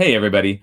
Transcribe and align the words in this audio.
Hey, 0.00 0.14
everybody. 0.14 0.62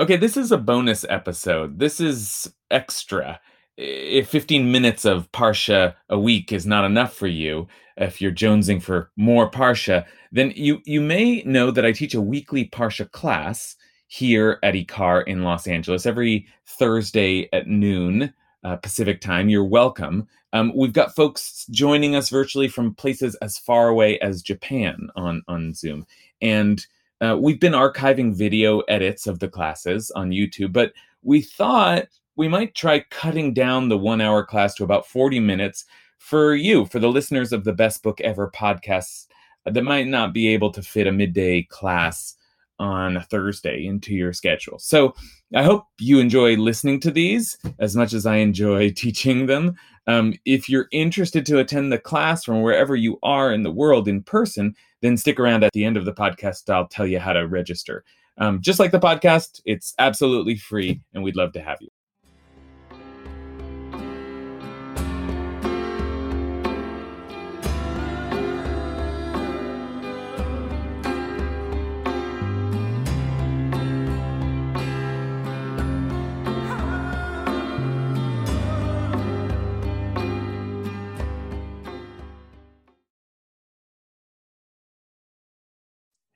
Okay, 0.00 0.16
this 0.16 0.36
is 0.36 0.50
a 0.50 0.58
bonus 0.58 1.04
episode. 1.08 1.78
This 1.78 2.00
is 2.00 2.52
extra. 2.72 3.38
If 3.76 4.28
15 4.28 4.72
minutes 4.72 5.04
of 5.04 5.30
Parsha 5.30 5.94
a 6.08 6.18
week 6.18 6.50
is 6.50 6.66
not 6.66 6.84
enough 6.84 7.14
for 7.14 7.28
you, 7.28 7.68
if 7.96 8.20
you're 8.20 8.32
jonesing 8.32 8.82
for 8.82 9.12
more 9.14 9.48
Parsha, 9.48 10.04
then 10.32 10.52
you, 10.56 10.80
you 10.84 11.00
may 11.00 11.44
know 11.44 11.70
that 11.70 11.86
I 11.86 11.92
teach 11.92 12.14
a 12.14 12.20
weekly 12.20 12.64
Parsha 12.70 13.08
class 13.08 13.76
here 14.08 14.58
at 14.64 14.74
IKAR 14.74 15.28
in 15.28 15.44
Los 15.44 15.68
Angeles 15.68 16.04
every 16.04 16.48
Thursday 16.66 17.48
at 17.52 17.68
noon 17.68 18.34
uh, 18.64 18.74
Pacific 18.78 19.20
time. 19.20 19.48
You're 19.48 19.62
welcome. 19.62 20.26
Um, 20.52 20.72
we've 20.74 20.92
got 20.92 21.14
folks 21.14 21.66
joining 21.70 22.16
us 22.16 22.30
virtually 22.30 22.66
from 22.66 22.96
places 22.96 23.36
as 23.36 23.58
far 23.58 23.86
away 23.86 24.18
as 24.18 24.42
Japan 24.42 25.08
on, 25.14 25.44
on 25.46 25.72
Zoom. 25.72 26.04
And 26.40 26.84
uh, 27.22 27.36
we've 27.38 27.60
been 27.60 27.72
archiving 27.72 28.34
video 28.34 28.80
edits 28.80 29.26
of 29.26 29.38
the 29.38 29.48
classes 29.48 30.10
on 30.12 30.30
YouTube, 30.30 30.72
but 30.72 30.92
we 31.22 31.40
thought 31.40 32.06
we 32.36 32.48
might 32.48 32.74
try 32.74 33.00
cutting 33.10 33.54
down 33.54 33.88
the 33.88 33.98
one 33.98 34.20
hour 34.20 34.44
class 34.44 34.74
to 34.74 34.84
about 34.84 35.06
40 35.06 35.38
minutes 35.38 35.84
for 36.18 36.54
you, 36.54 36.86
for 36.86 36.98
the 36.98 37.08
listeners 37.08 37.52
of 37.52 37.64
the 37.64 37.72
Best 37.72 38.02
Book 38.02 38.20
Ever 38.20 38.50
podcasts 38.50 39.26
that 39.64 39.84
might 39.84 40.08
not 40.08 40.32
be 40.32 40.48
able 40.48 40.70
to 40.72 40.82
fit 40.82 41.06
a 41.06 41.12
midday 41.12 41.62
class 41.62 42.36
on 42.78 43.16
a 43.16 43.22
Thursday 43.22 43.86
into 43.86 44.12
your 44.14 44.32
schedule. 44.32 44.78
So 44.78 45.14
I 45.54 45.62
hope 45.62 45.84
you 46.00 46.18
enjoy 46.18 46.56
listening 46.56 46.98
to 47.00 47.12
these 47.12 47.56
as 47.78 47.94
much 47.94 48.12
as 48.12 48.26
I 48.26 48.36
enjoy 48.36 48.90
teaching 48.96 49.46
them. 49.46 49.76
Um, 50.08 50.34
if 50.44 50.68
you're 50.68 50.88
interested 50.90 51.46
to 51.46 51.60
attend 51.60 51.92
the 51.92 51.98
class 51.98 52.44
from 52.44 52.62
wherever 52.62 52.96
you 52.96 53.18
are 53.22 53.52
in 53.52 53.62
the 53.62 53.70
world 53.70 54.08
in 54.08 54.22
person, 54.24 54.74
then 55.02 55.16
stick 55.16 55.38
around 55.38 55.64
at 55.64 55.72
the 55.72 55.84
end 55.84 55.96
of 55.96 56.04
the 56.04 56.14
podcast. 56.14 56.70
I'll 56.72 56.88
tell 56.88 57.06
you 57.06 57.18
how 57.18 57.34
to 57.34 57.46
register. 57.46 58.04
Um, 58.38 58.62
just 58.62 58.78
like 58.78 58.92
the 58.92 58.98
podcast, 58.98 59.60
it's 59.66 59.94
absolutely 59.98 60.56
free, 60.56 61.02
and 61.12 61.22
we'd 61.22 61.36
love 61.36 61.52
to 61.52 61.60
have 61.60 61.78
you. 61.82 61.88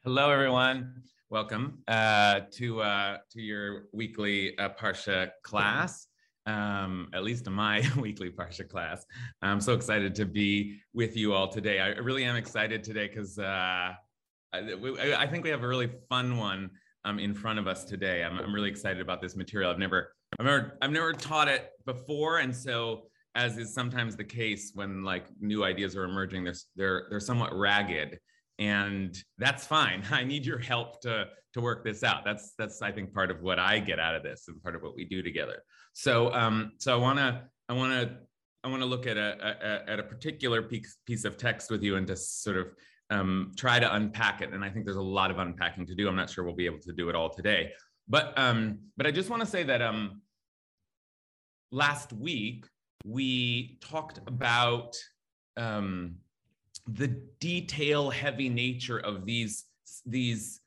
Hello, 0.07 0.31
everyone. 0.31 1.03
Welcome 1.31 1.83
uh, 1.89 2.43
to 2.53 2.81
uh, 2.81 3.17
to 3.29 3.43
your 3.43 3.87
weekly 3.93 4.57
uh, 4.57 4.69
Parsha 4.69 5.31
class. 5.43 6.07
Um, 6.47 7.09
at 7.13 7.25
least 7.25 7.51
my 7.51 7.83
weekly 7.97 8.31
Parsha 8.31 8.69
class. 8.69 9.05
I'm 9.43 9.61
so 9.61 9.73
excited 9.73 10.15
to 10.15 10.25
be 10.25 10.79
with 10.95 11.17
you 11.17 11.33
all 11.33 11.49
today. 11.49 11.81
I 11.81 11.89
really 11.99 12.23
am 12.23 12.37
excited 12.37 12.85
today 12.85 13.09
because 13.09 13.37
uh, 13.41 13.95
I, 14.53 15.17
I, 15.19 15.27
think 15.27 15.43
we 15.43 15.51
have 15.51 15.65
a 15.65 15.69
really 15.69 15.91
fun 16.09 16.37
one 16.37 16.71
um, 17.05 17.19
in 17.19 17.35
front 17.35 17.59
of 17.59 17.67
us 17.67 17.83
today. 17.83 18.23
I'm, 18.23 18.39
I'm 18.39 18.55
really 18.55 18.71
excited 18.71 19.03
about 19.03 19.21
this 19.21 19.35
material. 19.35 19.73
I've 19.73 19.79
never, 19.81 20.13
I've 20.39 20.47
never, 20.47 20.79
I've 20.83 20.93
never 20.93 21.15
taught 21.15 21.49
it 21.49 21.71
before, 21.85 22.39
and 22.39 22.55
so 22.55 23.09
as 23.35 23.59
is 23.59 23.75
sometimes 23.75 24.15
the 24.15 24.23
case 24.23 24.71
when 24.73 25.03
like 25.03 25.27
new 25.41 25.65
ideas 25.65 25.97
are 25.97 26.05
emerging, 26.05 26.45
they're 26.45 26.55
they're 26.77 27.07
they're 27.11 27.19
somewhat 27.19 27.53
ragged 27.53 28.21
and 28.59 29.17
that's 29.39 29.67
fine. 29.67 30.03
I 30.11 30.25
need 30.25 30.47
your 30.47 30.59
help 30.59 31.01
to 31.03 31.27
to 31.55 31.61
work 31.61 31.85
this 31.85 32.05
out. 32.05 32.25
That's 32.25 32.53
that's 32.59 32.83
i 32.83 32.93
think 32.93 33.15
part 33.15 33.31
of 33.31 33.41
what 33.41 33.59
i 33.59 33.79
get 33.79 33.99
out 33.99 34.15
of 34.15 34.23
this 34.23 34.45
and 34.49 34.63
part 34.63 34.77
of 34.77 34.83
what 34.83 34.95
we 34.95 35.05
do 35.05 35.23
together. 35.23 35.63
So 35.93 36.33
um 36.33 36.73
so 36.79 36.93
i 36.93 36.97
want 37.01 37.19
to 37.19 37.43
i 37.69 37.73
want 37.73 37.93
to 37.93 38.17
i 38.63 38.69
want 38.69 38.83
to 38.83 38.87
look 38.87 39.07
at 39.07 39.17
a, 39.17 39.83
a, 39.87 39.91
at 39.93 39.99
a 39.99 40.03
particular 40.03 40.63
piece 40.63 40.99
piece 41.07 41.25
of 41.25 41.37
text 41.37 41.71
with 41.71 41.83
you 41.83 41.97
and 41.97 42.07
to 42.09 42.17
sort 42.17 42.59
of 42.59 42.69
um, 43.09 43.53
try 43.57 43.79
to 43.79 43.95
unpack 43.95 44.43
it. 44.43 44.53
And 44.53 44.65
i 44.65 44.69
think 44.69 44.85
there's 44.85 44.97
a 44.97 45.03
lot 45.03 45.31
of 45.31 45.39
unpacking 45.39 45.87
to 45.87 45.95
do. 45.95 46.09
I'm 46.09 46.17
not 46.17 46.29
sure 46.29 46.45
we'll 46.45 46.55
be 46.55 46.67
able 46.67 46.81
to 46.81 46.93
do 46.93 47.09
it 47.09 47.15
all 47.15 47.31
today. 47.31 47.73
But 48.09 48.39
um 48.39 48.79
but 48.97 49.07
i 49.07 49.11
just 49.11 49.31
want 49.31 49.41
to 49.41 49.49
say 49.49 49.63
that 49.65 49.81
um 49.83 50.21
last 51.73 52.13
week 52.13 52.67
we 53.05 53.79
talked 53.81 54.21
about 54.27 54.97
um 55.57 56.17
the 56.87 57.09
detail 57.41 58.11
heavy 58.11 58.49
nature 58.49 58.99
of 58.99 59.27
these 59.27 59.65
these 60.05 60.61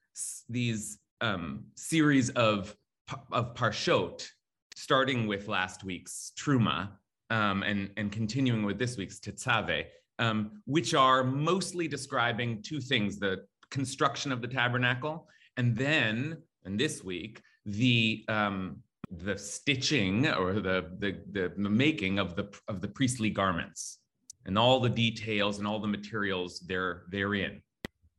these 0.50 1.00
um, 1.22 1.66
series 1.76 2.30
of 2.32 2.76
of 3.32 3.56
parshot, 3.56 4.28
starting 4.76 5.28
with 5.28 5.48
last 5.48 5.84
week's 5.84 6.32
truma 6.38 6.90
um, 7.30 7.64
and 7.64 7.90
and 7.98 8.12
continuing 8.12 8.64
with 8.64 8.78
this 8.78 8.98
week's 8.98 9.20
tetzave, 9.20 9.86
um, 10.20 10.62
which 10.66 10.94
are 10.94 11.24
mostly 11.24 11.88
describing 11.88 12.62
two 12.62 12.82
things: 12.82 13.18
the 13.18 13.46
construction 13.72 14.32
of 14.32 14.42
the 14.42 14.48
tabernacle, 14.48 15.28
and 15.58 15.76
then 15.76 16.38
and 16.66 16.80
this 16.80 17.04
week 17.04 17.42
the 17.66 18.26
um, 18.28 18.78
the 19.12 19.38
stitching 19.38 20.28
or 20.28 20.54
the, 20.54 20.86
the 21.00 21.20
the 21.32 21.54
the 21.56 21.70
making 21.70 22.20
of 22.20 22.36
the 22.36 22.50
of 22.68 22.82
the 22.82 22.88
priestly 22.88 23.30
garments 23.30 23.99
and 24.46 24.58
all 24.58 24.80
the 24.80 24.90
details 24.90 25.58
and 25.60 25.68
all 25.68 25.80
the 25.80 25.88
materials 25.88 26.60
there 26.62 27.04
therein. 27.10 27.62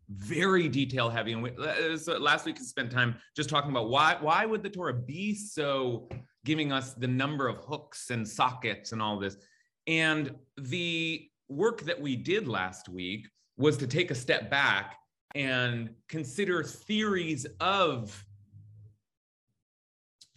Very 0.09 0.69
detail 0.69 1.09
heavy. 1.09 1.33
And 1.33 1.43
we, 1.43 1.51
uh, 1.57 1.97
so 1.97 2.19
last 2.19 2.45
week 2.45 2.59
we 2.59 2.65
spent 2.65 2.91
time 2.91 3.17
just 3.37 3.49
talking 3.49 3.71
about 3.71 3.89
why 3.89 4.17
why 4.21 4.45
would 4.45 4.63
the 4.63 4.71
Torah 4.71 4.95
be 4.95 5.35
so 5.35 6.09
giving 6.45 6.73
us 6.73 6.95
the 6.95 7.07
number 7.07 7.49
of 7.49 7.59
hooks 7.59 8.11
and 8.11 8.27
sockets 8.27 8.93
and 8.93 9.03
all 9.03 9.19
this. 9.19 9.37
And 9.87 10.35
the 10.57 11.29
work 11.49 11.83
that 11.83 12.01
we 12.01 12.17
did 12.17 12.49
last 12.49 12.89
week 12.89 13.29
was 13.57 13.77
to 13.79 13.87
take 13.87 14.11
a 14.11 14.15
step 14.15 14.51
back 14.51 14.97
and 15.35 15.91
consider 16.09 16.63
theories 16.63 17.47
of 17.61 18.25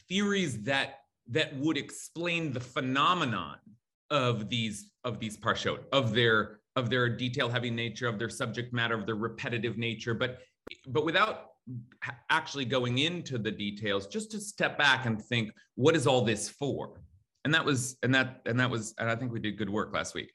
theories 0.10 0.64
that 0.64 1.00
that 1.28 1.56
would 1.56 1.78
explain 1.78 2.52
the 2.52 2.60
phenomenon 2.60 3.58
of 4.13 4.47
these 4.47 4.91
of 5.03 5.19
these 5.19 5.35
parshot 5.35 5.79
of 5.91 6.13
their 6.13 6.59
of 6.75 6.90
their 6.90 7.09
detail 7.09 7.50
heavy 7.50 7.72
nature 7.72 8.07
of 8.07 8.19
their 8.19 8.29
subject 8.29 8.72
matter 8.72 8.96
of 8.96 9.06
their 9.06 9.16
repetitive 9.16 9.78
nature. 9.78 10.13
But 10.13 10.40
but 10.88 11.03
without 11.03 11.50
actually 12.29 12.66
going 12.66 13.00
into 13.00 13.38
the 13.38 13.52
details 13.52 14.06
just 14.07 14.31
to 14.31 14.40
step 14.40 14.78
back 14.78 15.06
and 15.06 15.19
think 15.19 15.50
what 15.75 15.96
is 15.96 16.06
all 16.06 16.22
this 16.22 16.47
for? 16.47 17.02
And 17.44 17.53
that 17.53 17.66
was 17.66 17.97
and 18.03 18.13
that 18.13 18.41
and 18.46 18.59
that 18.59 18.69
was 18.69 18.94
and 19.00 19.09
i 19.09 19.16
think 19.16 19.34
we 19.34 19.40
did 19.40 19.57
good 19.57 19.69
work 19.69 19.94
last 19.94 20.13
week. 20.13 20.31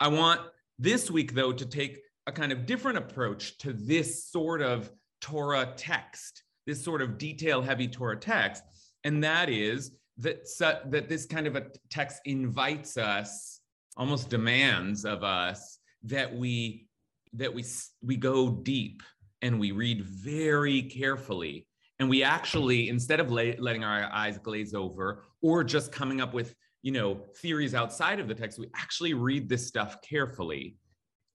I 0.00 0.08
want 0.08 0.40
this 0.78 1.10
week 1.10 1.32
though 1.32 1.52
to 1.52 1.64
take 1.64 2.00
a 2.26 2.32
kind 2.32 2.50
of 2.50 2.66
different 2.66 2.98
approach 2.98 3.58
to 3.58 3.72
this 3.72 4.24
sort 4.26 4.60
of 4.60 4.90
torah 5.20 5.72
text 5.76 6.42
this 6.66 6.82
sort 6.82 7.02
of 7.02 7.18
detail 7.18 7.62
heavy 7.62 7.88
torah 7.88 8.16
text. 8.16 8.62
And 9.04 9.24
that 9.24 9.48
is 9.48 9.92
that 10.20 10.46
that 10.86 11.08
this 11.08 11.26
kind 11.26 11.46
of 11.46 11.56
a 11.56 11.66
text 11.90 12.20
invites 12.24 12.96
us, 12.96 13.60
almost 13.96 14.28
demands 14.28 15.04
of 15.04 15.24
us 15.24 15.78
that 16.04 16.34
we 16.34 16.88
that 17.34 17.52
we 17.52 17.64
we 18.02 18.16
go 18.16 18.50
deep 18.50 19.02
and 19.42 19.58
we 19.58 19.72
read 19.72 20.02
very 20.04 20.82
carefully. 20.82 21.66
And 21.98 22.08
we 22.08 22.22
actually 22.22 22.88
instead 22.88 23.20
of 23.20 23.30
letting 23.30 23.84
our 23.84 24.10
eyes 24.12 24.38
glaze 24.38 24.74
over 24.74 25.24
or 25.42 25.64
just 25.64 25.92
coming 25.92 26.20
up 26.20 26.32
with 26.34 26.54
you 26.82 26.92
know 26.92 27.26
theories 27.36 27.74
outside 27.74 28.20
of 28.20 28.28
the 28.28 28.34
text 28.34 28.58
we 28.58 28.68
actually 28.74 29.14
read 29.14 29.48
this 29.48 29.66
stuff 29.66 30.00
carefully. 30.02 30.76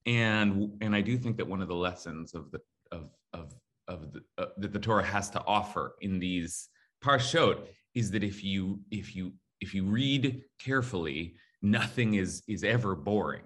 And 0.06 0.72
and 0.81 0.96
i 0.96 1.02
do 1.02 1.17
think 1.17 1.38
that 1.38 1.47
one 1.47 1.62
of 1.62 1.67
the 1.67 1.75
lessons 1.75 2.34
of 2.35 2.52
the 2.52 2.59
of 2.91 3.09
of 3.34 3.53
of 3.88 4.13
the, 4.13 4.22
uh, 4.38 4.47
that 4.57 4.73
the 4.73 4.79
torah 4.79 5.03
has 5.03 5.29
to 5.31 5.43
offer 5.46 5.96
in 6.02 6.20
these 6.20 6.70
parshot 7.02 7.67
is 7.96 8.12
that 8.12 8.24
if 8.24 8.44
you 8.44 8.80
if 8.92 9.16
you 9.16 9.34
if 9.62 9.74
you 9.74 9.86
read 9.86 10.44
carefully, 10.59 11.36
nothing 11.62 12.16
is 12.16 12.44
is 12.47 12.64
ever 12.64 12.96
boring, 12.96 13.44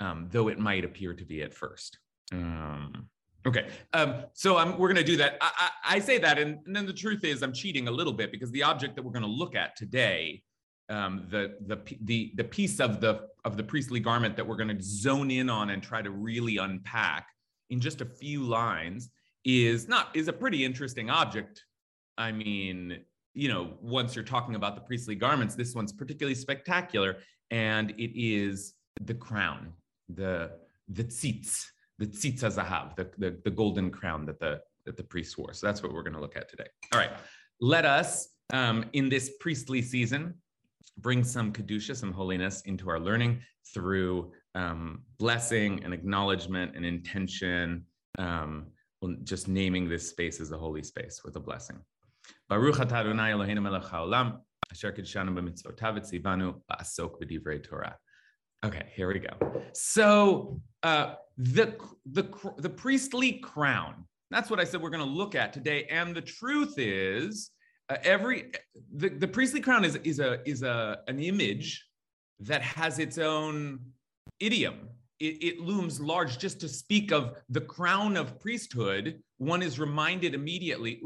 um, 0.00 0.28
though 0.30 0.48
it 0.48 0.58
might 0.58 0.84
appear 0.84 1.14
to 1.14 1.24
be 1.24 1.42
at 1.42 1.54
first. 1.54 1.98
Um, 2.32 3.08
okay, 3.46 3.68
um, 3.92 4.24
so 4.34 4.56
I'm, 4.56 4.78
we're 4.78 4.88
going 4.88 5.04
to 5.04 5.10
do 5.10 5.16
that. 5.16 5.38
I, 5.40 5.50
I, 5.56 5.96
I 5.96 5.98
say 5.98 6.18
that, 6.18 6.38
and, 6.38 6.58
and, 6.66 6.76
then 6.76 6.86
the 6.86 6.92
truth 6.92 7.24
is, 7.24 7.42
I'm 7.42 7.52
cheating 7.52 7.88
a 7.88 7.90
little 7.90 8.12
bit 8.12 8.30
because 8.30 8.50
the 8.50 8.62
object 8.62 8.96
that 8.96 9.02
we're 9.02 9.12
going 9.12 9.24
to 9.24 9.28
look 9.28 9.54
at 9.54 9.76
today, 9.76 10.42
um, 10.88 11.26
the 11.30 11.56
the 11.66 11.78
the 12.02 12.32
the 12.36 12.44
piece 12.44 12.80
of 12.80 13.00
the 13.00 13.28
of 13.44 13.56
the 13.56 13.62
priestly 13.62 14.00
garment 14.00 14.36
that 14.36 14.46
we're 14.46 14.56
going 14.56 14.76
to 14.76 14.82
zone 14.82 15.30
in 15.30 15.48
on 15.48 15.70
and 15.70 15.82
try 15.82 16.02
to 16.02 16.10
really 16.10 16.58
unpack 16.58 17.28
in 17.70 17.80
just 17.80 18.00
a 18.00 18.04
few 18.04 18.42
lines, 18.42 19.10
is 19.44 19.88
not 19.88 20.08
is 20.14 20.26
a 20.28 20.32
pretty 20.32 20.64
interesting 20.64 21.08
object. 21.08 21.64
I 22.18 22.32
mean, 22.32 22.98
you 23.34 23.48
know, 23.48 23.74
once 23.80 24.14
you're 24.14 24.24
talking 24.24 24.54
about 24.54 24.74
the 24.74 24.80
priestly 24.80 25.14
garments, 25.14 25.54
this 25.54 25.74
one's 25.74 25.92
particularly 25.92 26.34
spectacular, 26.34 27.18
and 27.50 27.90
it 27.92 28.18
is 28.20 28.74
the 29.02 29.14
crown, 29.14 29.72
the 30.08 30.52
the 30.88 31.04
tzitz, 31.04 31.64
the 31.98 32.06
tzitz 32.06 32.40
zahav, 32.40 32.96
the, 32.96 33.10
the 33.18 33.38
the 33.44 33.50
golden 33.50 33.90
crown 33.90 34.26
that 34.26 34.40
the 34.40 34.60
that 34.84 34.96
the 34.96 35.04
priests 35.04 35.36
wore. 35.38 35.52
So 35.52 35.66
that's 35.66 35.82
what 35.82 35.92
we're 35.92 36.02
going 36.02 36.14
to 36.14 36.20
look 36.20 36.36
at 36.36 36.48
today. 36.48 36.66
All 36.92 36.98
right, 36.98 37.12
let 37.60 37.84
us 37.84 38.28
um, 38.52 38.84
in 38.92 39.08
this 39.08 39.32
priestly 39.40 39.82
season 39.82 40.34
bring 40.98 41.24
some 41.24 41.52
kedusha, 41.52 41.96
some 41.96 42.12
holiness 42.12 42.62
into 42.62 42.90
our 42.90 42.98
learning 42.98 43.40
through 43.72 44.32
um, 44.54 45.02
blessing 45.18 45.82
and 45.84 45.94
acknowledgement 45.94 46.74
and 46.74 46.84
intention. 46.84 47.84
Um, 48.18 48.66
just 49.24 49.48
naming 49.48 49.88
this 49.88 50.06
space 50.10 50.40
as 50.40 50.50
a 50.50 50.58
holy 50.58 50.82
space 50.82 51.22
with 51.24 51.36
a 51.36 51.40
blessing. 51.40 51.78
Baruch 52.48 52.76
Eloheinu 52.76 53.62
melech 53.62 53.84
haolam, 53.84 54.38
asher 54.70 54.92
kidshanu 54.92 55.34
b'divrei 57.20 57.62
Torah. 57.62 57.96
Okay, 58.64 58.86
here 58.94 59.08
we 59.08 59.18
go. 59.18 59.62
So 59.72 60.60
uh, 60.82 61.14
the, 61.38 61.76
the, 62.04 62.28
the 62.58 62.68
priestly 62.68 63.32
crown, 63.34 64.04
that's 64.30 64.50
what 64.50 64.60
I 64.60 64.64
said 64.64 64.82
we're 64.82 64.90
going 64.90 65.04
to 65.04 65.10
look 65.10 65.34
at 65.34 65.52
today. 65.52 65.84
And 65.90 66.14
the 66.14 66.20
truth 66.20 66.74
is, 66.76 67.50
uh, 67.88 67.96
every 68.04 68.52
the, 68.94 69.08
the 69.08 69.26
priestly 69.26 69.60
crown 69.60 69.84
is, 69.84 69.96
is 69.96 70.20
a 70.20 70.48
is 70.48 70.62
a 70.62 71.00
an 71.08 71.18
image 71.18 71.84
that 72.38 72.62
has 72.62 72.98
its 73.00 73.18
own 73.18 73.80
idiom 74.38 74.88
it, 75.20 75.42
it, 75.42 75.60
looms 75.60 76.00
large 76.00 76.38
just 76.38 76.60
to 76.60 76.68
speak 76.68 77.12
of 77.12 77.36
the 77.50 77.60
crown 77.60 78.16
of 78.16 78.40
priesthood 78.40 79.20
one 79.36 79.62
is 79.62 79.78
reminded 79.78 80.34
immediately 80.34 81.02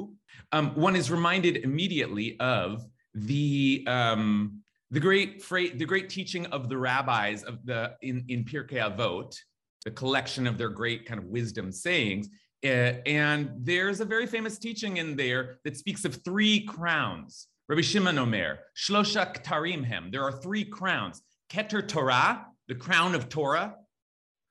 um, 0.53 0.75
one 0.75 0.97
is 0.97 1.11
reminded 1.11 1.59
immediately 1.59 2.39
of 2.41 2.85
the 3.15 3.85
um, 3.87 4.61
the 4.91 5.01
great 5.01 5.43
the 5.49 5.85
great 5.85 6.09
teaching 6.09 6.47
of 6.47 6.69
the 6.69 6.77
rabbis 6.77 7.43
of 7.43 7.65
the 7.65 7.95
in 8.03 8.25
in 8.29 8.45
Pirkei 8.45 8.79
Avot, 8.79 9.37
the 9.85 9.91
collection 9.91 10.47
of 10.47 10.59
their 10.59 10.69
great 10.69 11.07
kind 11.07 11.19
of 11.19 11.27
wisdom 11.27 11.73
sayings. 11.73 12.29
Uh, 12.65 13.03
and 13.07 13.51
there's 13.59 14.01
a 14.01 14.05
very 14.05 14.27
famous 14.27 14.59
teaching 14.59 14.97
in 14.97 15.17
there 15.17 15.59
that 15.65 15.77
speaks 15.77 16.05
of 16.05 16.23
three 16.25 16.61
crowns. 16.61 17.49
Rabbi 17.69 17.83
Shimon 17.83 18.19
Omer, 18.19 18.59
Shlosha 18.77 19.35
Ktarim 19.35 19.85
Hem. 19.85 20.11
There 20.11 20.23
are 20.23 20.33
three 20.33 20.65
crowns. 20.65 21.23
Keter 21.51 21.87
Torah, 21.87 22.47
the 22.69 22.75
crown 22.75 23.15
of 23.15 23.29
Torah, 23.29 23.75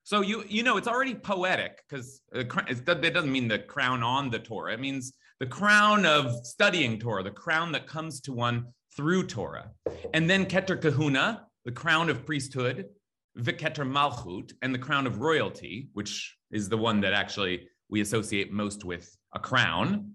so 0.03 0.21
you 0.21 0.44
you 0.47 0.63
know 0.63 0.77
it's 0.77 0.88
already 0.88 1.15
poetic 1.15 1.81
because 1.88 2.21
it 2.33 2.85
doesn't 2.85 3.31
mean 3.31 3.47
the 3.47 3.59
crown 3.59 4.03
on 4.03 4.29
the 4.29 4.39
Torah. 4.39 4.73
It 4.73 4.79
means 4.79 5.13
the 5.39 5.47
crown 5.47 6.05
of 6.05 6.45
studying 6.45 7.00
Torah, 7.00 7.23
the 7.23 7.31
crown 7.31 7.71
that 7.71 7.88
comes 7.88 8.19
to 8.21 8.33
one 8.33 8.67
through 8.95 9.27
Torah, 9.27 9.71
and 10.13 10.29
then 10.29 10.45
Keter 10.45 10.79
Kahuna, 10.79 11.47
the 11.65 11.71
crown 11.71 12.09
of 12.09 12.25
priesthood, 12.25 12.89
Viketer 13.38 13.89
Malchut, 13.89 14.53
and 14.61 14.73
the 14.73 14.79
crown 14.79 15.07
of 15.07 15.19
royalty, 15.19 15.89
which 15.94 16.38
is 16.51 16.69
the 16.69 16.77
one 16.77 17.01
that 17.01 17.13
actually 17.13 17.67
we 17.89 18.01
associate 18.01 18.51
most 18.51 18.85
with 18.85 19.17
a 19.33 19.39
crown. 19.39 20.11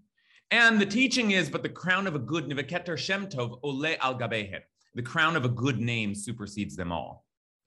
And 0.51 0.81
the 0.81 0.87
teaching 0.87 1.33
is, 1.33 1.51
but 1.51 1.63
the 1.63 1.69
crown 1.69 2.07
of 2.07 2.15
a 2.15 2.19
good 2.19 2.49
Viketer 2.49 2.97
Shem 2.97 3.27
Tov 3.27 3.59
Ole 3.63 3.97
al 4.01 4.19
Gabehen, 4.19 4.61
the 4.95 5.03
crown 5.03 5.37
of 5.37 5.45
a 5.45 5.49
good 5.49 5.81
name 5.81 6.15
supersedes 6.15 6.77
them 6.77 6.93
all. 6.93 7.25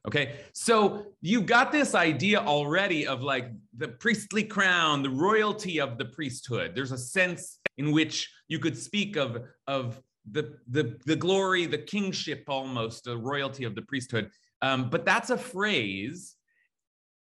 Okay, 0.08 0.40
so 0.54 1.06
you've 1.22 1.46
got 1.46 1.72
this 1.72 1.94
idea 1.94 2.40
already 2.40 3.06
of 3.06 3.22
like 3.22 3.52
the 3.78 3.88
priestly 3.88 4.44
crown, 4.44 5.04
the 5.04 5.10
royalty 5.10 5.80
of 5.80 6.00
the 6.00 6.06
priesthood. 6.06 6.72
There's 6.74 6.92
a 6.92 6.98
sense 6.98 7.60
in 7.78 7.92
which 7.92 8.32
you 8.48 8.58
could 8.58 8.76
speak 8.76 9.16
of, 9.16 9.44
of 9.68 10.02
the, 10.30 10.58
the, 10.68 11.00
the 11.06 11.16
glory, 11.16 11.68
the 11.68 11.78
kingship 11.78 12.46
almost, 12.48 13.04
the 13.04 13.16
royalty 13.16 13.64
of 13.64 13.76
the 13.76 13.84
priesthood. 13.84 14.32
Um, 14.64 14.90
but 14.90 15.06
that's 15.06 15.30
a 15.30 15.38
phrase, 15.38 16.36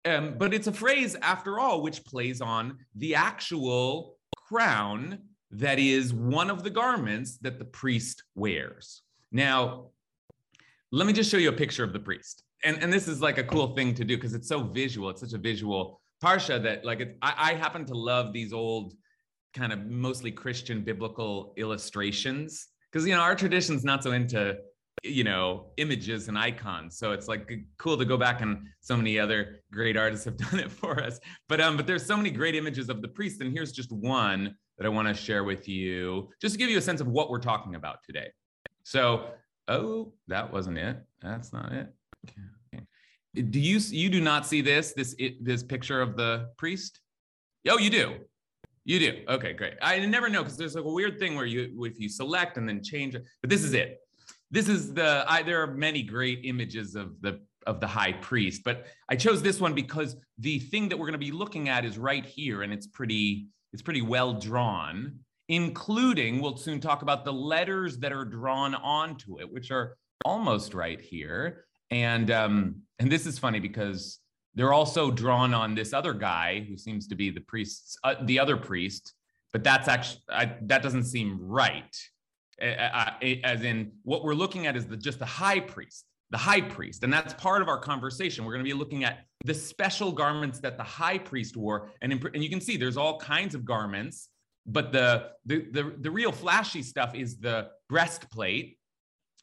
um, 0.05 0.35
but 0.37 0.53
it's 0.53 0.67
a 0.67 0.73
phrase 0.73 1.15
after 1.23 1.61
all, 1.61 1.83
which 1.83 2.05
plays 2.05 2.41
on 2.41 2.79
the 2.97 3.15
actual 3.15 4.17
crown 4.37 5.19
that 5.53 5.79
is 5.79 6.13
one 6.13 6.51
of 6.51 6.65
the 6.65 6.71
garments 6.71 7.39
that 7.39 7.61
the 7.61 7.65
priest 7.65 8.25
wears. 8.35 9.03
Now, 9.31 9.91
let 10.91 11.07
me 11.07 11.13
just 11.13 11.31
show 11.31 11.37
you 11.37 11.49
a 11.49 11.53
picture 11.53 11.85
of 11.85 11.93
the 11.93 12.01
priest 12.01 12.43
and 12.67 12.83
and 12.83 12.93
this 12.93 13.07
is 13.09 13.23
like 13.23 13.39
a 13.39 13.45
cool 13.45 13.75
thing 13.75 13.95
to 13.95 14.05
do 14.05 14.17
because 14.17 14.35
it's 14.35 14.49
so 14.49 14.63
visual. 14.65 15.09
It's 15.09 15.21
such 15.21 15.33
a 15.33 15.39
visual 15.39 16.01
parsha 16.23 16.63
that 16.63 16.85
like 16.85 17.01
it, 17.01 17.17
I, 17.23 17.53
I 17.53 17.55
happen 17.55 17.85
to 17.87 17.95
love 17.95 18.33
these 18.33 18.53
old 18.53 18.95
kind 19.55 19.73
of 19.73 19.87
mostly 19.87 20.33
Christian 20.33 20.83
biblical 20.83 21.55
illustrations 21.57 22.69
because 22.91 23.07
you 23.07 23.15
know 23.15 23.21
our 23.21 23.37
tradition's 23.37 23.85
not 23.85 24.03
so 24.03 24.13
into 24.13 24.57
you 25.05 25.23
know 25.23 25.67
images 25.77 26.27
and 26.27 26.37
icons. 26.37 26.99
So 26.99 27.13
it's 27.13 27.29
like 27.29 27.53
cool 27.79 27.97
to 27.97 28.05
go 28.05 28.17
back 28.17 28.41
and 28.41 28.67
so 28.81 28.97
many 28.97 29.19
other 29.19 29.61
great 29.73 29.97
artists 29.97 30.25
have 30.25 30.37
done 30.51 30.59
it 30.59 30.73
for 30.73 31.01
us. 31.01 31.21
But 31.49 31.61
um 31.61 31.77
but 31.77 31.87
there's 31.87 32.05
so 32.05 32.17
many 32.17 32.31
great 32.31 32.57
images 32.57 32.89
of 32.89 33.01
the 33.01 33.09
priest 33.09 33.41
and 33.41 33.53
here's 33.53 33.73
just 33.73 33.93
one 33.93 34.57
that 34.79 34.85
i 34.85 34.91
want 34.91 35.09
to 35.09 35.15
share 35.15 35.43
with 35.43 35.67
you 35.67 36.29
just 36.43 36.55
to 36.55 36.59
give 36.59 36.69
you 36.69 36.77
a 36.77 36.83
sense 36.83 37.01
of 37.01 37.07
what 37.07 37.31
we're 37.31 37.39
talking 37.39 37.77
about 37.77 37.99
today. 38.05 38.29
So 38.83 39.29
oh 39.69 40.13
that 40.27 40.53
wasn't 40.53 40.79
it. 40.79 40.97
That's 41.23 41.53
not 41.53 41.73
it 41.73 41.93
do 43.37 43.61
you 43.61 43.79
you 43.79 44.09
do 44.09 44.21
not 44.21 44.47
see 44.47 44.61
this 44.61 44.93
this 44.93 45.15
this 45.41 45.63
picture 45.63 46.01
of 46.01 46.17
the 46.17 46.51
priest? 46.57 47.01
Oh, 47.69 47.79
you 47.79 47.91
do. 47.91 48.17
You 48.85 48.99
do. 49.01 49.25
Okay, 49.29 49.53
great. 49.53 49.75
I 49.83 49.99
never 50.07 50.29
know 50.29 50.43
because 50.43 50.57
there's 50.57 50.75
like 50.75 50.85
a 50.85 50.89
weird 50.89 51.19
thing 51.19 51.35
where 51.35 51.47
you 51.47 51.85
if 51.85 51.99
you 51.99 52.09
select 52.09 52.57
and 52.57 52.69
then 52.69 52.83
change 52.83 53.15
it, 53.15 53.25
but 53.41 53.51
this 53.51 53.65
is 53.65 53.75
it. 53.75 54.01
This 54.51 54.69
is 54.69 54.95
the 54.95 55.25
I, 55.27 55.43
there 55.43 55.61
are 55.63 55.67
many 55.67 56.03
great 56.03 56.41
images 56.45 56.95
of 56.95 57.21
the 57.21 57.41
of 57.67 57.81
the 57.81 57.87
high 57.87 58.13
priest, 58.13 58.63
but 58.65 58.87
I 59.09 59.17
chose 59.17 59.43
this 59.43 59.61
one 59.61 59.75
because 59.75 60.17
the 60.39 60.61
thing 60.61 60.89
that 60.89 60.97
we're 60.97 61.07
going 61.07 61.13
to 61.15 61.19
be 61.19 61.33
looking 61.33 61.69
at 61.69 61.85
is 61.85 61.99
right 61.99 62.25
here, 62.25 62.63
and 62.63 62.73
it's 62.73 62.87
pretty 62.87 63.49
it's 63.73 63.83
pretty 63.83 64.03
well 64.03 64.35
drawn, 64.35 65.19
including 65.49 66.41
we'll 66.41 66.57
soon 66.57 66.81
talk 66.81 67.03
about 67.03 67.25
the 67.25 67.33
letters 67.33 67.99
that 67.99 68.13
are 68.13 68.25
drawn 68.25 68.75
onto 68.77 69.41
it, 69.41 69.53
which 69.53 69.73
are 69.73 69.97
almost 70.25 70.75
right 70.75 71.01
here. 71.01 71.65
And 71.91 72.31
um, 72.31 72.83
and 72.99 73.11
this 73.11 73.27
is 73.27 73.39
funny 73.39 73.61
because 73.61 74.19
they're 74.55 74.73
also 74.73 75.11
drawn 75.11 75.55
on 75.55 75.75
this 75.75 75.93
other 75.93 76.13
guy 76.13 76.67
who 76.69 76.77
seems 76.77 77.07
to 77.09 77.15
be 77.15 77.31
the 77.31 77.43
priest's 77.43 77.97
uh, 78.03 78.15
the 78.23 78.39
other 78.39 78.57
priest, 78.57 79.15
but 79.53 79.63
that's 79.63 79.87
actually 79.87 80.23
I, 80.31 80.53
that 80.63 80.83
doesn't 80.83 81.05
seem 81.05 81.39
right. 81.41 81.95
As 82.59 83.63
in, 83.63 83.93
what 84.03 84.25
we're 84.25 84.35
looking 84.35 84.67
at 84.67 84.77
is 84.77 84.87
the 84.87 84.97
just 84.97 85.19
the 85.19 85.27
high 85.27 85.61
priest, 85.61 86.07
the 86.31 86.39
high 86.39 86.63
priest, 86.63 87.05
and 87.05 87.13
that's 87.13 87.35
part 87.35 87.61
of 87.61 87.69
our 87.69 87.79
conversation. 87.79 88.45
We're 88.45 88.55
going 88.55 88.65
to 88.65 88.71
be 88.71 88.77
looking 88.77 89.05
at 89.05 89.27
the 89.45 89.53
special 89.53 90.11
garments 90.11 90.59
that 90.61 90.79
the 90.79 90.83
high 90.83 91.19
priest 91.19 91.57
wore, 91.57 91.91
and 92.01 92.13
in, 92.13 92.21
and 92.33 92.43
you 92.43 92.49
can 92.49 92.63
see 92.63 92.79
there's 92.79 92.97
all 92.97 93.21
kinds 93.21 93.55
of 93.55 93.67
garments, 93.67 94.31
but 94.67 94.91
the 94.91 95.33
the 95.45 95.67
the, 95.71 95.95
the 96.01 96.11
real 96.11 96.33
flashy 96.33 96.83
stuff 96.83 97.15
is 97.15 97.37
the 97.37 97.69
breastplate 97.91 98.79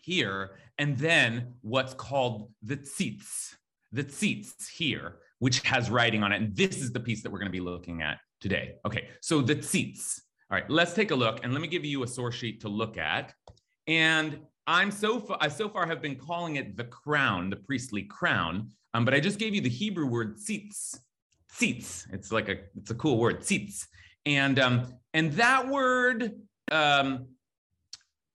here, 0.02 0.58
and 0.78 0.98
then 0.98 1.54
what's 1.62 1.94
called 1.94 2.52
the 2.62 2.78
tzitz, 2.78 3.56
the 3.92 4.04
tzitz 4.04 4.68
here, 4.70 5.20
which 5.40 5.62
has 5.62 5.90
writing 5.90 6.24
on 6.24 6.32
it. 6.32 6.42
And 6.42 6.56
this 6.56 6.78
is 6.78 6.92
the 6.92 7.00
piece 7.00 7.22
that 7.24 7.32
we're 7.32 7.40
going 7.40 7.52
to 7.52 7.58
be 7.58 7.60
looking 7.60 8.02
at 8.02 8.20
today. 8.42 8.76
Okay, 8.86 9.10
so 9.22 9.42
the 9.42 9.56
tzitz. 9.56 10.20
All 10.52 10.58
right, 10.58 10.70
let's 10.70 10.94
take 10.94 11.12
a 11.12 11.16
look, 11.16 11.44
and 11.44 11.52
let 11.52 11.62
me 11.62 11.68
give 11.68 11.84
you 11.84 12.04
a 12.04 12.08
source 12.08 12.36
sheet 12.36 12.62
to 12.62 12.70
look 12.70 12.98
at. 12.98 13.34
And 13.88 14.40
I'm 14.68 14.92
so 14.92 15.20
far, 15.20 15.38
I 15.42 15.48
so 15.48 15.68
far 15.68 15.88
have 15.88 16.02
been 16.02 16.16
calling 16.16 16.58
it 16.58 16.78
the 16.78 16.84
crown, 16.86 17.50
the 17.50 17.56
priestly 17.56 18.04
crown, 18.04 18.70
um, 18.94 19.06
but 19.06 19.14
I 19.14 19.20
just 19.20 19.40
gave 19.40 19.56
you 19.56 19.62
the 19.62 19.70
Hebrew 19.70 20.06
word 20.06 20.38
tzitz. 20.38 20.98
Tzitz. 21.52 22.06
It's 22.14 22.32
like 22.32 22.50
a 22.50 22.58
it's 22.78 22.92
a 22.92 22.96
cool 22.96 23.18
word, 23.18 23.42
tzitz. 23.42 23.86
And 24.26 24.60
um, 24.60 24.94
and 25.14 25.34
that 25.34 25.68
word 25.68 26.32
um, 26.72 27.28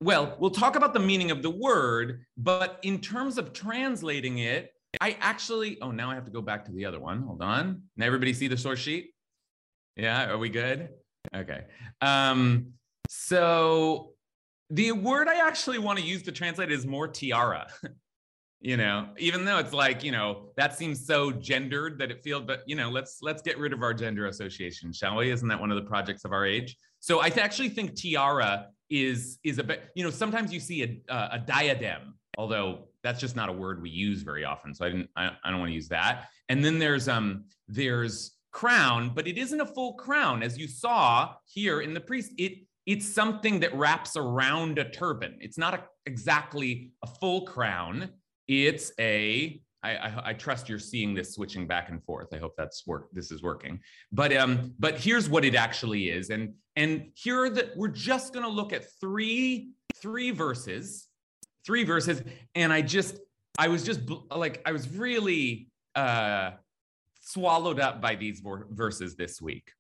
well, 0.01 0.37
we'll 0.39 0.51
talk 0.51 0.77
about 0.77 0.95
the 0.95 1.01
meaning 1.01 1.31
of 1.31 1.43
the 1.43 1.51
word, 1.51 2.25
but 2.37 2.79
in 2.83 3.01
terms 3.01 3.37
of 3.37 3.53
translating 3.53 4.39
it, 4.39 4.73
I 5.01 5.17
actually, 5.21 5.79
oh, 5.83 5.91
now 5.91 6.11
I 6.11 6.15
have 6.15 6.25
to 6.25 6.31
go 6.31 6.41
back 6.41 6.65
to 6.67 6.73
the 6.73 6.85
other 6.85 7.01
one. 7.01 7.23
Hold 7.23 7.43
on. 7.43 7.83
Now 7.97 8.07
everybody 8.07 8.33
see 8.33 8.49
the 8.49 8.57
source 8.57 8.79
sheet? 8.79 9.11
Yeah, 9.97 10.31
are 10.31 10.39
we 10.39 10.49
good? 10.49 10.91
Okay. 11.35 11.65
Um, 12.01 12.73
so 13.09 14.13
the 14.71 14.93
word 14.93 15.29
I 15.29 15.47
actually 15.47 15.79
want 15.79 15.99
to 15.99 16.05
use 16.05 16.23
to 16.25 16.33
translate 16.33 16.71
is 16.71 16.87
more 16.87 17.09
tiara. 17.09 17.67
you 18.61 18.77
know, 18.77 19.09
even 19.19 19.45
though 19.45 19.59
it's 19.59 19.73
like, 19.73 20.05
you 20.05 20.13
know, 20.13 20.51
that 20.57 20.77
seems 20.77 21.07
so 21.07 21.33
gendered 21.33 21.99
that 21.99 22.11
it 22.11 22.23
feels, 22.23 22.45
but 22.45 22.63
you 22.67 22.77
know, 22.77 22.89
let's 22.89 23.19
let's 23.23 23.43
get 23.43 23.59
rid 23.59 23.73
of 23.73 23.83
our 23.83 23.95
gender 23.95 24.27
association, 24.27 24.93
shall 24.93 25.17
we? 25.17 25.31
Isn't 25.31 25.49
that 25.49 25.61
one 25.61 25.71
of 25.71 25.77
the 25.77 25.89
projects 25.89 26.25
of 26.25 26.33
our 26.33 26.47
age? 26.47 26.77
So 27.01 27.21
I 27.21 27.29
actually 27.29 27.69
think 27.71 27.95
tiara 27.95 28.69
is 28.91 29.39
is 29.45 29.59
a 29.59 29.65
bit 29.65 29.91
you 29.95 30.03
know 30.03 30.11
sometimes 30.11 30.53
you 30.53 30.61
see 30.61 31.03
a, 31.09 31.15
a 31.33 31.39
diadem 31.39 32.15
although 32.39 32.89
that's 33.03 33.21
just 33.21 33.37
not 33.37 33.49
a 33.49 33.53
word 33.53 33.83
we 33.83 33.91
use 33.91 34.23
very 34.23 34.45
often 34.45 34.75
so 34.75 34.87
i 34.87 34.89
didn't 34.89 35.11
i, 35.15 35.31
I 35.45 35.51
don't 35.51 35.61
want 35.61 35.71
to 35.71 35.75
use 35.75 35.89
that. 35.89 36.29
And 36.49 36.65
then 36.65 36.79
there's 36.79 37.09
um 37.09 37.45
there's 37.67 38.33
crown 38.51 39.13
but 39.15 39.29
it 39.29 39.37
isn't 39.37 39.61
a 39.61 39.67
full 39.67 39.95
crown. 39.95 40.43
As 40.43 40.57
you 40.57 40.67
saw 40.67 41.35
here 41.47 41.81
in 41.81 41.95
the 41.95 42.01
priest 42.01 42.33
it 42.39 42.65
it's 42.87 43.07
something 43.07 43.61
that 43.61 43.75
wraps 43.75 44.17
around 44.17 44.79
a 44.79 44.89
turban. 44.89 45.37
It's 45.43 45.59
not 45.59 45.75
a, 45.75 45.85
exactly 46.07 46.93
a 47.05 47.07
full 47.07 47.43
crown. 47.43 48.09
It's 48.47 48.93
a 48.99 49.61
I, 49.83 49.91
I, 49.91 50.23
I, 50.27 50.33
trust 50.33 50.69
you're 50.69 50.79
seeing 50.79 51.15
this 51.15 51.35
switching 51.35 51.67
back 51.67 51.89
and 51.89 52.03
forth. 52.03 52.29
I 52.33 52.39
hope 52.39 52.55
that's 52.57 52.87
work. 52.87 53.09
This 53.13 53.31
is 53.31 53.43
working. 53.43 53.79
But 54.11 54.37
um, 54.37 54.75
but 54.79 54.99
here's 54.99 55.29
what 55.29 55.45
it 55.45 55.55
actually 55.55 56.11
is, 56.11 56.31
and 56.31 56.55
and 56.77 57.11
here 57.15 57.45
are 57.45 57.51
the 57.51 57.71
we're 57.77 57.89
just 57.89 58.33
to 58.45 58.51
look 58.51 58.73
at 58.73 58.91
three 59.01 59.71
three 59.95 60.31
verses, 60.31 61.09
three 61.65 61.85
verses, 61.85 62.23
and 62.55 62.73
I 62.73 62.83
just 62.83 63.19
I 63.59 63.69
was 63.69 63.85
just 63.85 64.01
like 64.35 64.63
I 64.67 64.73
was 64.73 64.89
really 64.89 65.69
uh, 65.95 66.53
swallowed 67.21 67.79
up 67.81 68.01
by 68.01 68.15
these 68.15 68.43
verses 68.71 69.17
this 69.17 69.41
week 69.41 69.73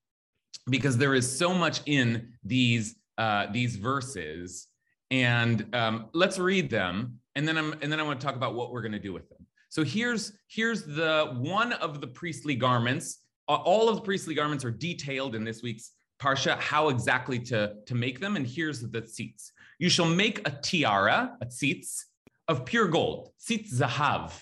because 0.68 0.96
there 0.96 1.14
is 1.14 1.38
so 1.38 1.54
much 1.54 1.80
in 1.86 2.32
these 2.44 2.96
uh, 3.16 3.46
these 3.50 3.76
verses, 3.76 4.68
and 5.10 5.74
um, 5.74 6.06
let's 6.12 6.38
read 6.38 6.70
them, 6.70 7.18
and 7.34 7.48
then 7.48 7.56
I'm 7.56 7.72
and 7.82 7.90
then 7.90 8.00
I 8.00 8.02
want 8.02 8.20
to 8.20 8.26
talk 8.26 8.36
about 8.36 8.54
what 8.54 8.70
we're 8.72 8.82
to 8.92 8.98
do 8.98 9.12
with 9.12 9.28
them. 9.28 9.37
So 9.68 9.84
here's 9.84 10.32
here's 10.48 10.84
the 10.84 11.36
one 11.38 11.72
of 11.74 12.00
the 12.00 12.06
priestly 12.06 12.54
garments. 12.54 13.18
All 13.46 13.88
of 13.88 13.96
the 13.96 14.02
priestly 14.02 14.34
garments 14.34 14.64
are 14.64 14.70
detailed 14.70 15.34
in 15.34 15.44
this 15.44 15.62
week's 15.62 15.92
parsha, 16.20 16.58
how 16.58 16.88
exactly 16.88 17.38
to, 17.38 17.74
to 17.86 17.94
make 17.94 18.20
them. 18.20 18.36
And 18.36 18.46
here's 18.46 18.80
the 18.80 19.02
tzitz. 19.02 19.52
You 19.78 19.88
shall 19.88 20.06
make 20.06 20.46
a 20.46 20.50
tiara, 20.50 21.36
a 21.40 21.46
tzitz, 21.46 22.04
of 22.48 22.64
pure 22.64 22.88
gold, 22.88 23.30
tzitz 23.40 23.72
zahav, 23.72 24.32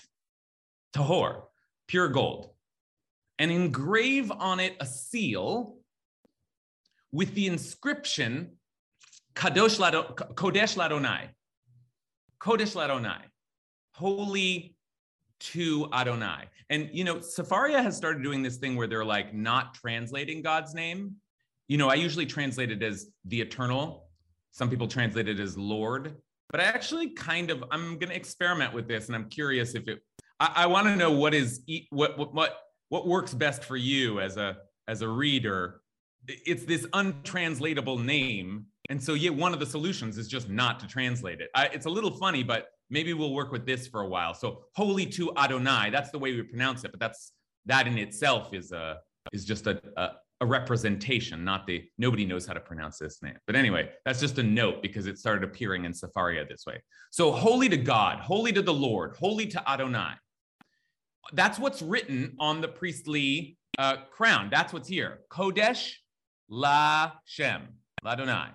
tahor, 0.95 1.43
pure 1.87 2.09
gold, 2.09 2.53
and 3.37 3.51
engrave 3.51 4.31
on 4.31 4.59
it 4.59 4.75
a 4.79 4.85
seal 4.85 5.77
with 7.11 7.33
the 7.35 7.47
inscription 7.47 8.51
Kadosh 9.35 9.77
Lado, 9.77 10.15
Kodesh 10.33 10.75
Ladonai, 10.77 11.29
Kodesh 12.41 12.75
Ladonai, 12.75 13.21
holy 13.93 14.76
to 15.39 15.87
Adonai. 15.93 16.45
And 16.69 16.89
you 16.91 17.03
know, 17.03 17.17
Sefaria 17.17 17.81
has 17.81 17.95
started 17.95 18.23
doing 18.23 18.41
this 18.41 18.57
thing 18.57 18.75
where 18.75 18.87
they're 18.87 19.05
like 19.05 19.33
not 19.33 19.73
translating 19.73 20.41
God's 20.41 20.73
name. 20.73 21.15
You 21.67 21.77
know, 21.77 21.89
I 21.89 21.95
usually 21.95 22.25
translate 22.25 22.71
it 22.71 22.81
as 22.83 23.07
the 23.25 23.41
eternal. 23.41 24.07
Some 24.51 24.69
people 24.69 24.87
translate 24.87 25.27
it 25.27 25.39
as 25.39 25.57
Lord, 25.57 26.15
but 26.49 26.59
I 26.59 26.63
actually 26.63 27.11
kind 27.11 27.51
of 27.51 27.63
I'm 27.71 27.97
going 27.97 28.09
to 28.09 28.15
experiment 28.15 28.73
with 28.73 28.87
this, 28.87 29.07
and 29.07 29.15
I'm 29.15 29.29
curious 29.29 29.75
if 29.75 29.87
it. 29.87 29.99
I, 30.39 30.51
I 30.55 30.65
want 30.67 30.87
to 30.87 30.95
know 30.95 31.11
what 31.11 31.33
is 31.33 31.61
what 31.89 32.17
what 32.17 32.33
what 32.33 32.57
what 32.89 33.07
works 33.07 33.33
best 33.33 33.63
for 33.63 33.77
you 33.77 34.19
as 34.19 34.37
a 34.37 34.57
as 34.87 35.01
a 35.01 35.07
reader. 35.07 35.81
It's 36.27 36.65
this 36.65 36.85
untranslatable 36.93 37.99
name, 37.99 38.65
and 38.89 39.01
so 39.01 39.13
yeah, 39.13 39.29
one 39.29 39.53
of 39.53 39.59
the 39.59 39.65
solutions 39.65 40.17
is 40.17 40.27
just 40.27 40.49
not 40.49 40.79
to 40.81 40.87
translate 40.87 41.39
it. 41.39 41.49
I, 41.55 41.67
it's 41.67 41.85
a 41.85 41.89
little 41.89 42.11
funny, 42.11 42.43
but 42.43 42.67
maybe 42.89 43.13
we'll 43.13 43.33
work 43.33 43.51
with 43.51 43.65
this 43.65 43.87
for 43.87 44.01
a 44.01 44.07
while. 44.07 44.33
So 44.33 44.63
holy 44.75 45.05
to 45.07 45.31
Adonai, 45.37 45.89
that's 45.91 46.11
the 46.11 46.19
way 46.19 46.33
we 46.33 46.43
pronounce 46.43 46.83
it, 46.83 46.91
but 46.91 46.99
that's 46.99 47.33
that 47.65 47.87
in 47.87 47.97
itself 47.97 48.53
is 48.53 48.71
a 48.71 48.99
is 49.33 49.43
just 49.43 49.67
a, 49.67 49.81
a, 49.97 50.11
a 50.41 50.45
representation, 50.45 51.43
not 51.43 51.67
the 51.67 51.83
nobody 51.97 52.25
knows 52.25 52.45
how 52.45 52.53
to 52.53 52.59
pronounce 52.59 52.97
this 52.97 53.21
name. 53.21 53.35
But 53.45 53.55
anyway, 53.55 53.89
that's 54.05 54.19
just 54.19 54.37
a 54.37 54.43
note 54.43 54.81
because 54.81 55.07
it 55.07 55.17
started 55.17 55.43
appearing 55.43 55.85
in 55.85 55.91
Sefaria 55.91 56.47
this 56.47 56.65
way. 56.65 56.81
So 57.11 57.31
holy 57.31 57.69
to 57.69 57.77
God, 57.77 58.19
holy 58.19 58.51
to 58.53 58.61
the 58.61 58.73
Lord, 58.73 59.15
holy 59.17 59.47
to 59.47 59.69
Adonai. 59.69 60.13
That's 61.33 61.59
what's 61.59 61.81
written 61.81 62.35
on 62.39 62.61
the 62.61 62.69
priestly 62.69 63.57
uh, 63.77 63.97
crown. 64.11 64.49
That's 64.49 64.71
what's 64.71 64.87
here. 64.87 65.19
Kodesh 65.29 65.93
La 66.49 67.11
Shem, 67.25 67.67
Ladonai. 68.05 68.49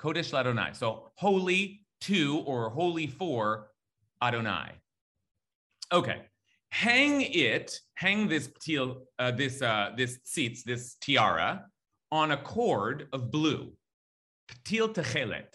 Kodesh 0.00 0.32
Ladonai. 0.32 0.74
So 0.74 1.10
holy 1.16 1.82
to 2.02 2.42
or 2.46 2.70
holy 2.70 3.06
for 3.06 3.68
Adonai. 4.22 4.72
Okay, 5.92 6.22
hang 6.70 7.22
it, 7.22 7.78
hang 7.94 8.28
this 8.28 8.50
teal, 8.60 9.02
uh, 9.18 9.30
this 9.30 9.62
uh, 9.62 9.90
this 9.96 10.18
tzitz, 10.18 10.62
this 10.62 10.94
tiara, 11.00 11.66
on 12.12 12.32
a 12.32 12.36
cord 12.36 13.08
of 13.12 13.30
blue, 13.30 13.72
til 14.64 14.88
techelet, 14.88 15.54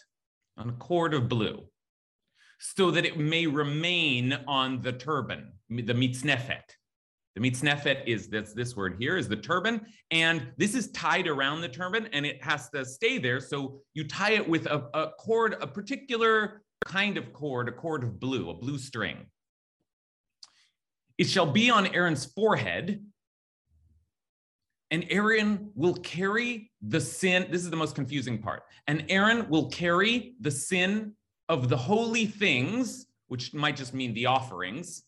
on 0.58 0.70
a 0.70 0.74
cord 0.74 1.14
of 1.14 1.30
blue, 1.30 1.64
so 2.60 2.92
that 2.92 3.06
it 3.06 3.18
may 3.18 3.48
remain 3.48 4.34
on 4.48 4.82
the 4.82 4.92
turban, 4.92 5.52
the 5.70 5.94
mitznefet. 5.94 6.76
The 7.36 7.42
mitznefet 7.42 8.08
is 8.08 8.30
this, 8.30 8.54
this 8.54 8.76
word 8.78 8.96
here 8.98 9.18
is 9.18 9.28
the 9.28 9.36
turban, 9.36 9.82
and 10.10 10.48
this 10.58 10.74
is 10.74 10.90
tied 10.92 11.28
around 11.28 11.62
the 11.62 11.68
turban 11.68 12.08
and 12.14 12.26
it 12.26 12.42
has 12.44 12.70
to 12.70 12.86
stay 12.86 13.18
there. 13.18 13.42
So 13.42 13.82
you 13.94 14.08
tie 14.08 14.32
it 14.32 14.48
with 14.48 14.68
a, 14.68 14.88
a 14.94 15.12
cord, 15.20 15.58
a 15.60 15.68
particular 15.68 16.64
kind 16.86 17.18
of 17.18 17.34
cord, 17.34 17.68
a 17.68 17.74
cord 17.74 18.04
of 18.04 18.20
blue, 18.20 18.50
a 18.50 18.54
blue 18.54 18.78
string. 18.78 19.26
It 21.18 21.26
shall 21.26 21.46
be 21.46 21.70
on 21.70 21.88
Aaron's 21.88 22.26
forehead, 22.26 23.04
and 24.92 25.06
Aaron 25.10 25.72
will 25.76 25.96
carry 25.96 26.72
the 26.82 27.02
sin. 27.02 27.48
This 27.50 27.64
is 27.64 27.70
the 27.70 27.76
most 27.76 27.96
confusing 27.96 28.42
part. 28.42 28.64
And 28.88 29.06
Aaron 29.10 29.50
will 29.50 29.70
carry 29.70 30.36
the 30.40 30.52
sin 30.52 31.14
of 31.50 31.70
the 31.70 31.78
holy 31.78 32.26
things, 32.26 33.08
which 33.28 33.54
might 33.54 33.76
just 33.76 33.94
mean 33.94 34.14
the 34.14 34.28
offerings, 34.28 35.04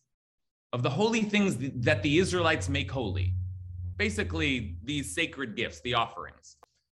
of 0.74 0.84
the 0.84 0.90
holy 0.90 1.22
things 1.22 1.58
that 1.84 2.04
the 2.04 2.18
Israelites 2.18 2.70
make 2.70 2.92
holy. 2.92 3.34
Basically, 3.98 4.78
these 4.84 5.14
sacred 5.14 5.56
gifts, 5.56 5.82
the 5.82 5.94
offerings, 5.94 6.58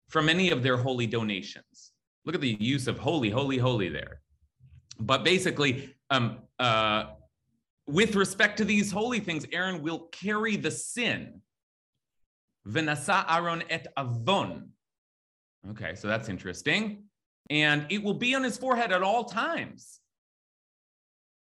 from 0.10 0.30
any 0.30 0.50
of 0.50 0.64
their 0.64 0.78
holy 0.78 1.06
donations. 1.06 1.92
Look 2.26 2.36
at 2.36 2.42
the 2.42 2.58
use 2.60 2.88
of 2.88 2.98
holy, 2.98 3.30
holy, 3.30 3.58
holy 3.58 3.90
there. 3.90 4.22
But 5.00 5.24
basically, 5.24 5.96
um, 6.10 6.40
uh, 6.60 7.06
with 7.88 8.16
respect 8.16 8.58
to 8.58 8.66
these 8.66 8.92
holy 8.92 9.20
things, 9.20 9.46
Aaron 9.52 9.82
will 9.82 10.08
carry 10.12 10.56
the 10.56 10.72
sin. 10.72 11.42
Venasa 12.68 13.26
Aaron 13.30 13.64
et 13.70 13.88
avon. 13.98 14.70
Okay, 15.72 15.96
so 15.96 16.08
that's 16.08 16.30
interesting. 16.30 17.04
And 17.50 17.86
it 17.90 18.04
will 18.04 18.14
be 18.14 18.36
on 18.36 18.44
his 18.44 18.58
forehead 18.58 18.92
at 18.92 19.04
all 19.04 19.24
times. 19.24 20.00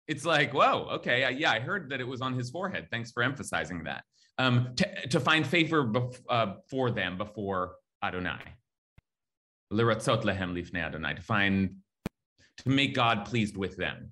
It's 0.07 0.25
like, 0.25 0.53
whoa, 0.53 0.89
okay, 0.93 1.35
yeah, 1.35 1.51
I 1.51 1.61
heard 1.61 1.91
that 1.91 2.01
it 2.01 2.07
was 2.07 2.21
on 2.21 2.35
his 2.35 2.51
forehead. 2.51 2.89
Thanks 2.91 3.11
for 3.11 3.23
emphasizing 3.23 3.85
that. 3.85 4.05
Um, 4.37 4.75
to, 4.77 5.09
to 5.09 5.21
find 5.21 5.47
favor 5.47 5.85
bef- 5.85 6.21
uh, 6.29 6.55
for 6.69 6.91
them 6.91 7.17
before 7.17 7.77
Adonai. 8.03 8.41
Liratzot 9.73 10.25
lehem 10.25 10.55
lifnei 10.55 10.85
Adonai, 10.85 11.15
to 11.15 11.23
find 11.23 11.77
to 12.59 12.69
make 12.69 12.95
God 12.95 13.25
pleased 13.25 13.57
with 13.57 13.77
them. 13.77 14.11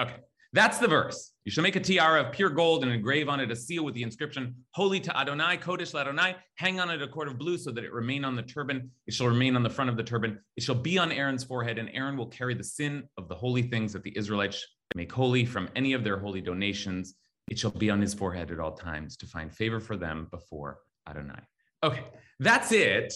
Okay, 0.00 0.16
that's 0.52 0.78
the 0.78 0.88
verse. 0.88 1.32
You 1.44 1.50
shall 1.50 1.62
make 1.62 1.76
a 1.76 1.80
tiara 1.80 2.22
of 2.22 2.32
pure 2.32 2.50
gold 2.50 2.82
and 2.82 2.92
engrave 2.92 3.28
on 3.28 3.40
it 3.40 3.50
a 3.50 3.56
seal 3.56 3.84
with 3.84 3.94
the 3.94 4.02
inscription, 4.02 4.54
Holy 4.72 5.00
to 5.00 5.18
Adonai, 5.18 5.56
Kodesh 5.56 5.98
Adonai. 5.98 6.36
Hang 6.56 6.78
on 6.78 6.90
it 6.90 7.02
a 7.02 7.08
cord 7.08 7.28
of 7.28 7.38
blue 7.38 7.58
so 7.58 7.70
that 7.72 7.84
it 7.84 7.92
remain 7.92 8.24
on 8.24 8.36
the 8.36 8.42
turban. 8.42 8.90
It 9.06 9.14
shall 9.14 9.28
remain 9.28 9.56
on 9.56 9.62
the 9.62 9.70
front 9.70 9.90
of 9.90 9.96
the 9.96 10.02
turban. 10.02 10.38
It 10.56 10.62
shall 10.62 10.74
be 10.74 10.98
on 10.98 11.10
Aaron's 11.10 11.42
forehead, 11.42 11.78
and 11.78 11.90
Aaron 11.94 12.16
will 12.16 12.28
carry 12.28 12.54
the 12.54 12.64
sin 12.64 13.04
of 13.16 13.28
the 13.28 13.34
holy 13.34 13.62
things 13.62 13.92
that 13.92 14.02
the 14.02 14.16
Israelites 14.16 14.64
make 14.94 15.12
holy 15.12 15.44
from 15.44 15.68
any 15.76 15.92
of 15.92 16.04
their 16.04 16.18
holy 16.18 16.40
donations. 16.40 17.14
It 17.50 17.58
shall 17.58 17.70
be 17.70 17.90
on 17.90 18.00
his 18.00 18.14
forehead 18.14 18.50
at 18.50 18.60
all 18.60 18.72
times 18.72 19.16
to 19.18 19.26
find 19.26 19.52
favor 19.52 19.80
for 19.80 19.96
them 19.96 20.28
before 20.30 20.78
Adonai. 21.08 21.40
Okay, 21.82 22.04
that's 22.40 22.72
it. 22.72 23.12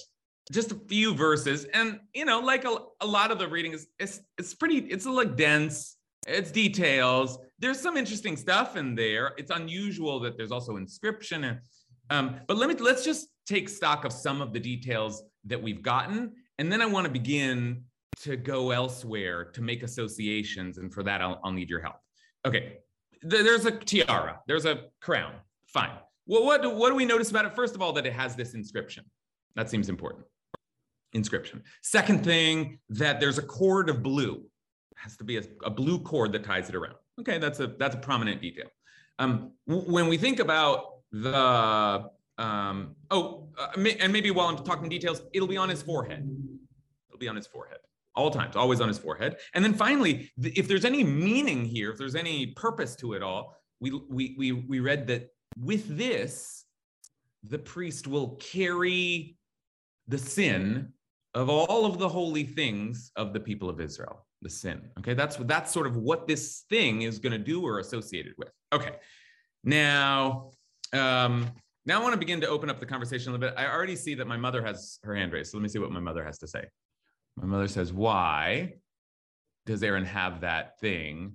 Just 0.53 0.73
a 0.73 0.75
few 0.89 1.15
verses. 1.15 1.65
And 1.73 2.01
you 2.15 2.25
know 2.25 2.41
like 2.41 2.65
a, 2.65 2.77
a 3.01 3.07
lot 3.07 3.31
of 3.31 3.39
the 3.39 3.49
reading 3.49 3.73
is 3.73 3.89
it's, 3.99 4.21
it's 4.39 4.55
pretty 4.55 4.79
it's 4.79 5.07
like 5.07 5.37
dense. 5.37 5.97
It's 6.27 6.51
details. 6.51 7.39
There's 7.59 7.81
some 7.81 7.97
interesting 7.97 8.37
stuff 8.37 8.77
in 8.77 8.95
there. 8.95 9.33
It's 9.39 9.51
unusual 9.51 10.19
that 10.21 10.37
there's 10.37 10.51
also 10.51 10.77
inscription 10.77 11.45
and 11.45 11.61
um, 12.11 12.37
but 12.47 12.57
let 12.57 12.69
me 12.69 12.75
let's 12.77 13.05
just 13.05 13.29
take 13.47 13.69
stock 13.69 14.05
of 14.05 14.13
some 14.13 14.41
of 14.41 14.53
the 14.53 14.61
details 14.61 15.23
that 15.45 15.61
we've 15.61 15.83
gotten. 15.83 16.33
And 16.59 16.73
then 16.73 16.81
i 16.81 16.87
want 16.87 17.07
to 17.07 17.13
begin 17.13 17.85
to 18.23 18.37
go 18.37 18.71
elsewhere 18.71 19.45
to 19.45 19.63
make 19.63 19.83
associations 19.83 20.79
and 20.79 20.93
for 20.93 21.03
that 21.03 21.21
i'll, 21.21 21.41
I'll 21.45 21.53
need 21.53 21.71
your 21.71 21.81
help 21.81 21.97
okay 22.47 22.79
there's 23.23 23.65
a 23.65 23.71
tiara 23.71 24.41
there's 24.47 24.67
a 24.67 24.85
crown 25.01 25.33
fine 25.67 25.99
well 26.27 26.45
what 26.45 26.63
do, 26.63 26.71
what 26.71 26.91
do 26.91 26.95
we 26.95 27.05
notice 27.05 27.31
about 27.31 27.45
it 27.45 27.55
first 27.55 27.75
of 27.75 27.83
all 27.83 27.93
that 27.95 28.07
it 28.07 28.13
has 28.13 28.37
this 28.37 28.55
inscription 28.55 29.05
that 29.55 29.71
seems 29.71 29.89
important 29.89 30.27
inscription. 31.17 31.63
Second 31.83 32.25
thing, 32.25 32.79
that 32.91 33.19
there's 33.19 33.39
a 33.39 33.43
cord 33.43 33.89
of 33.89 34.03
blue. 34.03 34.45
Has 34.97 35.17
to 35.17 35.25
be 35.25 35.39
a, 35.39 35.43
a, 35.65 35.71
blue 35.71 35.99
cord 35.99 36.33
that 36.33 36.45
ties 36.45 36.69
it 36.69 36.75
around. 36.75 36.95
Okay, 37.21 37.39
that's 37.39 37.61
a 37.61 37.67
that's 37.67 37.95
a 37.95 37.99
prominent 37.99 38.41
detail. 38.41 38.69
Um, 39.19 39.53
when 39.67 40.09
we 40.09 40.17
think 40.17 40.39
about 40.39 41.01
the 41.13 42.09
um, 42.39 42.95
oh, 43.11 43.49
uh, 43.59 43.69
and 44.01 44.13
maybe 44.13 44.31
while 44.31 44.47
I'm 44.49 44.57
talking 44.65 44.89
details, 44.89 45.23
it'll 45.35 45.49
be 45.49 45.57
on 45.57 45.69
his 45.69 45.83
forehead. 45.83 46.29
It'll 47.09 47.19
be 47.19 47.29
on 47.29 47.37
his 47.37 47.47
forehead 47.47 47.79
all 48.17 48.31
times, 48.31 48.57
always 48.57 48.81
on 48.81 48.89
his 48.89 48.99
forehead. 48.99 49.37
And 49.55 49.65
then 49.65 49.75
finally, 49.75 50.31
if 50.43 50.67
there's 50.69 50.85
any 50.85 51.05
meaning 51.05 51.65
here, 51.65 51.91
if 51.91 51.99
there's 51.99 52.15
any 52.15 52.47
purpose 52.49 52.97
to 52.97 53.13
it 53.13 53.23
all, 53.23 53.55
we 53.81 53.91
we 54.09 54.35
we 54.39 54.53
we 54.53 54.81
read 54.81 55.07
that 55.09 55.29
with 55.59 55.97
this, 55.97 56.65
the 57.43 57.59
priest 57.59 58.07
will 58.07 58.37
carry 58.37 59.37
the 60.09 60.19
sin 60.19 60.93
of 61.35 61.51
all 61.51 61.85
of 61.85 61.99
the 61.99 62.09
holy 62.09 62.45
things 62.45 63.11
of 63.17 63.33
the 63.33 63.41
people 63.41 63.69
of 63.69 63.81
Israel. 63.81 64.27
the 64.43 64.51
sin. 64.51 64.81
Okay, 64.99 65.15
that's 65.15 65.37
that's 65.37 65.73
sort 65.73 65.87
of 65.87 65.97
what 65.97 66.27
this 66.27 66.65
thing 66.69 67.03
is 67.03 67.19
going 67.19 67.33
to 67.33 67.39
do 67.39 67.65
or 67.67 67.79
associated 67.79 68.33
with. 68.39 68.51
Okay, 68.73 68.97
now 69.65 70.51
um, 70.93 71.51
now 71.85 72.01
I 72.01 72.03
want 72.03 72.15
to 72.15 72.19
begin 72.19 72.41
to 72.43 72.49
open 72.49 72.71
up 72.71 72.81
the 72.81 72.87
conversation 72.87 73.31
a 73.31 73.33
little 73.33 73.49
bit. 73.49 73.59
I 73.59 73.67
already 73.67 73.97
see 73.97 74.15
that 74.15 74.27
my 74.27 74.37
mother 74.37 74.65
has 74.65 74.99
her 75.03 75.15
hand 75.15 75.33
raised. 75.33 75.51
So 75.53 75.59
let 75.59 75.63
me 75.63 75.69
see 75.69 75.79
what 75.79 75.91
my 75.91 76.01
mother 76.01 76.25
has 76.25 76.39
to 76.39 76.47
say. 76.47 76.65
My 77.37 77.47
mother 77.47 77.69
says, 77.69 77.93
"Why 77.93 78.75
does 79.67 79.83
Aaron 79.83 80.05
have 80.05 80.41
that 80.41 80.79
thing? 80.81 81.35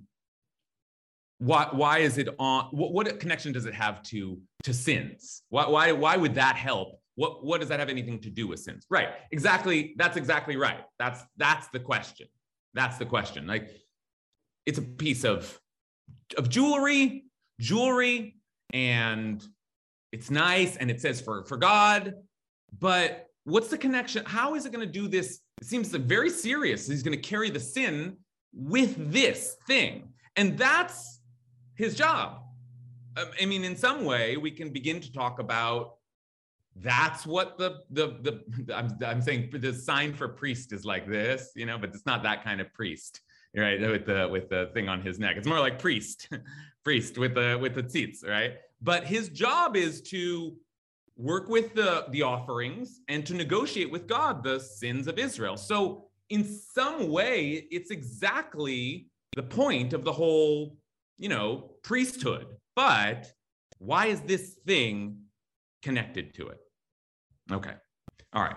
Why 1.38 1.68
why 1.70 1.98
is 1.98 2.18
it 2.18 2.28
on? 2.38 2.66
What, 2.72 2.92
what 2.92 3.20
connection 3.20 3.52
does 3.52 3.66
it 3.66 3.74
have 3.74 4.02
to 4.04 4.40
to 4.64 4.74
sins? 4.74 5.42
Why 5.48 5.66
why 5.66 5.92
why 5.92 6.16
would 6.16 6.34
that 6.34 6.56
help 6.56 7.02
what 7.14 7.44
what 7.44 7.60
does 7.60 7.68
that 7.68 7.78
have 7.78 7.88
anything 7.88 8.18
to 8.20 8.30
do 8.30 8.46
with 8.46 8.60
sins 8.60 8.86
right 8.88 9.08
exactly 9.30 9.94
that's 9.96 10.16
exactly 10.16 10.56
right 10.56 10.80
that's 10.98 11.22
that's 11.36 11.68
the 11.68 11.78
question 11.80 12.26
that's 12.74 12.98
the 12.98 13.06
question 13.06 13.46
like 13.46 13.70
it's 14.66 14.78
a 14.78 14.82
piece 14.82 15.24
of 15.24 15.58
of 16.38 16.48
jewelry 16.48 17.24
jewelry 17.60 18.36
and 18.72 19.44
it's 20.12 20.30
nice 20.30 20.76
and 20.76 20.90
it 20.90 21.00
says 21.00 21.20
for 21.20 21.44
for 21.44 21.56
god 21.56 22.14
but 22.78 23.26
what's 23.44 23.68
the 23.68 23.78
connection 23.78 24.24
how 24.24 24.54
is 24.54 24.64
it 24.64 24.72
going 24.72 24.86
to 24.86 24.92
do 24.92 25.08
this 25.08 25.40
it 25.62 25.66
seems 25.66 25.90
very 25.90 26.28
serious 26.28 26.88
he's 26.88 27.04
going 27.04 27.16
to 27.16 27.28
carry 27.28 27.48
the 27.48 27.60
sin 27.60 28.16
with 28.52 29.12
this 29.12 29.56
thing. 29.68 30.08
And 30.34 30.58
that's 30.58 31.20
his 31.76 31.94
job. 31.94 32.40
Um, 33.16 33.28
i 33.40 33.44
mean 33.44 33.62
in 33.62 33.76
some 33.76 34.06
way 34.06 34.38
we 34.38 34.50
can 34.50 34.70
begin 34.70 34.98
to 34.98 35.12
talk 35.12 35.38
about 35.38 35.96
that's 36.76 37.26
what 37.26 37.58
the 37.58 37.80
the 37.90 38.06
the 38.26 38.74
I'm, 38.74 38.88
I'm 39.04 39.20
saying 39.20 39.50
the 39.52 39.74
sign 39.74 40.14
for 40.14 40.28
priest 40.28 40.72
is 40.72 40.86
like 40.86 41.06
this 41.06 41.50
you 41.54 41.66
know 41.66 41.76
but 41.76 41.90
it's 41.90 42.06
not 42.06 42.22
that 42.22 42.42
kind 42.42 42.58
of 42.62 42.72
priest 42.72 43.20
right? 43.54 43.78
With 43.78 44.06
the 44.06 44.26
with 44.32 44.48
the 44.48 44.70
thing 44.72 44.88
on 44.88 45.02
his 45.02 45.18
neck. 45.18 45.36
It's 45.36 45.46
more 45.46 45.60
like 45.60 45.78
priest 45.78 46.28
priest 46.84 47.18
with 47.18 47.34
the 47.34 47.58
with 47.60 47.74
the 47.74 47.82
tzitz 47.82 48.26
right? 48.26 48.54
But 48.80 49.04
his 49.04 49.28
job 49.28 49.76
is 49.76 50.00
to 50.12 50.56
work 51.22 51.48
with 51.48 51.74
the 51.74 52.06
the 52.10 52.22
offerings 52.22 53.00
and 53.08 53.24
to 53.24 53.34
negotiate 53.34 53.90
with 53.90 54.06
god 54.06 54.42
the 54.42 54.58
sins 54.58 55.06
of 55.06 55.18
israel 55.18 55.56
so 55.56 56.06
in 56.30 56.44
some 56.44 57.08
way 57.08 57.66
it's 57.70 57.90
exactly 57.90 59.06
the 59.36 59.42
point 59.42 59.92
of 59.92 60.04
the 60.04 60.12
whole 60.12 60.76
you 61.18 61.28
know 61.28 61.70
priesthood 61.82 62.46
but 62.74 63.30
why 63.78 64.06
is 64.06 64.20
this 64.22 64.58
thing 64.66 65.22
connected 65.82 66.32
to 66.34 66.48
it. 66.48 66.60
Okay. 67.50 67.74
All 68.32 68.42
right. 68.42 68.56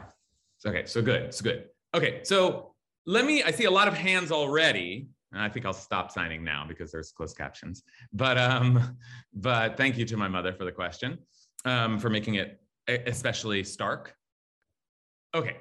Okay. 0.66 0.86
So 0.86 1.02
good. 1.02 1.24
It's 1.24 1.42
good. 1.42 1.66
Okay. 1.94 2.22
So 2.24 2.74
let 3.06 3.26
me, 3.26 3.44
I 3.44 3.52
see 3.52 3.66
a 3.66 3.72
lot 3.72 3.88
of 3.88 3.96
hands 3.96 4.32
already. 4.32 5.10
And 5.34 5.42
I 5.42 5.50
think 5.50 5.66
I'll 5.66 5.74
stop 5.74 6.12
signing 6.12 6.44
now 6.44 6.66
because 6.68 6.92
there's 6.92 7.12
closed 7.12 7.38
captions. 7.38 7.84
But 8.14 8.38
um, 8.38 8.98
but 9.34 9.76
thank 9.76 9.98
you 9.98 10.06
to 10.06 10.16
my 10.16 10.30
mother 10.30 10.54
for 10.54 10.64
the 10.64 10.72
question, 10.72 11.18
um, 11.66 12.00
for 12.00 12.10
making 12.10 12.36
it 12.36 12.62
especially 12.88 13.64
stark. 13.64 14.16
Okay. 15.34 15.58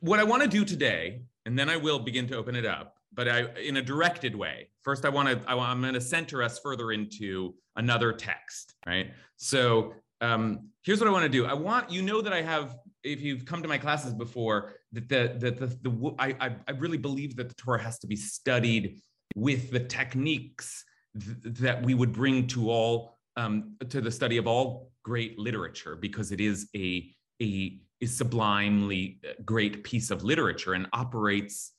What 0.00 0.18
I 0.18 0.24
want 0.24 0.42
to 0.42 0.48
do 0.48 0.64
today, 0.64 1.22
and 1.46 1.58
then 1.58 1.68
I 1.68 1.76
will 1.76 1.98
begin 1.98 2.26
to 2.28 2.36
open 2.36 2.54
it 2.54 2.66
up, 2.66 2.96
but 3.12 3.28
I 3.28 3.46
in 3.60 3.76
a 3.76 3.82
directed 3.82 4.34
way. 4.34 4.68
First, 4.82 5.04
I 5.04 5.08
want 5.08 5.28
to 5.28 5.50
I, 5.50 5.56
I'm 5.56 5.80
going 5.80 5.94
to 5.94 6.00
center 6.00 6.42
us 6.42 6.58
further 6.58 6.92
into 6.92 7.54
another 7.76 8.12
text, 8.12 8.74
right? 8.86 9.12
So 9.36 9.94
um, 10.20 10.68
here's 10.82 11.00
what 11.00 11.08
I 11.08 11.12
want 11.12 11.24
to 11.24 11.28
do. 11.28 11.46
I 11.46 11.54
want 11.54 11.90
you 11.90 12.02
know 12.02 12.20
that 12.20 12.32
I 12.32 12.42
have, 12.42 12.76
if 13.04 13.20
you've 13.20 13.44
come 13.44 13.62
to 13.62 13.68
my 13.68 13.78
classes 13.78 14.12
before, 14.12 14.74
that 14.92 15.08
the 15.08 15.50
the, 15.52 15.66
the 15.82 16.14
I 16.18 16.56
I 16.66 16.72
really 16.72 16.98
believe 16.98 17.36
that 17.36 17.48
the 17.48 17.54
Torah 17.54 17.82
has 17.82 17.98
to 18.00 18.06
be 18.06 18.16
studied 18.16 19.00
with 19.36 19.70
the 19.70 19.80
techniques 19.80 20.84
th- 21.18 21.56
that 21.58 21.82
we 21.82 21.94
would 21.94 22.12
bring 22.12 22.46
to 22.48 22.70
all 22.70 23.19
um, 23.40 23.76
to 23.88 24.00
the 24.00 24.10
study 24.10 24.36
of 24.36 24.46
all 24.46 24.90
great 25.02 25.38
literature 25.38 25.96
because 25.96 26.32
it 26.32 26.40
is 26.40 26.68
a 26.76 27.10
a, 27.42 27.78
a 28.02 28.06
sublimely 28.06 29.20
great 29.44 29.82
piece 29.82 30.10
of 30.10 30.22
literature 30.22 30.74
and 30.74 30.86
operates 30.92 31.72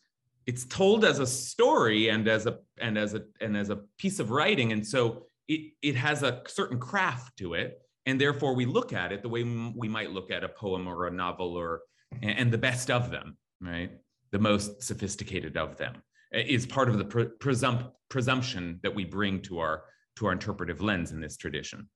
it's 0.47 0.65
told 0.65 1.05
as 1.05 1.19
a 1.19 1.27
story 1.27 2.09
and 2.09 2.27
as 2.27 2.47
a 2.47 2.57
and 2.79 2.97
as 2.97 3.13
a 3.13 3.23
and 3.39 3.55
as 3.55 3.69
a 3.69 3.77
piece 3.99 4.19
of 4.19 4.31
writing. 4.31 4.71
And 4.71 4.85
so 4.85 5.27
it 5.47 5.73
it 5.81 5.95
has 5.95 6.23
a 6.23 6.41
certain 6.47 6.79
craft 6.79 7.37
to 7.37 7.53
it. 7.53 7.79
And 8.07 8.19
therefore 8.19 8.55
we 8.55 8.65
look 8.65 8.91
at 8.91 9.11
it 9.11 9.21
the 9.21 9.29
way 9.29 9.43
we 9.43 9.87
might 9.87 10.11
look 10.11 10.31
at 10.31 10.43
a 10.43 10.49
poem 10.49 10.87
or 10.87 11.05
a 11.05 11.11
novel 11.11 11.55
or 11.55 11.81
and 12.23 12.51
the 12.51 12.57
best 12.57 12.89
of 12.89 13.11
them 13.11 13.37
right? 13.61 13.91
The 14.31 14.39
most 14.39 14.83
sophisticated 14.83 15.55
of 15.55 15.77
them 15.77 16.01
is 16.31 16.65
part 16.65 16.89
of 16.89 16.97
the 16.97 17.05
presump- 17.05 17.91
presumption 18.09 18.79
that 18.83 18.93
we 18.93 19.05
bring 19.05 19.41
to 19.43 19.59
our 19.59 19.83
to 20.15 20.25
our 20.25 20.31
interpretive 20.31 20.81
lens 20.81 21.11
in 21.11 21.19
this 21.19 21.37
tradition 21.37 21.87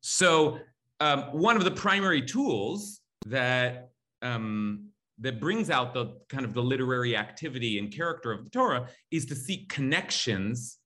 so 0.00 0.58
um, 1.00 1.22
one 1.32 1.56
of 1.56 1.64
the 1.64 1.70
primary 1.70 2.22
tools 2.22 3.00
that 3.26 3.90
um, 4.22 4.88
that 5.18 5.40
brings 5.40 5.70
out 5.70 5.94
the 5.94 6.18
kind 6.28 6.44
of 6.44 6.52
the 6.52 6.62
literary 6.62 7.16
activity 7.16 7.78
and 7.78 7.92
character 7.92 8.32
of 8.32 8.44
the 8.44 8.50
torah 8.50 8.88
is 9.10 9.26
to 9.26 9.34
seek 9.34 9.68
connections 9.68 10.78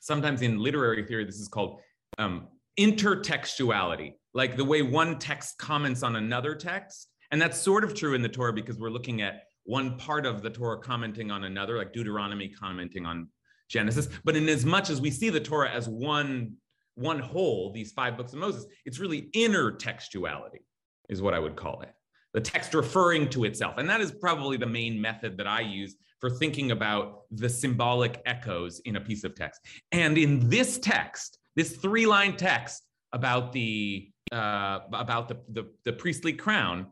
sometimes 0.00 0.42
in 0.42 0.58
literary 0.58 1.04
theory 1.04 1.24
this 1.24 1.40
is 1.40 1.48
called 1.48 1.80
um, 2.18 2.48
intertextuality, 2.78 4.14
like 4.34 4.56
the 4.56 4.64
way 4.64 4.82
one 4.82 5.18
text 5.18 5.58
comments 5.58 6.02
on 6.02 6.16
another 6.16 6.54
text. 6.54 7.08
And 7.30 7.40
that's 7.40 7.58
sort 7.58 7.84
of 7.84 7.94
true 7.94 8.14
in 8.14 8.22
the 8.22 8.28
Torah 8.28 8.52
because 8.52 8.78
we're 8.78 8.90
looking 8.90 9.22
at 9.22 9.42
one 9.64 9.96
part 9.98 10.26
of 10.26 10.42
the 10.42 10.50
Torah 10.50 10.78
commenting 10.78 11.30
on 11.30 11.44
another, 11.44 11.76
like 11.76 11.92
Deuteronomy 11.92 12.48
commenting 12.48 13.04
on 13.04 13.28
Genesis. 13.68 14.08
But 14.24 14.36
in 14.36 14.48
as 14.48 14.64
much 14.64 14.90
as 14.90 15.00
we 15.00 15.10
see 15.10 15.30
the 15.30 15.40
Torah 15.40 15.70
as 15.70 15.88
one, 15.88 16.54
one 16.94 17.18
whole, 17.18 17.72
these 17.72 17.92
five 17.92 18.16
books 18.16 18.32
of 18.32 18.38
Moses, 18.38 18.66
it's 18.84 18.98
really 18.98 19.28
intertextuality, 19.34 20.60
is 21.08 21.22
what 21.22 21.34
I 21.34 21.38
would 21.38 21.56
call 21.56 21.82
it. 21.82 21.92
The 22.32 22.40
text 22.40 22.74
referring 22.74 23.28
to 23.30 23.44
itself. 23.44 23.78
And 23.78 23.88
that 23.88 24.00
is 24.00 24.12
probably 24.12 24.56
the 24.56 24.66
main 24.66 25.00
method 25.00 25.38
that 25.38 25.46
I 25.46 25.60
use 25.60 25.96
for 26.20 26.30
thinking 26.30 26.70
about 26.70 27.22
the 27.30 27.48
symbolic 27.48 28.22
echoes 28.26 28.80
in 28.80 28.96
a 28.96 29.00
piece 29.00 29.24
of 29.24 29.34
text. 29.34 29.60
And 29.92 30.16
in 30.18 30.48
this 30.48 30.78
text, 30.78 31.38
this 31.54 31.76
three 31.76 32.06
line 32.06 32.36
text 32.36 32.82
about 33.12 33.52
the 33.52 34.10
uh, 34.32 34.80
about 34.92 35.28
the, 35.28 35.38
the, 35.48 35.70
the 35.84 35.92
priestly 35.92 36.32
crown, 36.32 36.88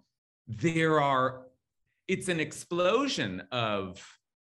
there 0.46 1.00
are 1.00 1.42
it's 2.06 2.28
an 2.28 2.40
explosion 2.40 3.42
of 3.50 4.06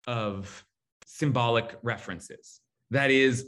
of 0.06 0.64
symbolic 1.04 1.76
references. 1.82 2.60
That 2.90 3.10
is, 3.10 3.46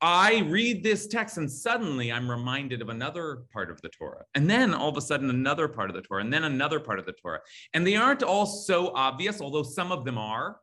I 0.00 0.40
read 0.48 0.82
this 0.82 1.06
text 1.06 1.38
and 1.38 1.50
suddenly 1.50 2.12
I'm 2.12 2.30
reminded 2.30 2.82
of 2.82 2.88
another 2.88 3.44
part 3.52 3.70
of 3.70 3.80
the 3.82 3.88
Torah. 3.88 4.24
And 4.34 4.48
then 4.48 4.72
all 4.72 4.88
of 4.88 4.96
a 4.96 5.00
sudden, 5.00 5.30
another 5.30 5.66
part 5.68 5.90
of 5.90 5.96
the 5.96 6.02
Torah, 6.02 6.22
and 6.22 6.32
then 6.32 6.44
another 6.44 6.78
part 6.78 6.98
of 6.98 7.06
the 7.06 7.12
Torah. 7.12 7.40
And 7.74 7.86
they 7.86 7.96
aren't 7.96 8.22
all 8.22 8.46
so 8.46 8.92
obvious, 8.94 9.40
although 9.40 9.62
some 9.62 9.90
of 9.90 10.04
them 10.04 10.18
are. 10.18 10.60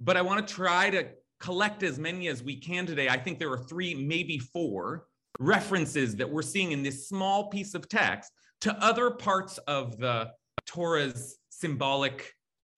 But 0.00 0.16
I 0.16 0.22
want 0.22 0.46
to 0.46 0.54
try 0.54 0.90
to 0.90 1.08
collect 1.40 1.82
as 1.82 1.98
many 1.98 2.28
as 2.28 2.42
we 2.42 2.56
can 2.56 2.86
today. 2.86 3.08
I 3.08 3.18
think 3.18 3.38
there 3.38 3.50
are 3.50 3.58
three, 3.58 3.94
maybe 3.94 4.38
four 4.38 5.06
references 5.38 6.16
that 6.16 6.28
we're 6.28 6.42
seeing 6.42 6.72
in 6.72 6.82
this 6.82 7.08
small 7.08 7.48
piece 7.48 7.74
of 7.74 7.88
text 7.88 8.30
to 8.60 8.72
other 8.82 9.10
parts 9.10 9.58
of 9.66 9.98
the 9.98 10.30
Torah's 10.66 11.38
symbolic 11.48 12.32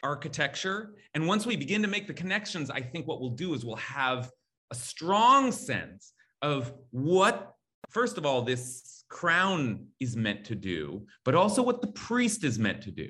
architecture. 0.05 0.95
And 1.14 1.27
once 1.27 1.47
we 1.47 1.57
begin 1.57 1.83
to 1.83 1.88
make 1.88 2.07
the 2.07 2.14
connections, 2.14 2.71
I 2.71 2.81
think 2.81 3.09
what 3.09 3.21
we'll 3.21 3.31
do 3.31 3.55
is 3.55 3.64
we'll 3.64 3.77
have 3.77 4.31
a 4.71 4.75
strong 4.75 5.51
sense 5.51 6.12
of 6.43 6.73
what, 6.90 7.55
first 7.88 8.19
of 8.19 8.27
all, 8.27 8.43
this 8.43 9.05
crown 9.09 9.87
is 9.99 10.17
meant 10.17 10.45
to 10.45 10.55
do, 10.55 11.07
but 11.25 11.35
also 11.35 11.62
what 11.62 11.81
the 11.81 11.93
priest 11.93 12.45
is 12.45 12.59
meant 12.59 12.83
to 12.83 12.90
do, 12.90 13.09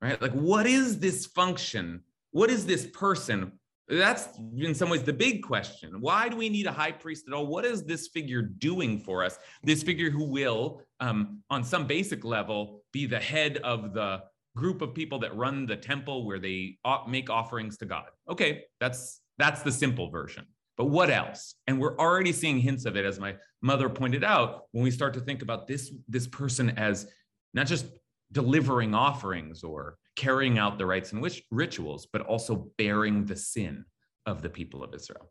right? 0.00 0.20
Like, 0.20 0.32
what 0.32 0.66
is 0.66 0.98
this 0.98 1.26
function? 1.26 2.02
What 2.30 2.50
is 2.50 2.64
this 2.66 2.86
person? 2.86 3.52
That's 3.88 4.28
in 4.56 4.74
some 4.74 4.90
ways 4.90 5.04
the 5.04 5.12
big 5.12 5.42
question. 5.42 6.00
Why 6.00 6.28
do 6.28 6.36
we 6.36 6.48
need 6.48 6.66
a 6.66 6.72
high 6.72 6.92
priest 6.92 7.24
at 7.28 7.34
all? 7.34 7.46
What 7.46 7.64
is 7.64 7.84
this 7.84 8.08
figure 8.08 8.42
doing 8.42 8.98
for 8.98 9.22
us? 9.22 9.38
This 9.62 9.82
figure 9.82 10.10
who 10.10 10.24
will, 10.24 10.82
um, 10.98 11.42
on 11.50 11.62
some 11.62 11.86
basic 11.86 12.24
level, 12.24 12.82
be 12.92 13.06
the 13.06 13.20
head 13.20 13.58
of 13.58 13.94
the 13.94 14.22
group 14.56 14.82
of 14.82 14.94
people 14.94 15.20
that 15.20 15.36
run 15.36 15.66
the 15.66 15.76
temple 15.76 16.26
where 16.26 16.40
they 16.40 16.78
make 17.06 17.30
offerings 17.30 17.76
to 17.76 17.84
God. 17.84 18.06
Okay, 18.28 18.64
that's 18.80 19.20
that's 19.38 19.62
the 19.62 19.70
simple 19.70 20.10
version. 20.10 20.46
But 20.76 20.86
what 20.86 21.10
else? 21.10 21.54
And 21.66 21.78
we're 21.78 21.96
already 21.96 22.32
seeing 22.32 22.58
hints 22.58 22.84
of 22.84 22.96
it, 22.96 23.04
as 23.04 23.20
my 23.20 23.36
mother 23.62 23.88
pointed 23.88 24.24
out, 24.24 24.64
when 24.72 24.82
we 24.82 24.90
start 24.90 25.14
to 25.14 25.20
think 25.20 25.42
about 25.42 25.68
this 25.68 25.92
this 26.08 26.26
person 26.26 26.70
as 26.70 27.06
not 27.54 27.66
just 27.66 27.86
delivering 28.32 28.94
offerings 28.94 29.62
or 29.62 29.98
carrying 30.16 30.58
out 30.58 30.78
the 30.78 30.86
rites 30.86 31.12
and 31.12 31.24
rituals, 31.50 32.08
but 32.12 32.22
also 32.22 32.70
bearing 32.78 33.24
the 33.24 33.36
sin 33.36 33.84
of 34.24 34.42
the 34.42 34.48
people 34.48 34.82
of 34.82 34.94
Israel. 34.94 35.30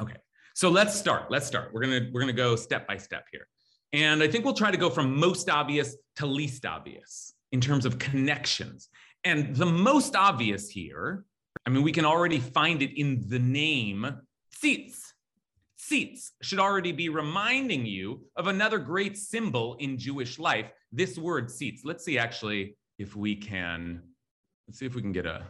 Okay, 0.00 0.16
so 0.54 0.70
let's 0.70 0.94
start. 0.94 1.30
Let's 1.30 1.46
start. 1.46 1.72
We're 1.74 1.82
gonna 1.82 2.08
we're 2.12 2.20
gonna 2.20 2.32
go 2.32 2.56
step 2.56 2.86
by 2.86 2.96
step 2.96 3.26
here, 3.32 3.46
and 3.92 4.22
I 4.22 4.28
think 4.28 4.44
we'll 4.44 4.54
try 4.54 4.70
to 4.70 4.78
go 4.78 4.88
from 4.88 5.18
most 5.18 5.50
obvious 5.50 5.96
to 6.16 6.26
least 6.26 6.64
obvious 6.64 7.34
in 7.52 7.60
terms 7.60 7.86
of 7.86 7.98
connections. 7.98 8.88
And 9.24 9.56
the 9.56 9.66
most 9.66 10.14
obvious 10.14 10.68
here 10.68 11.24
I 11.66 11.70
mean, 11.70 11.82
we 11.82 11.92
can 11.92 12.04
already 12.04 12.38
find 12.38 12.80
it 12.80 12.98
in 12.98 13.24
the 13.28 13.40
name 13.40 14.06
tzitz. 14.62 15.00
Tzitz 15.78 16.30
should 16.40 16.60
already 16.60 16.92
be 16.92 17.08
reminding 17.08 17.84
you 17.84 18.24
of 18.36 18.46
another 18.46 18.78
great 18.78 19.16
symbol 19.16 19.76
in 19.80 19.98
Jewish 19.98 20.38
life, 20.38 20.70
this 20.92 21.18
word 21.18 21.48
tzitz. 21.48 21.80
Let's 21.84 22.04
see 22.04 22.18
actually 22.18 22.76
if 22.98 23.16
we 23.16 23.34
can, 23.34 24.00
let's 24.66 24.78
see 24.78 24.86
if 24.86 24.94
we 24.94 25.02
can 25.02 25.12
get 25.12 25.26
a, 25.26 25.44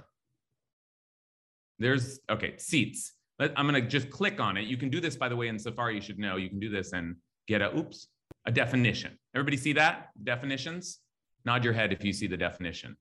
there's, 1.78 2.18
okay, 2.30 2.52
tzitz. 2.52 3.10
Let, 3.38 3.52
I'm 3.58 3.66
gonna 3.66 3.82
just 3.82 4.08
click 4.08 4.40
on 4.40 4.56
it. 4.56 4.64
You 4.64 4.78
can 4.78 4.88
do 4.88 5.00
this, 5.00 5.16
by 5.16 5.28
the 5.28 5.36
way, 5.36 5.48
in 5.48 5.56
Sefaria, 5.56 5.96
you 5.96 6.00
should 6.00 6.18
know. 6.18 6.36
You 6.36 6.48
can 6.48 6.58
do 6.58 6.70
this 6.70 6.94
and 6.94 7.16
get 7.46 7.60
a, 7.60 7.76
oops, 7.76 8.08
a 8.46 8.50
definition. 8.50 9.18
Everybody 9.34 9.58
see 9.58 9.74
that? 9.74 10.08
Definitions? 10.24 11.00
Nod 11.46 11.64
your 11.64 11.72
head 11.72 11.92
if 11.92 12.04
you 12.04 12.12
see 12.12 12.26
the 12.26 12.36
definition. 12.36 12.96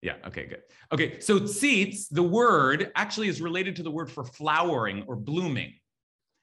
Yeah, 0.00 0.14
okay, 0.26 0.46
good. 0.46 0.62
Okay, 0.92 1.20
so 1.20 1.40
tzitz, 1.40 2.08
the 2.10 2.22
word 2.22 2.92
actually 2.94 3.28
is 3.28 3.40
related 3.40 3.74
to 3.76 3.82
the 3.82 3.90
word 3.90 4.10
for 4.10 4.24
flowering 4.24 5.04
or 5.06 5.16
blooming. 5.16 5.74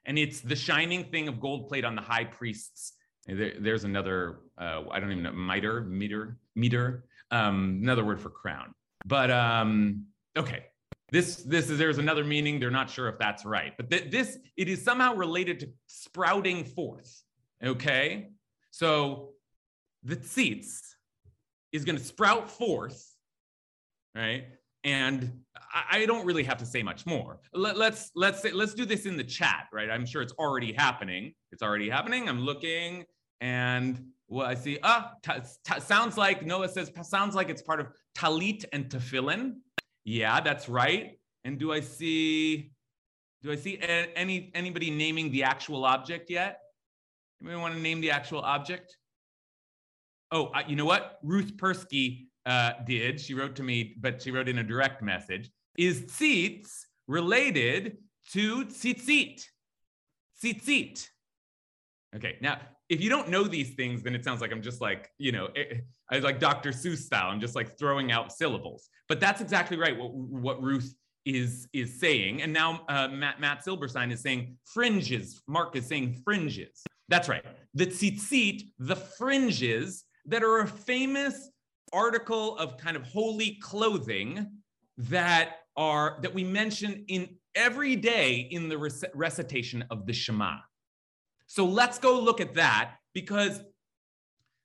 And 0.06 0.18
it's 0.18 0.42
the 0.42 0.56
shining 0.56 1.06
thing 1.06 1.28
of 1.28 1.40
gold 1.40 1.68
plate 1.68 1.86
on 1.86 1.96
the 1.96 2.02
high 2.02 2.26
priest's. 2.26 2.94
There, 3.28 3.54
there's 3.60 3.84
another, 3.84 4.40
uh, 4.58 4.84
I 4.90 5.00
don't 5.00 5.12
even 5.12 5.24
know, 5.24 5.32
mitre, 5.32 5.82
meter, 5.82 6.38
meter, 6.56 7.06
um, 7.30 7.80
another 7.84 8.04
word 8.04 8.20
for 8.20 8.30
crown. 8.30 8.74
But 9.06 9.30
um, 9.30 10.08
okay, 10.36 10.66
this 11.12 11.38
this 11.38 11.70
is 11.70 11.78
there's 11.78 11.98
another 12.00 12.24
meaning. 12.24 12.60
They're 12.60 12.72
not 12.72 12.90
sure 12.90 13.10
if 13.10 13.20
that's 13.20 13.46
right, 13.46 13.74
but 13.78 13.90
th- 13.90 14.10
this 14.10 14.38
it 14.58 14.70
is 14.70 14.84
somehow 14.84 15.14
related 15.14 15.60
to 15.62 15.70
sprouting 15.88 16.64
forth. 16.64 17.22
Okay, 17.64 18.30
so 18.72 19.34
the 20.04 20.16
tzitz 20.16 20.96
is 21.72 21.86
going 21.86 21.98
to 21.98 22.04
sprout 22.04 22.50
forth, 22.50 23.16
right? 24.16 24.46
And 24.84 25.32
I, 25.92 26.06
don't 26.06 26.26
really 26.26 26.44
have 26.44 26.58
to 26.58 26.66
say 26.66 26.82
much 26.82 27.06
more. 27.06 27.40
Let, 27.54 27.78
let's 27.78 28.12
let's 28.16 28.42
say, 28.42 28.52
let's 28.52 28.74
do 28.74 28.84
this 28.84 29.06
in 29.06 29.16
the 29.16 29.24
chat, 29.24 29.68
right? 29.72 29.90
I'm 29.92 30.06
sure 30.06 30.22
it's 30.24 30.34
already 30.34 30.74
happening. 30.74 31.34
It's 31.52 31.62
already 31.62 31.88
happening. 31.88 32.28
I'm 32.28 32.42
looking, 32.42 33.06
and 33.42 34.04
well, 34.28 34.48
I 34.48 34.56
see. 34.56 34.80
Ah, 34.82 35.14
t- 35.22 35.34
t- 35.64 35.80
sounds 35.80 36.18
like 36.18 36.44
Noah 36.44 36.68
says. 36.68 36.92
Sounds 37.04 37.36
like 37.36 37.50
it's 37.50 37.62
part 37.62 37.80
of 37.80 37.88
talit 38.18 38.66
and 38.74 38.90
tefillin. 38.90 39.58
Yeah, 40.04 40.42
that's 40.42 40.68
right. 40.68 41.20
And 41.44 41.60
do 41.60 41.72
I 41.72 41.82
see? 41.82 42.72
Do 43.44 43.52
I 43.52 43.56
see 43.56 43.80
any 44.16 44.52
anybody 44.56 44.90
naming 44.90 45.32
the 45.32 45.44
actual 45.44 45.86
object 45.86 46.30
yet? 46.30 46.60
Anybody 47.40 47.62
want 47.62 47.76
to 47.76 47.82
name 47.82 48.02
the 48.02 48.12
actual 48.12 48.42
object? 48.42 48.98
Oh, 50.32 50.46
uh, 50.48 50.64
you 50.68 50.76
know 50.76 50.86
what? 50.86 51.20
Ruth 51.24 51.58
Persky 51.58 52.28
uh, 52.46 52.74
did. 52.86 53.20
She 53.20 53.34
wrote 53.34 53.56
to 53.58 53.64
me, 53.64 53.96
but 54.00 54.22
she 54.22 54.32
wrote 54.32 54.48
in 54.48 54.60
a 54.60 54.64
direct 54.64 55.02
message. 55.02 55.52
Is 55.78 56.02
tzitz 56.04 56.70
related 57.08 57.98
to 58.32 58.66
tzitzit? 58.66 59.44
Tzitzit. 60.42 61.08
Okay, 62.16 62.38
now 62.42 62.60
if 62.90 63.02
you 63.02 63.10
don't 63.10 63.30
know 63.30 63.46
these 63.46 63.74
things, 63.76 64.04
then 64.04 64.16
it 64.16 64.24
sounds 64.24 64.42
like 64.42 64.52
I'm 64.52 64.62
just 64.62 64.82
like, 64.82 65.10
you 65.18 65.32
know, 65.32 65.48
eh, 65.56 65.80
I 66.12 66.20
like 66.20 66.40
Dr. 66.40 66.72
Seuss 66.72 66.98
style. 66.98 67.30
I'm 67.30 67.40
just 67.40 67.56
like 67.56 67.78
throwing 67.78 68.12
out 68.12 68.34
syllables. 68.34 68.90
But 69.08 69.22
that's 69.22 69.40
exactly 69.40 69.78
right. 69.78 69.98
What, 69.98 70.14
what 70.14 70.62
Ruth 70.62 70.94
is 71.24 71.68
is 71.72 72.00
saying, 72.00 72.42
and 72.42 72.52
now 72.52 72.82
uh, 72.90 73.08
Matt 73.08 73.40
Matt 73.40 73.64
Silberstein 73.64 74.12
is 74.12 74.22
saying 74.22 74.58
fringes. 74.66 75.42
Mark 75.48 75.76
is 75.76 75.86
saying 75.86 76.22
fringes. 76.26 76.84
That's 77.08 77.30
right. 77.30 77.46
The 77.76 77.88
tzitzit, 77.88 78.64
the 78.80 78.96
fringes 78.96 80.04
that 80.26 80.44
are 80.44 80.60
a 80.60 80.68
famous 80.68 81.50
article 81.94 82.58
of 82.58 82.78
kind 82.78 82.96
of 82.96 83.04
holy 83.04 83.58
clothing 83.62 84.48
that 84.98 85.58
are 85.76 86.20
that 86.22 86.34
we 86.34 86.44
mention 86.44 87.06
in 87.08 87.38
every 87.56 87.96
day 87.96 88.48
in 88.52 88.70
the 88.70 88.78
rec- 88.78 89.12
recitation 89.14 89.84
of 89.90 90.06
the 90.06 90.14
Shema. 90.14 90.58
So 91.48 91.66
let's 91.66 92.00
go 92.00 92.20
look 92.20 92.40
at 92.40 92.54
that 92.56 92.96
because 93.14 93.62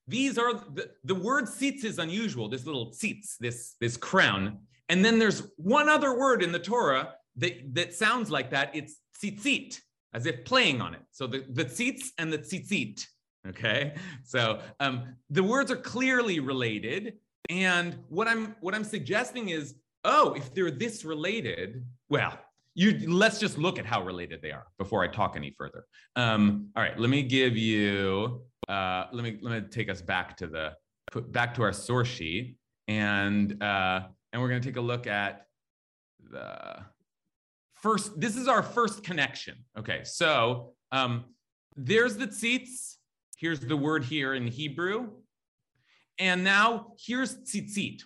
these 0.06 0.38
are 0.38 0.54
the, 0.54 0.90
the 1.04 1.14
word 1.14 1.46
tzitz 1.46 1.84
is 1.84 1.98
unusual. 1.98 2.48
This 2.48 2.64
little 2.64 2.92
tzitz, 2.92 3.36
this 3.40 3.74
this 3.80 3.96
crown, 3.96 4.60
and 4.88 5.04
then 5.04 5.18
there's 5.18 5.42
one 5.56 5.88
other 5.88 6.16
word 6.16 6.42
in 6.42 6.52
the 6.52 6.58
Torah 6.58 7.14
that 7.36 7.74
that 7.74 7.94
sounds 7.94 8.30
like 8.30 8.50
that. 8.50 8.70
It's 8.74 8.96
tzitzit 9.20 9.80
as 10.14 10.26
if 10.26 10.44
playing 10.44 10.80
on 10.80 10.94
it. 10.94 11.02
So 11.10 11.26
the, 11.26 11.44
the 11.50 11.64
tzitz 11.64 12.10
and 12.18 12.32
the 12.32 12.38
tzitzit. 12.38 13.04
Okay. 13.48 13.94
So 14.24 14.60
um, 14.80 15.16
the 15.30 15.42
words 15.42 15.70
are 15.70 15.76
clearly 15.76 16.40
related. 16.40 17.14
And 17.48 17.98
what 18.08 18.26
I'm 18.26 18.56
what 18.60 18.74
I'm 18.74 18.84
suggesting 18.84 19.50
is, 19.50 19.74
oh, 20.04 20.34
if 20.34 20.52
they're 20.54 20.70
this 20.70 21.04
related, 21.04 21.84
well, 22.08 22.38
you 22.74 23.08
let's 23.08 23.38
just 23.38 23.56
look 23.56 23.78
at 23.78 23.86
how 23.86 24.02
related 24.04 24.42
they 24.42 24.50
are 24.50 24.66
before 24.78 25.02
I 25.02 25.08
talk 25.08 25.36
any 25.36 25.54
further. 25.56 25.84
Um, 26.16 26.68
all 26.76 26.82
right, 26.82 26.98
let 26.98 27.08
me 27.08 27.22
give 27.22 27.56
you 27.56 28.42
uh, 28.68 29.06
let 29.12 29.22
me 29.22 29.38
let 29.40 29.62
me 29.62 29.68
take 29.68 29.88
us 29.88 30.02
back 30.02 30.36
to 30.38 30.46
the 30.46 30.72
put 31.12 31.30
back 31.30 31.54
to 31.54 31.62
our 31.62 31.72
source 31.72 32.08
sheet 32.08 32.56
and 32.88 33.62
uh, 33.62 34.00
and 34.32 34.42
we're 34.42 34.48
going 34.48 34.60
to 34.60 34.68
take 34.68 34.76
a 34.76 34.80
look 34.80 35.06
at 35.06 35.46
the 36.30 36.84
first, 37.76 38.18
this 38.20 38.36
is 38.36 38.48
our 38.48 38.62
first 38.62 39.04
connection. 39.04 39.56
Okay, 39.78 40.00
so 40.04 40.72
um, 40.92 41.24
there's 41.76 42.16
the 42.16 42.26
tzitz. 42.26 42.95
Here's 43.36 43.60
the 43.60 43.76
word 43.76 44.04
here 44.04 44.32
in 44.32 44.46
Hebrew. 44.46 45.10
And 46.18 46.42
now 46.42 46.94
here's 46.98 47.36
tzitzit. 47.36 48.02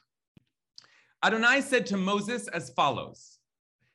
Adonai 1.25 1.61
said 1.61 1.87
to 1.87 1.97
Moses 1.97 2.49
as 2.49 2.71
follows 2.71 3.38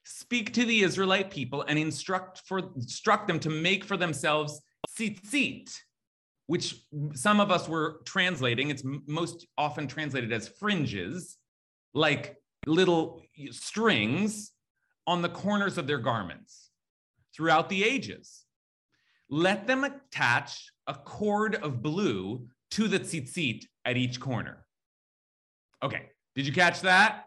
Speak 0.06 0.54
to 0.54 0.63
the 0.63 0.82
Israelite 0.82 1.32
people 1.32 1.63
and 1.67 1.78
instruct, 1.78 2.43
for, 2.45 2.60
instruct 2.76 3.28
them 3.28 3.39
to 3.39 3.50
make 3.50 3.84
for 3.84 3.98
themselves 3.98 4.62
tzitzit, 4.98 5.76
which 6.48 6.86
some 7.13 7.41
of 7.41 7.52
us 7.52 7.67
were 7.67 8.02
translating. 8.06 8.69
It's 8.69 8.84
most 8.86 9.45
often 9.58 9.88
translated 9.88 10.32
as 10.32 10.48
fringes, 10.48 11.38
like 11.93 12.38
little 12.65 13.24
strings 13.52 14.52
on 15.06 15.21
the 15.21 15.30
corners 15.30 15.78
of 15.78 15.86
their 15.86 15.98
garments 15.98 16.69
throughout 17.36 17.67
the 17.67 17.84
ages. 17.84 18.45
Let 19.30 19.67
them 19.67 19.84
attach 19.84 20.71
a 20.88 20.93
cord 20.93 21.56
of 21.56 21.82
blue 21.82 22.48
to 22.71 22.88
the 22.88 23.00
tzitzit 23.00 23.65
at 23.86 23.98
each 23.98 24.19
corner. 24.19 24.65
Okay, 25.84 26.10
did 26.36 26.45
you 26.45 26.54
catch 26.54 26.82
that? 26.82 27.26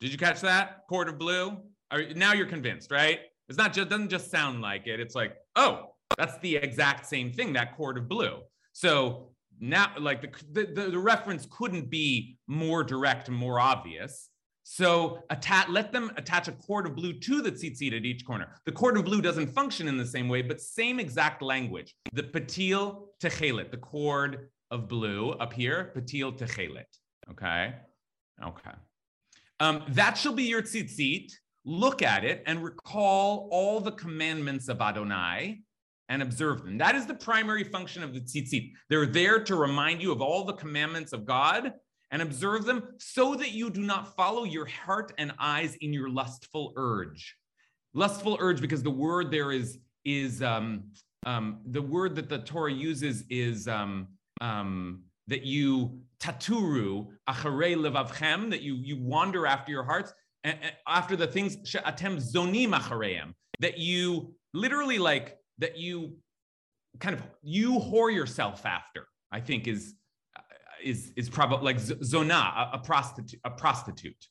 Did 0.00 0.12
you 0.12 0.18
catch 0.18 0.40
that? 0.42 0.82
Cord 0.88 1.08
of 1.08 1.18
blue? 1.18 1.56
Are, 1.90 2.02
now 2.14 2.32
you're 2.32 2.46
convinced, 2.46 2.90
right? 2.90 3.20
It's 3.48 3.58
not 3.58 3.72
just 3.72 3.88
doesn't 3.88 4.10
just 4.10 4.30
sound 4.30 4.60
like 4.60 4.86
it. 4.86 5.00
It's 5.00 5.14
like, 5.14 5.36
oh, 5.56 5.94
that's 6.16 6.38
the 6.38 6.56
exact 6.56 7.06
same 7.06 7.32
thing, 7.32 7.52
that 7.54 7.76
cord 7.76 7.98
of 7.98 8.08
blue. 8.08 8.40
So 8.72 9.30
now, 9.60 9.92
like 9.98 10.22
the, 10.52 10.66
the, 10.66 10.90
the 10.90 10.98
reference 10.98 11.46
couldn't 11.50 11.90
be 11.90 12.38
more 12.46 12.84
direct 12.84 13.28
more 13.30 13.58
obvious. 13.58 14.28
So 14.70 15.24
attach, 15.30 15.70
let 15.70 15.92
them 15.92 16.12
attach 16.18 16.46
a 16.46 16.52
cord 16.52 16.86
of 16.86 16.94
blue 16.94 17.14
to 17.14 17.40
the 17.40 17.50
tzitzit 17.50 17.96
at 17.96 18.04
each 18.04 18.26
corner. 18.26 18.54
The 18.66 18.72
cord 18.72 18.98
of 18.98 19.06
blue 19.06 19.22
doesn't 19.22 19.48
function 19.48 19.88
in 19.88 19.96
the 19.96 20.04
same 20.04 20.28
way, 20.28 20.42
but 20.42 20.60
same 20.60 21.00
exact 21.00 21.40
language. 21.40 21.94
The 22.12 22.24
patil 22.24 23.06
techelet, 23.18 23.70
the 23.70 23.78
cord 23.78 24.50
of 24.70 24.86
blue 24.86 25.30
up 25.30 25.54
here, 25.54 25.90
patil 25.96 26.38
techelet. 26.38 26.84
Okay, 27.30 27.76
okay. 28.44 28.70
Um, 29.58 29.84
that 29.88 30.18
shall 30.18 30.34
be 30.34 30.44
your 30.44 30.60
tzitzit. 30.60 31.32
Look 31.64 32.02
at 32.02 32.26
it 32.26 32.42
and 32.44 32.62
recall 32.62 33.48
all 33.50 33.80
the 33.80 33.92
commandments 33.92 34.68
of 34.68 34.82
Adonai 34.82 35.62
and 36.10 36.20
observe 36.20 36.62
them. 36.62 36.76
That 36.76 36.94
is 36.94 37.06
the 37.06 37.14
primary 37.14 37.64
function 37.64 38.02
of 38.02 38.12
the 38.12 38.20
tzitzit. 38.20 38.72
They're 38.90 39.06
there 39.06 39.42
to 39.44 39.56
remind 39.56 40.02
you 40.02 40.12
of 40.12 40.20
all 40.20 40.44
the 40.44 40.52
commandments 40.52 41.14
of 41.14 41.24
God 41.24 41.72
and 42.10 42.22
observe 42.22 42.64
them 42.64 42.82
so 42.98 43.34
that 43.34 43.52
you 43.52 43.70
do 43.70 43.82
not 43.82 44.16
follow 44.16 44.44
your 44.44 44.66
heart 44.66 45.12
and 45.18 45.32
eyes 45.38 45.76
in 45.76 45.92
your 45.92 46.08
lustful 46.08 46.72
urge. 46.76 47.36
Lustful 47.94 48.36
urge, 48.40 48.60
because 48.60 48.82
the 48.82 48.90
word 48.90 49.30
there 49.30 49.52
is 49.52 49.78
is 50.04 50.42
um, 50.42 50.84
um, 51.26 51.60
the 51.66 51.82
word 51.82 52.14
that 52.16 52.28
the 52.28 52.38
Torah 52.38 52.72
uses 52.72 53.24
is 53.28 53.68
um, 53.68 54.08
um, 54.40 55.02
that 55.26 55.42
you 55.42 56.00
taturu 56.20 57.08
acharei 57.28 57.76
levavchem, 57.76 58.50
that 58.50 58.62
you 58.62 58.74
you 58.76 58.96
wander 59.00 59.46
after 59.46 59.72
your 59.72 59.84
hearts, 59.84 60.12
after 60.86 61.16
the 61.16 61.26
things 61.26 61.56
she'atem 61.64 62.18
zonim 62.18 62.72
achareim, 62.72 63.34
that 63.60 63.78
you 63.78 64.34
literally 64.54 64.98
like 64.98 65.36
that 65.58 65.76
you 65.76 66.16
kind 67.00 67.14
of 67.14 67.22
you 67.42 67.72
whore 67.78 68.14
yourself 68.14 68.64
after. 68.64 69.06
I 69.30 69.40
think 69.40 69.68
is 69.68 69.94
is 70.82 71.12
is 71.16 71.28
probably 71.28 71.64
like 71.64 71.78
zona, 71.80 72.34
a, 72.34 72.70
a, 72.74 72.78
prostitute, 72.78 73.40
a 73.44 73.50
prostitute, 73.50 74.26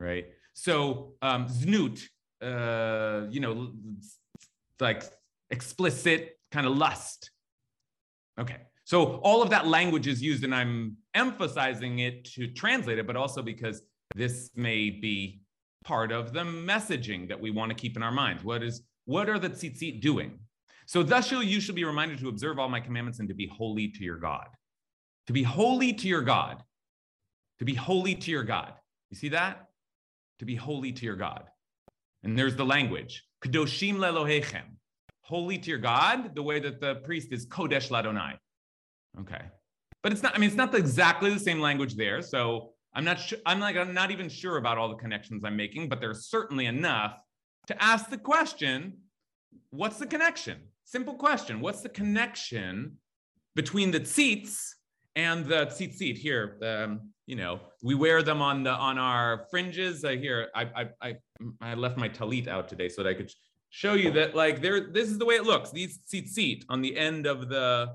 right? 0.00 0.26
So 0.54 1.14
um, 1.22 1.46
znut, 1.46 2.02
uh, 2.42 3.26
you 3.30 3.40
know, 3.40 3.72
like 4.80 5.04
explicit 5.50 6.38
kind 6.50 6.66
of 6.66 6.76
lust. 6.76 7.30
Okay, 8.38 8.56
so 8.84 9.16
all 9.16 9.42
of 9.42 9.50
that 9.50 9.66
language 9.66 10.06
is 10.06 10.22
used, 10.22 10.44
and 10.44 10.54
I'm 10.54 10.96
emphasizing 11.14 12.00
it 12.00 12.24
to 12.34 12.48
translate 12.48 12.98
it, 12.98 13.06
but 13.06 13.16
also 13.16 13.42
because 13.42 13.82
this 14.14 14.50
may 14.54 14.90
be 14.90 15.40
part 15.84 16.10
of 16.10 16.32
the 16.32 16.40
messaging 16.40 17.28
that 17.28 17.40
we 17.40 17.50
want 17.50 17.70
to 17.70 17.74
keep 17.74 17.96
in 17.96 18.02
our 18.02 18.12
minds. 18.12 18.44
What 18.44 18.62
is 18.62 18.82
what 19.04 19.28
are 19.28 19.38
the 19.38 19.50
tzitzit 19.50 20.00
doing? 20.00 20.38
So 20.86 21.02
thus 21.02 21.30
you 21.30 21.60
shall 21.60 21.74
be 21.74 21.84
reminded 21.84 22.18
to 22.20 22.28
observe 22.28 22.58
all 22.58 22.68
my 22.68 22.80
commandments 22.80 23.18
and 23.18 23.28
to 23.28 23.34
be 23.34 23.46
holy 23.46 23.88
to 23.88 24.04
your 24.04 24.18
God. 24.18 24.46
To 25.26 25.32
be 25.32 25.42
holy 25.42 25.92
to 25.92 26.08
your 26.08 26.22
God. 26.22 26.62
To 27.58 27.64
be 27.64 27.74
holy 27.74 28.14
to 28.14 28.30
your 28.30 28.44
God. 28.44 28.72
You 29.10 29.16
see 29.16 29.30
that? 29.30 29.68
To 30.38 30.44
be 30.44 30.54
holy 30.54 30.92
to 30.92 31.04
your 31.04 31.16
God. 31.16 31.44
And 32.22 32.38
there's 32.38 32.56
the 32.56 32.64
language. 32.64 33.24
Kadoshim 33.44 33.96
lelohechem. 33.96 34.64
Holy 35.22 35.58
to 35.58 35.70
your 35.70 35.78
God, 35.78 36.34
the 36.34 36.42
way 36.42 36.60
that 36.60 36.80
the 36.80 36.96
priest 36.96 37.32
is 37.32 37.46
Kodesh 37.46 37.90
Ladonai. 37.90 38.36
Okay. 39.20 39.42
But 40.02 40.12
it's 40.12 40.22
not, 40.22 40.36
I 40.36 40.38
mean, 40.38 40.48
it's 40.48 40.56
not 40.56 40.74
exactly 40.74 41.30
the 41.30 41.40
same 41.40 41.60
language 41.60 41.96
there. 41.96 42.22
So 42.22 42.74
I'm 42.94 43.04
not 43.04 43.18
sure, 43.18 43.38
I'm 43.44 43.58
like, 43.58 43.76
I'm 43.76 43.92
not 43.92 44.10
even 44.10 44.28
sure 44.28 44.56
about 44.56 44.78
all 44.78 44.88
the 44.88 44.94
connections 44.94 45.44
I'm 45.44 45.56
making, 45.56 45.88
but 45.88 46.00
there's 46.00 46.26
certainly 46.26 46.66
enough 46.66 47.16
to 47.66 47.82
ask 47.82 48.08
the 48.08 48.18
question 48.18 48.98
what's 49.70 49.98
the 49.98 50.06
connection? 50.06 50.58
Simple 50.84 51.14
question. 51.14 51.60
What's 51.60 51.80
the 51.80 51.88
connection 51.88 52.98
between 53.56 53.90
the 53.90 54.00
tzitz 54.00 54.74
and 55.16 55.44
the 55.44 55.66
tzitzit 55.66 56.16
here? 56.16 56.58
Um, 56.62 57.10
you 57.26 57.34
know, 57.34 57.58
we 57.82 57.94
wear 57.94 58.22
them 58.22 58.40
on 58.40 58.62
the 58.62 58.70
on 58.70 58.98
our 58.98 59.46
fringes. 59.50 60.04
Uh, 60.04 60.10
here, 60.10 60.48
I, 60.54 60.62
I 60.62 60.88
I 61.02 61.16
I 61.60 61.74
left 61.74 61.96
my 61.96 62.08
talit 62.08 62.46
out 62.46 62.68
today 62.68 62.88
so 62.88 63.02
that 63.02 63.08
I 63.08 63.14
could 63.14 63.32
show 63.70 63.94
you 63.94 64.12
that 64.12 64.36
like 64.36 64.62
there. 64.62 64.92
This 64.92 65.08
is 65.08 65.18
the 65.18 65.26
way 65.26 65.34
it 65.34 65.44
looks. 65.44 65.70
These 65.70 65.98
tzitzit 65.98 66.64
on 66.68 66.82
the 66.82 66.96
end 66.96 67.26
of 67.26 67.48
the 67.48 67.92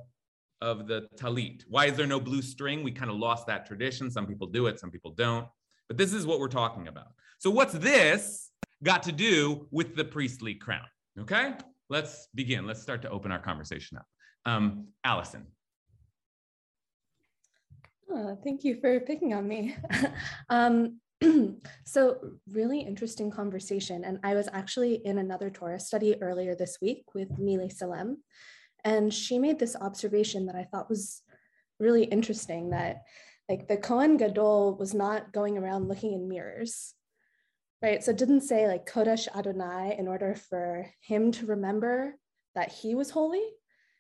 of 0.61 0.87
the 0.87 1.07
talit. 1.15 1.63
Why 1.67 1.85
is 1.85 1.95
there 1.95 2.07
no 2.07 2.19
blue 2.19 2.41
string? 2.41 2.83
We 2.83 2.91
kind 2.91 3.09
of 3.09 3.17
lost 3.17 3.47
that 3.47 3.65
tradition. 3.65 4.11
Some 4.11 4.27
people 4.27 4.47
do 4.47 4.67
it, 4.67 4.79
some 4.79 4.91
people 4.91 5.11
don't. 5.11 5.47
But 5.87 5.97
this 5.97 6.13
is 6.13 6.25
what 6.25 6.39
we're 6.39 6.47
talking 6.47 6.87
about. 6.87 7.07
So 7.39 7.49
what's 7.49 7.73
this 7.73 8.51
got 8.83 9.03
to 9.03 9.11
do 9.11 9.67
with 9.71 9.95
the 9.95 10.05
priestly 10.05 10.53
crown? 10.53 10.85
Okay, 11.19 11.53
let's 11.89 12.27
begin. 12.35 12.67
Let's 12.67 12.81
start 12.81 13.01
to 13.03 13.09
open 13.09 13.31
our 13.31 13.39
conversation 13.39 13.97
up. 13.97 14.05
Um, 14.45 14.87
Allison. 15.03 15.47
Oh, 18.13 18.37
thank 18.43 18.65
you 18.65 18.75
for 18.75 18.99
picking 18.99 19.33
on 19.33 19.47
me. 19.47 19.75
um, 20.49 20.99
so 21.85 22.17
really 22.51 22.81
interesting 22.81 23.31
conversation. 23.31 24.03
And 24.03 24.19
I 24.21 24.33
was 24.33 24.49
actually 24.51 24.95
in 25.05 25.17
another 25.17 25.49
Torah 25.49 25.79
study 25.79 26.21
earlier 26.21 26.53
this 26.53 26.79
week 26.81 27.05
with 27.15 27.39
Mile 27.39 27.69
Salem. 27.69 28.17
And 28.83 29.13
she 29.13 29.39
made 29.39 29.59
this 29.59 29.77
observation 29.77 30.47
that 30.47 30.55
I 30.55 30.65
thought 30.65 30.89
was 30.89 31.21
really 31.79 32.03
interesting 32.03 32.71
that 32.71 33.03
like 33.47 33.69
the 33.69 33.77
Kohen 33.77 34.17
Gadol 34.17 34.75
was 34.77 34.93
not 34.93 35.31
going 35.31 35.57
around 35.57 35.87
looking 35.87 36.11
in 36.11 36.27
mirrors, 36.27 36.93
right? 37.81 38.03
So 38.03 38.11
it 38.11 38.17
didn't 38.17 38.41
say 38.41 38.67
like 38.67 38.91
Kodesh 38.91 39.27
Adonai 39.33 39.95
in 39.97 40.09
order 40.09 40.35
for 40.35 40.85
him 41.01 41.31
to 41.33 41.45
remember 41.45 42.15
that 42.55 42.73
he 42.73 42.93
was 42.93 43.09
holy. 43.09 43.45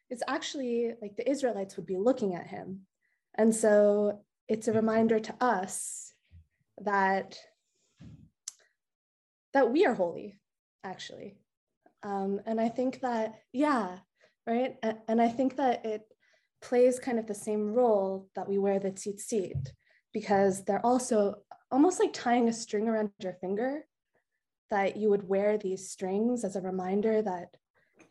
It's 0.09 0.23
actually 0.27 0.93
like 1.01 1.15
the 1.15 1.29
Israelites 1.29 1.77
would 1.77 1.85
be 1.85 1.97
looking 1.97 2.35
at 2.35 2.47
him. 2.47 2.81
And 3.35 3.55
so 3.55 4.21
it's 4.47 4.67
a 4.67 4.73
reminder 4.73 5.19
to 5.19 5.35
us 5.39 6.13
that 6.81 7.37
that 9.53 9.71
we 9.71 9.85
are 9.85 9.93
holy, 9.93 10.39
actually. 10.83 11.37
Um, 12.03 12.39
and 12.45 12.59
I 12.59 12.69
think 12.69 13.01
that, 13.01 13.35
yeah, 13.51 13.97
right? 14.47 14.75
And 15.07 15.21
I 15.21 15.27
think 15.27 15.57
that 15.57 15.85
it 15.85 16.03
plays 16.61 16.99
kind 16.99 17.19
of 17.19 17.27
the 17.27 17.35
same 17.35 17.73
role 17.73 18.29
that 18.35 18.47
we 18.47 18.57
wear 18.57 18.79
the 18.79 18.91
tzitzit, 18.91 19.69
because 20.13 20.63
they're 20.63 20.85
also 20.85 21.35
almost 21.69 21.99
like 21.99 22.13
tying 22.13 22.47
a 22.47 22.53
string 22.53 22.87
around 22.87 23.11
your 23.19 23.33
finger, 23.33 23.85
that 24.69 24.95
you 24.95 25.09
would 25.09 25.27
wear 25.27 25.57
these 25.57 25.89
strings 25.89 26.43
as 26.43 26.55
a 26.55 26.61
reminder 26.61 27.21
that 27.21 27.55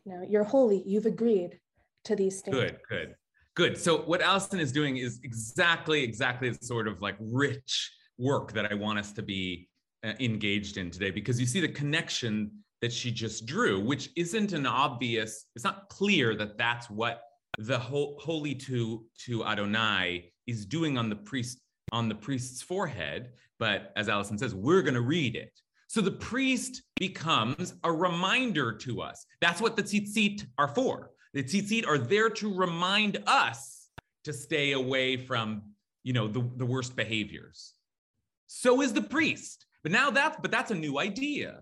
you 0.05 0.13
know 0.13 0.23
you're 0.27 0.43
holy, 0.43 0.83
you've 0.85 1.07
agreed 1.07 1.59
to 2.05 2.15
these 2.15 2.37
standards. 2.37 2.73
Good, 2.89 3.07
good, 3.07 3.15
good. 3.61 3.77
So 3.77 3.99
what 4.01 4.23
Allison 4.23 4.59
is 4.59 4.71
doing 4.71 4.97
is 4.97 5.19
exactly, 5.23 6.01
exactly 6.03 6.49
the 6.49 6.65
sort 6.65 6.87
of 6.87 6.99
like 6.99 7.15
rich 7.19 7.91
work 8.17 8.53
that 8.53 8.71
I 8.71 8.73
want 8.73 8.97
us 8.97 9.11
to 9.11 9.21
be 9.21 9.69
uh, 10.03 10.13
engaged 10.19 10.77
in 10.77 10.89
today, 10.89 11.11
because 11.11 11.39
you 11.39 11.45
see 11.45 11.61
the 11.61 11.67
connection 11.67 12.49
that 12.81 12.91
she 12.91 13.11
just 13.11 13.45
drew, 13.45 13.79
which 13.79 14.09
isn't 14.15 14.51
an 14.53 14.65
obvious, 14.65 15.45
it's 15.55 15.63
not 15.63 15.89
clear 15.89 16.35
that 16.37 16.57
that's 16.57 16.89
what 16.89 17.21
the 17.59 17.77
holy 17.77 18.55
to, 18.55 19.05
to 19.25 19.45
Adonai 19.45 20.31
is 20.47 20.65
doing 20.65 20.97
on 20.97 21.07
the 21.07 21.17
priest 21.17 21.59
on 21.91 22.09
the 22.09 22.15
priest's 22.15 22.63
forehead. 22.63 23.29
But 23.59 23.93
as 23.95 24.09
Allison 24.09 24.39
says, 24.39 24.55
we're 24.55 24.81
going 24.81 24.95
to 24.95 25.01
read 25.01 25.35
it. 25.35 25.51
So 25.87 26.01
the 26.01 26.09
priest 26.09 26.81
becomes 26.95 27.75
a 27.83 27.91
reminder 27.91 28.73
to 28.77 29.01
us. 29.01 29.23
That's 29.39 29.61
what 29.61 29.75
the 29.75 29.83
tzitzit 29.83 30.47
are 30.57 30.69
for. 30.69 31.11
The 31.33 31.43
tzitzit 31.43 31.87
are 31.87 31.97
there 31.97 32.29
to 32.29 32.53
remind 32.53 33.23
us 33.25 33.89
to 34.25 34.33
stay 34.33 34.73
away 34.73 35.17
from, 35.17 35.63
you 36.03 36.13
know, 36.13 36.27
the, 36.27 36.47
the 36.57 36.65
worst 36.65 36.95
behaviors. 36.95 37.73
So 38.47 38.81
is 38.81 38.93
the 38.93 39.01
priest. 39.01 39.65
But 39.83 39.91
now 39.91 40.11
that's 40.11 40.37
but 40.41 40.51
that's 40.51 40.71
a 40.71 40.75
new 40.75 40.99
idea. 40.99 41.61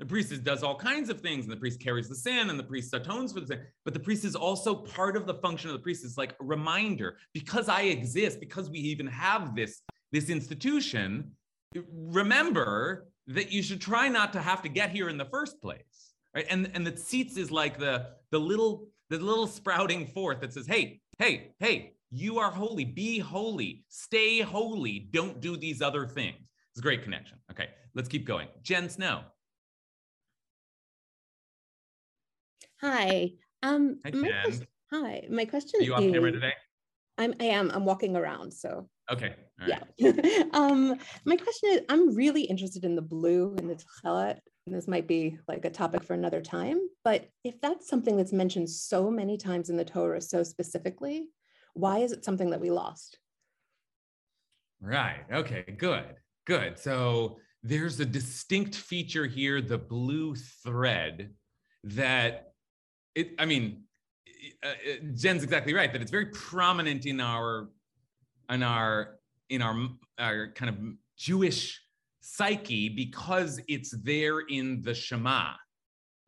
The 0.00 0.06
priest 0.06 0.42
does 0.42 0.64
all 0.64 0.76
kinds 0.76 1.08
of 1.08 1.20
things, 1.20 1.44
and 1.44 1.52
the 1.52 1.56
priest 1.56 1.80
carries 1.80 2.08
the 2.08 2.16
sin, 2.16 2.50
and 2.50 2.58
the 2.58 2.64
priest 2.64 2.92
atones 2.92 3.32
for 3.32 3.40
the 3.40 3.46
sin. 3.46 3.60
But 3.84 3.94
the 3.94 4.00
priest 4.00 4.24
is 4.24 4.34
also 4.34 4.74
part 4.74 5.16
of 5.16 5.26
the 5.26 5.34
function 5.34 5.70
of 5.70 5.74
the 5.74 5.82
priest. 5.82 6.04
It's 6.04 6.18
like 6.18 6.34
a 6.40 6.44
reminder 6.44 7.16
because 7.32 7.68
I 7.68 7.82
exist, 7.82 8.40
because 8.40 8.68
we 8.68 8.80
even 8.80 9.06
have 9.06 9.54
this, 9.54 9.82
this 10.10 10.28
institution. 10.30 11.30
Remember 11.92 13.06
that 13.28 13.52
you 13.52 13.62
should 13.62 13.80
try 13.80 14.08
not 14.08 14.32
to 14.32 14.40
have 14.40 14.62
to 14.62 14.68
get 14.68 14.90
here 14.90 15.08
in 15.08 15.16
the 15.16 15.24
first 15.26 15.62
place. 15.62 16.12
Right. 16.34 16.46
And, 16.50 16.68
and 16.74 16.84
the 16.84 16.92
tzitz 16.92 17.38
is 17.38 17.52
like 17.52 17.78
the, 17.78 18.08
the 18.32 18.40
little 18.40 18.88
the 19.10 19.18
little 19.18 19.46
sprouting 19.46 20.06
forth 20.06 20.40
that 20.40 20.52
says, 20.52 20.66
hey, 20.66 21.00
hey, 21.18 21.54
hey, 21.60 21.94
you 22.10 22.38
are 22.38 22.50
holy, 22.50 22.84
be 22.84 23.18
holy, 23.18 23.84
stay 23.88 24.40
holy, 24.40 25.08
don't 25.10 25.40
do 25.40 25.56
these 25.56 25.82
other 25.82 26.06
things. 26.06 26.48
It's 26.72 26.78
a 26.78 26.82
great 26.82 27.02
connection. 27.02 27.38
Okay, 27.50 27.68
let's 27.94 28.08
keep 28.08 28.24
going. 28.24 28.48
Jen 28.62 28.88
Snow. 28.88 29.22
Hi. 32.80 33.30
Um, 33.62 33.98
hi, 34.04 34.10
my 34.10 34.28
question, 34.42 34.66
hi. 34.92 35.26
My 35.30 35.44
question 35.44 35.80
Are 35.80 35.84
you 35.84 35.94
is, 35.94 36.12
camera 36.12 36.32
today? 36.32 36.52
I'm. 37.16 37.34
I 37.40 37.44
am. 37.44 37.70
I'm 37.70 37.84
walking 37.84 38.16
around. 38.16 38.52
So. 38.52 38.88
Okay. 39.10 39.34
Yeah. 39.66 39.80
um, 40.52 40.96
my 41.24 41.36
question 41.36 41.70
is, 41.70 41.80
I'm 41.88 42.14
really 42.14 42.42
interested 42.42 42.84
in 42.84 42.96
the 42.96 43.02
blue 43.02 43.54
and 43.58 43.70
the 43.70 43.76
tchelet. 43.76 44.38
This 44.66 44.88
might 44.88 45.06
be 45.06 45.38
like 45.46 45.66
a 45.66 45.70
topic 45.70 46.02
for 46.02 46.14
another 46.14 46.40
time, 46.40 46.80
but 47.04 47.28
if 47.44 47.60
that's 47.60 47.86
something 47.86 48.16
that's 48.16 48.32
mentioned 48.32 48.70
so 48.70 49.10
many 49.10 49.36
times 49.36 49.68
in 49.68 49.76
the 49.76 49.84
Torah, 49.84 50.22
so 50.22 50.42
specifically, 50.42 51.28
why 51.74 51.98
is 51.98 52.12
it 52.12 52.24
something 52.24 52.48
that 52.50 52.60
we 52.60 52.70
lost? 52.70 53.18
Right. 54.80 55.20
Okay. 55.30 55.64
Good. 55.76 56.16
Good. 56.46 56.78
So 56.78 57.38
there's 57.62 58.00
a 58.00 58.06
distinct 58.06 58.74
feature 58.74 59.26
here, 59.26 59.60
the 59.60 59.78
blue 59.78 60.34
thread, 60.34 61.30
that 61.84 62.52
it, 63.14 63.32
I 63.38 63.44
mean, 63.44 63.82
uh, 64.62 64.72
Jen's 65.14 65.44
exactly 65.44 65.74
right 65.74 65.92
that 65.92 66.00
it's 66.00 66.10
very 66.10 66.26
prominent 66.26 67.04
in 67.04 67.20
our, 67.20 67.68
in 68.48 68.62
our, 68.62 69.16
in 69.50 69.60
our, 69.60 69.88
our 70.18 70.52
kind 70.52 70.70
of 70.70 70.76
Jewish 71.18 71.83
psyche 72.24 72.88
because 72.88 73.60
it's 73.68 73.90
there 74.02 74.40
in 74.40 74.80
the 74.82 74.94
Shema. 74.94 75.52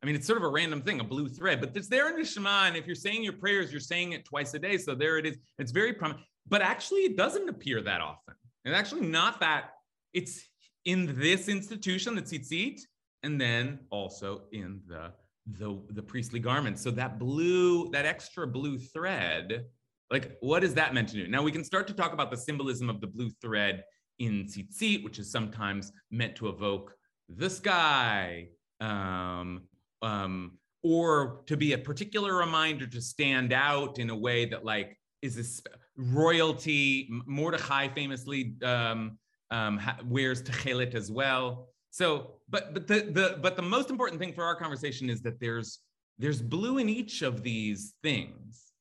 I 0.03 0.07
mean, 0.07 0.15
it's 0.15 0.27
sort 0.27 0.37
of 0.37 0.45
a 0.45 0.49
random 0.49 0.83
thing, 0.83 1.01
a 1.01 1.05
blue 1.05 1.27
thread, 1.27 1.59
but 1.59 1.75
it's 1.75 1.89
there 1.89 2.11
in 2.11 2.17
the 2.17 2.25
Shema. 2.25 2.67
And 2.67 2.77
if 2.77 2.87
you're 2.87 2.95
saying 2.95 3.25
your 3.25 3.33
prayers, 3.33 3.73
you're 3.73 3.81
saying 3.81 4.13
it 4.13 4.25
twice 4.25 4.53
a 4.53 4.59
day. 4.59 4.77
So 4.77 4.95
there 4.95 5.17
it 5.17 5.27
is. 5.27 5.39
It's 5.59 5.73
very 5.73 5.95
prominent, 5.95 6.25
but 6.47 6.61
actually, 6.61 7.01
it 7.01 7.17
doesn't 7.17 7.49
appear 7.49 7.81
that 7.83 8.01
often. 8.03 8.35
It's 8.65 8.77
actually 8.77 9.07
not 9.07 9.41
that. 9.41 9.71
It's 10.13 10.45
in 10.85 11.19
this 11.19 11.49
institution, 11.49 12.15
the 12.15 12.23
tzitzit, 12.23 12.81
and 13.23 13.41
then 13.41 13.81
also 13.91 14.43
in 14.53 14.81
the 14.87 15.13
the 15.59 15.81
the 15.91 16.03
priestly 16.03 16.41
garments. 16.41 16.83
So 16.83 16.91
that 16.91 17.19
blue, 17.19 17.89
that 17.91 18.05
extra 18.05 18.47
blue 18.47 18.79
thread, 18.79 19.65
like 20.11 20.37
what 20.41 20.63
is 20.63 20.75
that 20.75 20.93
meant 20.93 21.09
to 21.09 21.15
do? 21.15 21.27
Now 21.27 21.43
we 21.43 21.53
can 21.53 21.65
start 21.65 21.87
to 21.89 21.95
talk 21.95 22.13
about 22.13 22.31
the 22.31 22.37
symbolism 22.37 22.91
of 22.91 23.01
the 23.01 23.07
blue 23.07 23.31
thread 23.41 23.83
in 24.19 24.45
tzitzit, 24.45 25.05
which 25.05 25.19
is 25.19 25.31
sometimes 25.31 25.93
meant 26.11 26.37
to 26.37 26.49
evoke 26.49 26.95
the 27.29 27.51
sky, 27.51 28.49
um, 28.81 29.63
um, 30.03 30.59
or 30.83 31.43
to 31.47 31.57
be 31.57 31.73
a 31.73 31.79
particular 31.79 32.37
reminder 32.37 32.87
to 32.87 33.01
stand 33.01 33.53
out 33.53 33.99
in 33.99 34.11
a 34.11 34.17
way 34.17 34.45
that 34.45 34.65
like 34.65 34.97
is 35.23 35.35
this 35.35 35.63
royalty. 35.97 37.09
Mordechai 37.27 37.89
famously 37.89 38.55
um, 38.63 39.19
um, 39.51 39.81
wears 40.05 40.43
techelet 40.43 40.95
as 40.95 41.11
well. 41.11 41.69
So, 41.91 42.35
but 42.49 42.75
but 42.75 42.87
the 42.87 43.01
the 43.11 43.39
but 43.41 43.57
the 43.57 43.63
most 43.63 43.91
important 43.91 44.21
thing 44.21 44.33
for 44.33 44.45
our 44.45 44.55
conversation 44.55 45.09
is 45.09 45.23
that 45.23 45.41
there's 45.41 45.81
there's 46.19 46.43
blue 46.43 46.79
in 46.79 46.89
each 46.89 47.23
of 47.23 47.43
these 47.43 47.95
things, 48.03 48.73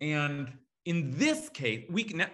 and 0.00 0.52
in 0.86 1.10
this 1.10 1.48
case, 1.50 1.84
we 1.90 2.04
can 2.04 2.24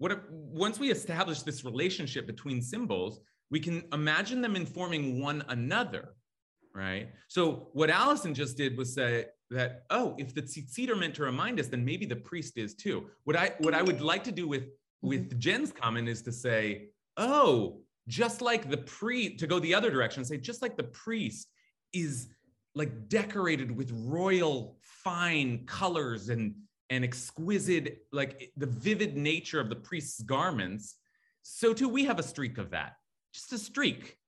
what 0.00 0.12
if, 0.12 0.18
once 0.30 0.78
we 0.78 0.90
establish 0.90 1.42
this 1.42 1.62
relationship 1.62 2.26
between 2.26 2.62
symbols, 2.62 3.20
we 3.50 3.60
can 3.60 3.84
imagine 3.92 4.40
them 4.40 4.56
informing 4.56 5.20
one 5.20 5.44
another, 5.48 6.14
right? 6.74 7.10
So 7.28 7.68
what 7.74 7.90
Allison 7.90 8.32
just 8.32 8.56
did 8.56 8.78
was 8.78 8.94
say 8.94 9.26
that, 9.50 9.82
oh, 9.90 10.14
if 10.16 10.34
the 10.34 10.40
tzitzit 10.40 10.88
are 10.88 10.96
meant 10.96 11.14
to 11.16 11.22
remind 11.22 11.60
us, 11.60 11.66
then 11.66 11.84
maybe 11.84 12.06
the 12.06 12.16
priest 12.16 12.56
is 12.56 12.74
too. 12.74 13.10
What 13.24 13.36
I 13.36 13.52
what 13.58 13.74
I 13.74 13.82
would 13.82 14.00
like 14.00 14.24
to 14.24 14.32
do 14.32 14.48
with 14.48 14.68
with 15.02 15.28
mm-hmm. 15.28 15.38
Jen's 15.38 15.70
comment 15.70 16.08
is 16.08 16.22
to 16.22 16.32
say, 16.32 16.88
oh, 17.18 17.82
just 18.08 18.40
like 18.40 18.70
the 18.70 18.78
priest, 18.78 19.38
to 19.40 19.46
go 19.46 19.58
the 19.58 19.74
other 19.74 19.90
direction, 19.90 20.24
say, 20.24 20.38
just 20.38 20.62
like 20.62 20.78
the 20.78 20.84
priest 20.84 21.48
is 21.92 22.28
like 22.74 23.10
decorated 23.10 23.70
with 23.70 23.92
royal 23.92 24.78
fine 24.80 25.66
colors 25.66 26.30
and 26.30 26.54
and 26.90 27.04
exquisite 27.04 28.02
like 28.12 28.52
the 28.56 28.66
vivid 28.66 29.16
nature 29.16 29.60
of 29.60 29.68
the 29.68 29.76
priest's 29.76 30.20
garments 30.22 30.96
so 31.42 31.72
too 31.72 31.88
we 31.88 32.04
have 32.04 32.18
a 32.18 32.22
streak 32.22 32.58
of 32.58 32.70
that 32.70 32.92
just 33.32 33.52
a 33.52 33.58
streak 33.58 34.18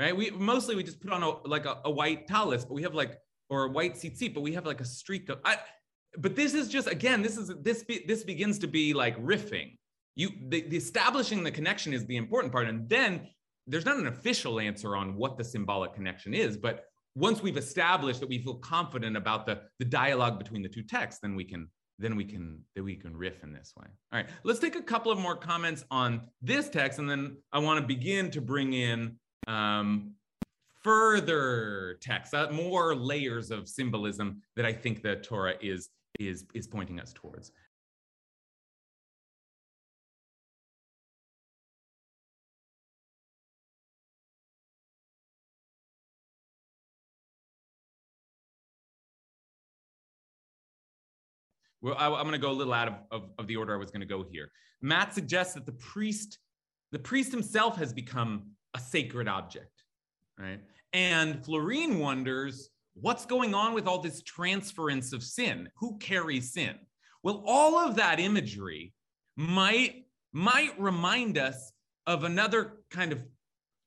right? 0.00 0.16
We 0.16 0.30
mostly 0.30 0.74
we 0.74 0.82
just 0.82 1.00
put 1.00 1.12
on 1.12 1.22
a 1.22 1.46
like 1.46 1.66
a, 1.66 1.80
a 1.84 1.90
white 1.90 2.26
tallis 2.26 2.64
but 2.64 2.74
we 2.74 2.82
have 2.82 2.94
like 2.94 3.18
or 3.50 3.64
a 3.64 3.70
white 3.70 3.94
tzitzit 3.94 4.34
but 4.34 4.40
we 4.40 4.54
have 4.54 4.66
like 4.66 4.80
a 4.80 4.84
streak 4.84 5.28
of 5.28 5.38
I, 5.44 5.58
but 6.16 6.34
this 6.34 6.54
is 6.54 6.68
just 6.68 6.88
again 6.88 7.22
this 7.22 7.36
is 7.36 7.52
this 7.60 7.84
be, 7.84 8.04
this 8.08 8.24
begins 8.24 8.58
to 8.60 8.66
be 8.66 8.94
like 8.94 9.22
riffing. 9.22 9.76
You 10.16 10.30
the, 10.48 10.62
the 10.62 10.76
establishing 10.76 11.44
the 11.44 11.50
connection 11.50 11.92
is 11.92 12.06
the 12.06 12.16
important 12.16 12.52
part 12.52 12.66
and 12.68 12.88
then 12.88 13.28
there's 13.66 13.84
not 13.84 13.98
an 13.98 14.06
official 14.06 14.58
answer 14.58 14.96
on 14.96 15.14
what 15.14 15.36
the 15.36 15.44
symbolic 15.44 15.94
connection 15.94 16.34
is 16.34 16.56
but 16.56 16.86
once 17.16 17.42
we've 17.42 17.56
established 17.56 18.20
that 18.20 18.28
we 18.28 18.38
feel 18.38 18.54
confident 18.54 19.16
about 19.16 19.44
the, 19.44 19.60
the 19.80 19.84
dialogue 19.84 20.38
between 20.38 20.62
the 20.62 20.68
two 20.68 20.82
texts, 20.82 21.20
then 21.20 21.34
we 21.34 21.44
can 21.44 21.68
then 22.00 22.16
we 22.16 22.24
can 22.24 22.60
then 22.74 22.84
we 22.84 22.96
can 22.96 23.16
riff 23.16 23.42
in 23.42 23.52
this 23.52 23.74
way. 23.76 23.86
All 24.12 24.18
right, 24.18 24.28
let's 24.42 24.58
take 24.58 24.76
a 24.76 24.82
couple 24.82 25.12
of 25.12 25.18
more 25.18 25.36
comments 25.36 25.84
on 25.90 26.22
this 26.42 26.68
text, 26.68 26.98
and 26.98 27.08
then 27.08 27.36
I 27.52 27.58
want 27.58 27.80
to 27.80 27.86
begin 27.86 28.30
to 28.32 28.40
bring 28.40 28.72
in 28.72 29.16
um, 29.46 30.12
further 30.82 31.98
text, 32.00 32.34
uh, 32.34 32.50
more 32.50 32.94
layers 32.94 33.50
of 33.50 33.68
symbolism 33.68 34.42
that 34.56 34.64
I 34.64 34.72
think 34.72 35.02
the 35.02 35.16
Torah 35.16 35.54
is 35.60 35.90
is 36.18 36.46
is 36.54 36.66
pointing 36.66 36.98
us 36.98 37.12
towards. 37.12 37.52
Well, 51.82 51.94
I, 51.98 52.06
am 52.06 52.26
going 52.26 52.32
to 52.32 52.38
go 52.38 52.50
a 52.50 52.52
little 52.52 52.74
out 52.74 52.88
of, 52.88 52.94
of, 53.10 53.30
of 53.38 53.46
the 53.46 53.56
order 53.56 53.74
I 53.74 53.78
was 53.78 53.90
going 53.90 54.00
to 54.00 54.06
go 54.06 54.24
here. 54.30 54.50
Matt 54.82 55.14
suggests 55.14 55.54
that 55.54 55.66
the 55.66 55.72
priest, 55.72 56.38
the 56.92 56.98
priest 56.98 57.32
himself 57.32 57.76
has 57.76 57.92
become 57.92 58.50
a 58.74 58.78
sacred 58.78 59.28
object, 59.28 59.84
right? 60.38 60.60
And 60.92 61.44
Florine 61.44 61.98
wonders 61.98 62.70
what's 62.94 63.24
going 63.24 63.54
on 63.54 63.74
with 63.74 63.86
all 63.86 64.00
this 64.00 64.22
transference 64.22 65.12
of 65.12 65.22
sin? 65.22 65.68
Who 65.76 65.98
carries 65.98 66.52
sin? 66.52 66.74
Well, 67.22 67.42
all 67.46 67.78
of 67.78 67.96
that 67.96 68.20
imagery 68.20 68.92
might 69.36 70.06
might 70.32 70.78
remind 70.78 71.38
us 71.38 71.72
of 72.06 72.24
another 72.24 72.78
kind 72.90 73.12
of 73.12 73.22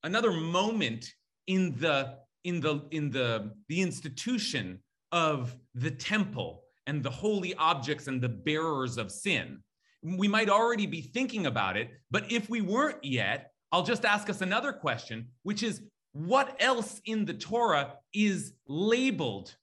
another 0.03 0.31
moment 0.31 1.13
in 1.47 1.75
the 1.77 2.17
in 2.43 2.59
the 2.59 2.83
in 2.91 3.09
the 3.11 3.53
the 3.69 3.81
institution 3.81 4.79
of 5.11 5.55
the 5.75 5.91
temple 5.91 6.62
and 6.87 7.03
the 7.03 7.09
holy 7.09 7.53
objects 7.55 8.07
and 8.07 8.21
the 8.21 8.29
bearers 8.29 8.97
of 8.97 9.11
sin. 9.11 9.59
We 10.01 10.27
might 10.27 10.49
already 10.49 10.85
be 10.85 11.01
thinking 11.01 11.45
about 11.45 11.77
it, 11.77 11.89
but 12.11 12.31
if 12.31 12.49
we 12.49 12.61
weren't 12.61 13.03
yet, 13.03 13.51
I'll 13.71 13.83
just 13.83 14.05
ask 14.05 14.29
us 14.29 14.41
another 14.41 14.73
question, 14.73 15.27
which 15.43 15.63
is 15.63 15.81
what 16.11 16.55
else 16.59 17.01
in 17.05 17.25
the 17.25 17.33
Torah 17.33 17.95
is 18.13 18.53
labeled 18.67 19.55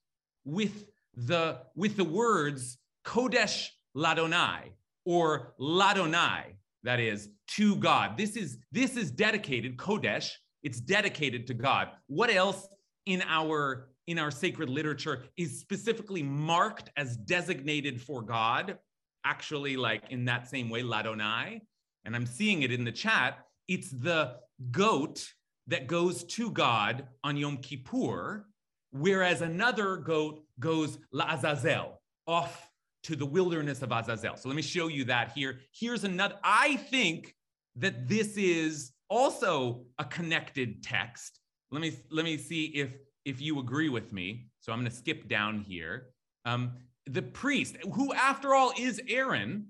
with 0.44 0.86
the 1.14 1.58
with 1.76 1.96
the 1.96 2.04
words 2.04 2.78
Kodesh 3.04 3.68
Ladonai 3.96 4.72
or 5.04 5.54
Ladonai, 5.60 6.54
that 6.82 7.00
is 7.00 7.28
to 7.56 7.76
God. 7.76 8.16
This 8.16 8.36
is 8.36 8.58
this 8.72 8.96
is 8.96 9.10
dedicated 9.10 9.76
Kodesh. 9.76 10.30
It's 10.62 10.80
dedicated 10.80 11.46
to 11.48 11.54
God. 11.54 11.88
What 12.06 12.30
else 12.30 12.68
in 13.06 13.22
our 13.28 13.88
in 14.10 14.18
our 14.18 14.30
sacred 14.30 14.68
literature 14.68 15.24
is 15.36 15.60
specifically 15.60 16.22
marked 16.22 16.90
as 16.96 17.16
designated 17.16 18.00
for 18.00 18.22
God, 18.22 18.78
actually, 19.24 19.76
like 19.76 20.02
in 20.10 20.24
that 20.24 20.48
same 20.48 20.68
way, 20.68 20.82
Ladonai. 20.82 21.60
And 22.04 22.16
I'm 22.16 22.26
seeing 22.26 22.62
it 22.62 22.72
in 22.72 22.84
the 22.84 22.92
chat. 22.92 23.38
It's 23.68 23.90
the 23.90 24.36
goat 24.70 25.32
that 25.68 25.86
goes 25.86 26.24
to 26.24 26.50
God 26.50 27.06
on 27.22 27.36
Yom 27.36 27.58
Kippur, 27.58 28.46
whereas 28.90 29.42
another 29.42 29.96
goat 29.96 30.42
goes 30.58 30.98
La'azazel, 31.14 31.92
off 32.26 32.68
to 33.04 33.14
the 33.14 33.26
wilderness 33.26 33.80
of 33.82 33.92
Azazel. 33.92 34.36
So 34.36 34.48
let 34.48 34.56
me 34.56 34.62
show 34.62 34.88
you 34.88 35.04
that 35.04 35.32
here. 35.32 35.60
Here's 35.72 36.04
another, 36.04 36.34
I 36.42 36.76
think 36.76 37.34
that 37.76 38.08
this 38.08 38.36
is 38.36 38.92
also 39.08 39.84
a 39.98 40.04
connected 40.04 40.82
text. 40.82 41.38
Let 41.70 41.80
me 41.80 41.92
let 42.10 42.24
me 42.24 42.36
see 42.36 42.66
if 42.66 42.96
if 43.24 43.40
you 43.40 43.58
agree 43.58 43.88
with 43.88 44.12
me. 44.12 44.46
So 44.60 44.72
I'm 44.72 44.80
going 44.80 44.90
to 44.90 44.96
skip 44.96 45.28
down 45.28 45.60
here. 45.60 46.08
Um, 46.44 46.72
the 47.06 47.22
priest, 47.22 47.76
who 47.94 48.12
after 48.14 48.54
all 48.54 48.72
is 48.78 49.00
Aaron, 49.08 49.66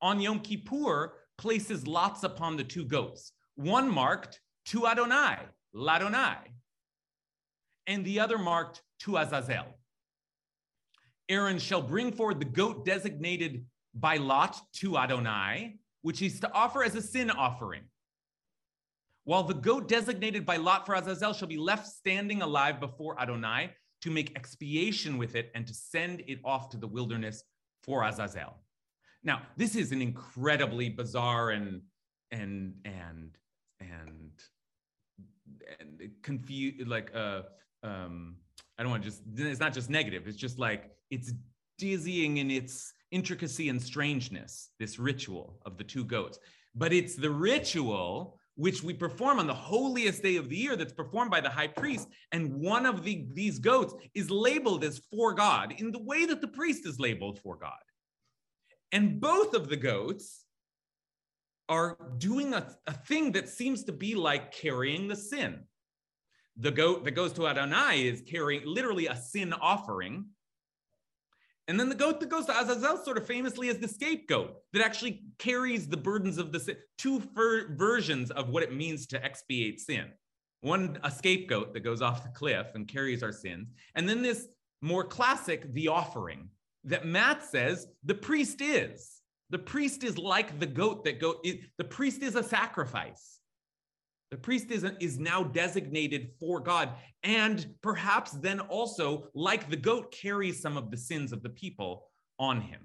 on 0.00 0.20
Yom 0.20 0.40
Kippur 0.40 1.14
places 1.38 1.86
lots 1.86 2.22
upon 2.22 2.56
the 2.56 2.64
two 2.64 2.84
goats, 2.84 3.32
one 3.56 3.90
marked 3.90 4.40
to 4.66 4.86
Adonai, 4.86 5.38
Ladonai, 5.74 6.36
and 7.86 8.04
the 8.04 8.20
other 8.20 8.38
marked 8.38 8.82
to 9.00 9.16
Azazel. 9.16 9.66
Aaron 11.28 11.58
shall 11.58 11.82
bring 11.82 12.12
forward 12.12 12.40
the 12.40 12.46
goat 12.46 12.84
designated 12.84 13.64
by 13.94 14.16
lot 14.16 14.60
to 14.74 14.96
Adonai, 14.96 15.76
which 16.02 16.22
is 16.22 16.40
to 16.40 16.52
offer 16.52 16.84
as 16.84 16.94
a 16.94 17.02
sin 17.02 17.30
offering 17.30 17.82
while 19.28 19.42
the 19.42 19.52
goat 19.52 19.88
designated 19.88 20.46
by 20.46 20.56
Lot 20.56 20.86
for 20.86 20.94
Azazel 20.94 21.34
shall 21.34 21.48
be 21.48 21.58
left 21.58 21.86
standing 21.86 22.40
alive 22.40 22.80
before 22.80 23.20
Adonai 23.20 23.70
to 24.00 24.10
make 24.10 24.34
expiation 24.34 25.18
with 25.18 25.34
it 25.34 25.50
and 25.54 25.66
to 25.66 25.74
send 25.74 26.22
it 26.26 26.38
off 26.46 26.70
to 26.70 26.78
the 26.78 26.86
wilderness 26.86 27.44
for 27.82 28.04
Azazel. 28.04 28.54
Now, 29.22 29.42
this 29.54 29.76
is 29.76 29.92
an 29.92 30.00
incredibly 30.00 30.88
bizarre 30.88 31.50
and 31.50 31.82
and 32.30 32.72
and 32.86 33.36
and, 33.80 34.30
and 35.78 36.10
confused 36.22 36.88
like 36.88 37.14
uh 37.14 37.42
um 37.82 38.36
I 38.78 38.82
don't 38.82 38.90
want 38.90 39.02
to 39.02 39.10
just 39.10 39.20
it's 39.36 39.60
not 39.60 39.74
just 39.74 39.90
negative, 39.90 40.26
it's 40.26 40.38
just 40.38 40.58
like 40.58 40.90
it's 41.10 41.34
dizzying 41.76 42.38
in 42.38 42.50
its 42.50 42.94
intricacy 43.10 43.68
and 43.68 43.82
strangeness, 43.82 44.70
this 44.78 44.98
ritual 44.98 45.60
of 45.66 45.76
the 45.76 45.84
two 45.84 46.04
goats. 46.06 46.38
But 46.74 46.94
it's 46.94 47.14
the 47.14 47.30
ritual 47.30 48.37
which 48.58 48.82
we 48.82 48.92
perform 48.92 49.38
on 49.38 49.46
the 49.46 49.54
holiest 49.54 50.20
day 50.20 50.34
of 50.34 50.48
the 50.48 50.56
year 50.56 50.74
that's 50.74 50.92
performed 50.92 51.30
by 51.30 51.40
the 51.40 51.48
high 51.48 51.68
priest. 51.68 52.08
And 52.32 52.52
one 52.54 52.86
of 52.86 53.04
the, 53.04 53.24
these 53.32 53.60
goats 53.60 53.94
is 54.14 54.32
labeled 54.32 54.82
as 54.82 55.00
for 55.12 55.32
God 55.32 55.74
in 55.78 55.92
the 55.92 56.02
way 56.02 56.26
that 56.26 56.40
the 56.40 56.48
priest 56.48 56.84
is 56.84 56.98
labeled 56.98 57.38
for 57.38 57.56
God. 57.56 57.78
And 58.90 59.20
both 59.20 59.54
of 59.54 59.68
the 59.68 59.76
goats 59.76 60.44
are 61.68 61.96
doing 62.18 62.52
a, 62.52 62.74
a 62.88 62.94
thing 62.94 63.30
that 63.32 63.48
seems 63.48 63.84
to 63.84 63.92
be 63.92 64.16
like 64.16 64.50
carrying 64.50 65.06
the 65.06 65.14
sin. 65.14 65.60
The 66.56 66.72
goat 66.72 67.04
that 67.04 67.12
goes 67.12 67.32
to 67.34 67.46
Adonai 67.46 68.08
is 68.08 68.22
carrying 68.22 68.62
literally 68.66 69.06
a 69.06 69.14
sin 69.14 69.52
offering 69.52 70.24
and 71.68 71.78
then 71.78 71.90
the 71.90 71.94
goat 71.94 72.18
that 72.20 72.30
goes 72.30 72.46
to 72.46 72.58
Azazel 72.58 72.96
sort 73.04 73.18
of 73.18 73.26
famously 73.26 73.68
is 73.68 73.78
the 73.78 73.86
scapegoat 73.86 74.56
that 74.72 74.82
actually 74.82 75.22
carries 75.38 75.86
the 75.86 75.98
burdens 75.98 76.38
of 76.38 76.50
the 76.50 76.58
sin. 76.58 76.76
Two 76.96 77.22
ver- 77.34 77.68
versions 77.76 78.30
of 78.30 78.48
what 78.48 78.62
it 78.62 78.74
means 78.74 79.06
to 79.08 79.22
expiate 79.22 79.78
sin. 79.78 80.06
One, 80.62 80.98
a 81.04 81.10
scapegoat 81.10 81.74
that 81.74 81.80
goes 81.80 82.00
off 82.00 82.24
the 82.24 82.30
cliff 82.30 82.68
and 82.74 82.88
carries 82.88 83.22
our 83.22 83.32
sins. 83.32 83.68
And 83.94 84.08
then 84.08 84.22
this 84.22 84.48
more 84.80 85.04
classic, 85.04 85.72
the 85.74 85.88
offering 85.88 86.48
that 86.84 87.06
Matt 87.06 87.44
says 87.44 87.86
the 88.02 88.14
priest 88.14 88.62
is. 88.62 89.20
The 89.50 89.58
priest 89.58 90.04
is 90.04 90.18
like 90.18 90.58
the 90.58 90.66
goat 90.66 91.04
that 91.04 91.20
go, 91.20 91.36
the 91.42 91.84
priest 91.84 92.22
is 92.22 92.34
a 92.34 92.42
sacrifice. 92.42 93.37
The 94.30 94.36
priest 94.36 94.70
is, 94.70 94.84
is 95.00 95.18
now 95.18 95.42
designated 95.42 96.30
for 96.38 96.60
God, 96.60 96.90
and 97.22 97.66
perhaps 97.82 98.32
then 98.32 98.60
also, 98.60 99.28
like 99.34 99.70
the 99.70 99.76
goat, 99.76 100.12
carries 100.12 100.60
some 100.60 100.76
of 100.76 100.90
the 100.90 100.98
sins 100.98 101.32
of 101.32 101.42
the 101.42 101.48
people 101.48 102.04
on 102.38 102.60
him. 102.60 102.80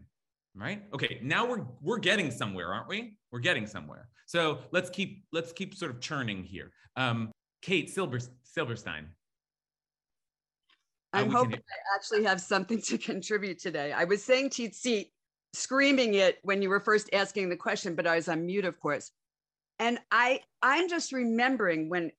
Right? 0.56 0.84
Okay, 0.94 1.20
now 1.24 1.48
we're 1.48 1.66
we're 1.82 1.98
getting 1.98 2.30
somewhere, 2.30 2.74
aren't 2.74 2.88
we? 2.88 3.18
We're 3.32 3.40
getting 3.40 3.66
somewhere. 3.66 4.08
So 4.26 4.60
let's 4.72 4.90
keep 4.90 5.26
let's 5.34 5.52
keep 5.52 5.76
sort 5.76 5.92
of 5.92 6.00
churning 6.00 6.44
here. 6.44 6.72
Um, 6.96 7.32
Kate 7.62 7.90
Silver, 7.90 8.20
Silverstein. 8.44 9.08
I'm 11.14 11.30
uh, 11.30 11.40
hoping 11.40 11.60
I 11.60 11.96
actually 11.96 12.24
have 12.24 12.42
something 12.42 12.82
to 12.84 12.98
contribute 13.10 13.60
today. 13.60 13.92
I 13.92 14.04
was 14.04 14.24
saying 14.24 14.50
tzitzit, 14.50 15.10
screaming 15.54 16.16
it 16.16 16.40
when 16.44 16.62
you 16.62 16.70
were 16.70 16.80
first 16.80 17.10
asking 17.14 17.50
the 17.50 17.58
question, 17.58 17.96
but 17.96 18.08
I 18.08 18.16
was 18.16 18.28
on 18.28 18.46
mute, 18.46 18.66
of 18.66 18.80
course. 18.80 19.12
And 19.80 20.00
I 20.12 20.42
I'm 20.62 20.90
just 20.90 21.12
remembering 21.12 21.90
when 21.90 22.12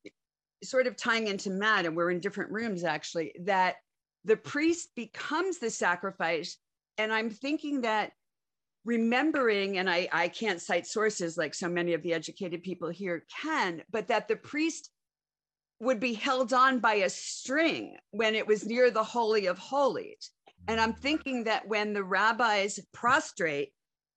sort 0.63 0.87
of 0.87 0.97
tying 0.97 1.27
into 1.27 1.51
Matt, 1.51 1.87
and 1.87 1.97
we're 1.97 2.11
in 2.11 2.21
different 2.21 2.51
rooms 2.51 2.85
actually, 2.85 3.33
that 3.45 3.77
the 4.25 4.37
priest 4.37 4.91
becomes 4.97 5.59
the 5.59 5.71
sacrifice. 5.71 6.57
And 6.99 7.13
I'm 7.13 7.31
thinking 7.31 7.83
that 7.83 8.13
remembering, 8.85 9.79
and 9.79 9.89
I, 9.89 10.09
I 10.13 10.29
can't 10.29 10.61
cite 10.61 10.87
sources 10.87 11.37
like 11.37 11.55
so 11.55 11.69
many 11.69 11.95
of 11.95 12.03
the 12.03 12.13
educated 12.13 12.63
people 12.63 12.89
here 12.89 13.25
can, 13.43 13.83
but 13.91 14.09
that 14.09 14.29
the 14.29 14.37
priest 14.37 14.91
would 15.81 16.01
be 16.01 16.15
held 16.15 16.53
on 16.53 16.79
by 16.79 16.95
a 16.95 17.11
string 17.11 17.97
when 18.11 18.35
it 18.35 18.47
was 18.47 18.65
near 18.65 18.91
the 18.91 19.03
Holy 19.03 19.47
of 19.47 19.59
Holies. 19.59 20.31
And 20.69 20.81
I'm 20.81 20.95
thinking 20.95 21.45
that 21.45 21.67
when 21.67 21.93
the 21.93 22.05
rabbis 22.05 22.81
prostrate 22.93 23.73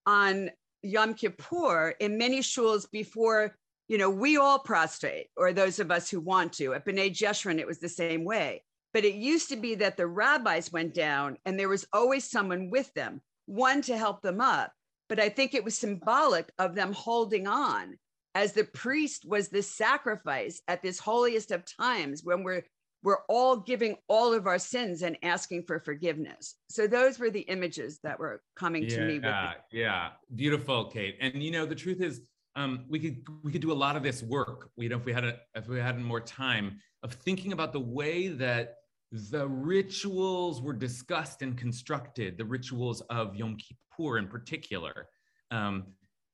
on 0.06 0.52
Yom 0.84 1.14
Kippur 1.14 1.96
in 2.00 2.18
many 2.18 2.40
shuls 2.40 2.90
before, 2.92 3.56
you 3.88 3.98
know, 3.98 4.10
we 4.10 4.38
all 4.38 4.60
prostrate, 4.60 5.28
or 5.36 5.54
those 5.54 5.80
of 5.80 5.92
us 5.92 6.10
who 6.10 6.20
want 6.20 6.54
to. 6.54 6.74
At 6.74 6.86
B'nai 6.86 7.12
Jeshurun, 7.12 7.60
it 7.60 7.68
was 7.68 7.80
the 7.80 7.90
same 7.90 8.24
way. 8.24 8.64
But 8.94 9.06
it 9.06 9.16
used 9.16 9.50
to 9.50 9.56
be 9.56 9.76
that 9.76 9.98
the 9.98 10.08
rabbis 10.08 10.72
went 10.72 10.94
down 10.94 11.38
and 11.46 11.60
there 11.60 11.70
was 11.70 11.88
always 11.94 12.30
someone 12.30 12.70
with 12.70 12.94
them, 12.94 13.22
one 13.46 13.82
to 13.84 13.98
help 13.98 14.22
them 14.22 14.42
up. 14.42 14.72
But 15.10 15.20
I 15.20 15.30
think 15.30 15.54
it 15.54 15.64
was 15.64 15.78
symbolic 15.78 16.52
of 16.58 16.76
them 16.76 16.94
holding 16.94 17.48
on 17.48 17.98
as 18.36 18.54
the 18.54 18.64
priest 18.64 19.26
was 19.26 19.50
the 19.50 19.64
sacrifice 19.64 20.62
at 20.68 20.84
this 20.84 21.00
holiest 21.00 21.52
of 21.52 21.64
times 21.66 22.24
when 22.24 22.44
we're 22.44 22.64
we're 23.04 23.24
all 23.30 23.58
giving 23.58 23.95
all 24.08 24.34
of 24.34 24.48
our 24.48 24.60
sins 24.60 25.02
and 25.02 25.18
asking 25.24 25.64
for 25.64 25.80
forgiveness. 25.80 26.56
So 26.70 26.88
those 26.88 27.20
were 27.20 27.30
the 27.30 27.41
images 27.41 28.00
that 28.04 28.20
were 28.20 28.41
coming 28.56 28.84
yeah, 28.84 28.95
to 28.95 29.06
me. 29.06 29.20
Yeah, 29.22 29.54
yeah, 29.72 30.10
beautiful, 30.36 30.86
Kate. 30.86 31.18
And 31.22 31.41
you 31.41 31.52
know, 31.52 31.66
the 31.66 31.76
truth 31.76 32.02
is, 32.02 32.22
um, 32.56 32.86
we 32.89 33.00
could 33.00 33.24
we 33.43 33.52
could 33.52 33.62
do 33.62 33.72
a 33.72 33.74
lot 33.74 33.95
of 33.95 34.04
this 34.04 34.24
work. 34.24 34.70
You 34.78 34.89
know, 34.89 34.98
if 34.98 35.06
we 35.06 35.14
had 35.14 35.24
a, 35.24 35.38
if 35.56 35.68
we 35.68 35.80
had 35.80 36.00
more 36.00 36.20
time 36.20 36.80
of 37.04 37.14
thinking 37.14 37.54
about 37.54 37.72
the 37.72 37.80
way 37.80 38.30
that 38.30 38.76
the 39.12 39.48
rituals 39.48 40.62
were 40.62 40.74
discussed 40.74 41.41
and 41.41 41.58
constructed, 41.58 42.38
the 42.38 42.45
rituals 42.45 43.02
of 43.10 43.36
Yom 43.36 43.58
Kippur 43.58 44.18
in 44.18 44.28
particular. 44.28 45.08
Um, 45.52 45.86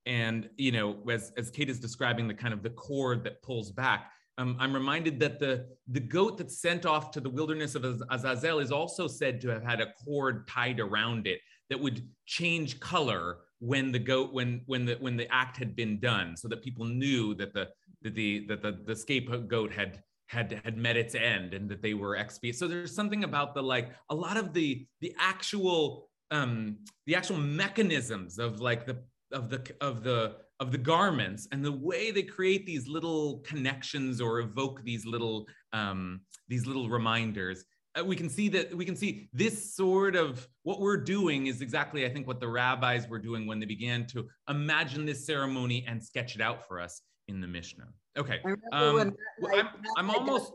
and 0.06 0.50
you 0.58 0.72
know, 0.72 0.98
as 1.10 1.32
as 1.38 1.50
Kate 1.52 1.70
is 1.70 1.80
describing 1.80 2.28
the 2.28 2.34
kind 2.34 2.54
of 2.54 2.64
the 2.64 2.70
cord 2.70 3.24
that 3.26 3.42
pulls 3.42 3.72
back, 3.72 4.12
um, 4.38 4.58
I'm 4.60 4.74
reminded 4.74 5.20
that 5.20 5.40
the, 5.40 5.68
the 5.88 6.00
goat 6.00 6.38
that's 6.38 6.58
sent 6.58 6.86
off 6.86 7.12
to 7.12 7.20
the 7.20 7.30
wilderness 7.30 7.76
of 7.76 8.02
Azazel 8.10 8.60
is 8.60 8.72
also 8.72 9.08
said 9.08 9.40
to 9.42 9.50
have 9.50 9.64
had 9.64 9.80
a 9.80 9.94
cord 10.04 10.48
tied 10.48 10.80
around 10.80 11.28
it 11.28 11.40
that 11.70 11.80
would 11.80 12.08
change 12.26 12.80
color 12.80 13.38
when 13.60 13.92
the 13.92 14.00
goat 14.00 14.34
when 14.34 14.62
when 14.66 14.86
the 14.86 14.96
when 14.96 15.16
the 15.16 15.32
act 15.34 15.56
had 15.56 15.76
been 15.76 16.00
done, 16.00 16.36
so 16.36 16.48
that 16.50 16.62
people 16.62 16.86
knew 16.86 17.34
that 17.36 17.54
the 17.54 17.70
that 18.02 18.14
the 18.14 18.46
that 18.48 18.62
the, 18.62 18.80
the 18.86 18.96
scapegoat 18.96 19.72
had 19.72 20.04
had 20.28 20.60
had 20.64 20.78
met 20.78 20.98
its 20.98 21.16
end 21.16 21.54
and 21.54 21.70
that 21.70 21.82
they 21.82 21.94
were 21.94 22.16
expiated. 22.16 22.60
So 22.60 22.68
there's 22.68 22.94
something 22.94 23.24
about 23.24 23.54
the 23.54 23.64
like 23.64 23.92
a 24.10 24.16
lot 24.16 24.36
of 24.36 24.54
the 24.54 24.86
the 25.00 25.16
actual 25.18 26.10
um 26.32 26.78
the 27.06 27.16
actual 27.16 27.38
mechanisms 27.38 28.40
of 28.40 28.60
like 28.60 28.86
the 28.86 28.98
of 29.32 29.50
the 29.50 29.62
of 29.80 30.04
the 30.04 30.38
of 30.64 30.72
the 30.72 30.78
garments 30.78 31.46
and 31.52 31.64
the 31.64 31.72
way 31.74 32.10
they 32.10 32.24
create 32.24 32.66
these 32.66 32.88
little 32.88 33.40
connections 33.40 34.22
or 34.22 34.40
evoke 34.40 34.82
these 34.86 35.06
little 35.06 35.46
um, 35.74 36.22
these 36.48 36.66
little 36.66 36.88
reminders 36.90 37.66
uh, 38.00 38.04
we 38.04 38.16
can 38.16 38.30
see 38.30 38.48
that 38.48 38.74
we 38.74 38.86
can 38.86 38.96
see 38.96 39.28
this 39.34 39.76
sort 39.76 40.16
of 40.16 40.48
what 40.64 40.80
we're 40.80 40.96
doing 40.96 41.48
is 41.48 41.60
exactly 41.60 42.06
i 42.06 42.10
think 42.10 42.26
what 42.26 42.40
the 42.40 42.48
rabbis 42.48 43.10
were 43.10 43.20
doing 43.20 43.46
when 43.46 43.60
they 43.60 43.66
began 43.66 44.08
to 44.08 44.26
imagine 44.50 45.06
this 45.06 45.26
ceremony 45.26 45.84
and 45.86 46.02
sketch 46.02 46.34
it 46.36 46.42
out 46.42 46.66
for 46.66 46.80
us 46.80 47.02
in 47.28 47.42
the 47.42 47.48
mishnah. 47.48 47.90
Okay 48.18 48.40
um, 48.72 49.14
I'm, 49.54 49.68
I'm 49.98 50.10
almost 50.10 50.54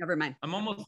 never 0.00 0.16
mind. 0.16 0.34
I'm 0.42 0.56
almost 0.56 0.84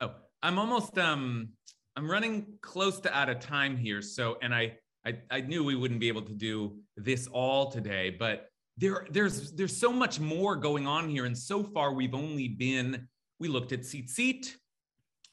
oh 0.00 0.12
i'm 0.42 0.58
almost 0.58 0.96
um 0.96 1.50
i'm 1.96 2.10
running 2.10 2.46
close 2.62 2.98
to 3.00 3.14
out 3.14 3.28
of 3.28 3.40
time 3.40 3.76
here 3.76 4.00
so 4.00 4.38
and 4.40 4.54
i 4.54 4.72
I, 5.06 5.14
I 5.30 5.40
knew 5.40 5.62
we 5.62 5.76
wouldn't 5.76 6.00
be 6.00 6.08
able 6.08 6.22
to 6.22 6.32
do 6.32 6.78
this 6.96 7.28
all 7.28 7.70
today, 7.70 8.10
but 8.10 8.48
there, 8.76 9.06
there's 9.10 9.52
there's 9.52 9.76
so 9.76 9.92
much 9.92 10.18
more 10.18 10.56
going 10.56 10.86
on 10.86 11.08
here. 11.08 11.24
And 11.24 11.38
so 11.38 11.62
far, 11.62 11.92
we've 11.92 12.14
only 12.14 12.48
been, 12.48 13.06
we 13.38 13.48
looked 13.48 13.72
at 13.72 13.82
tzitzit, 13.82 14.52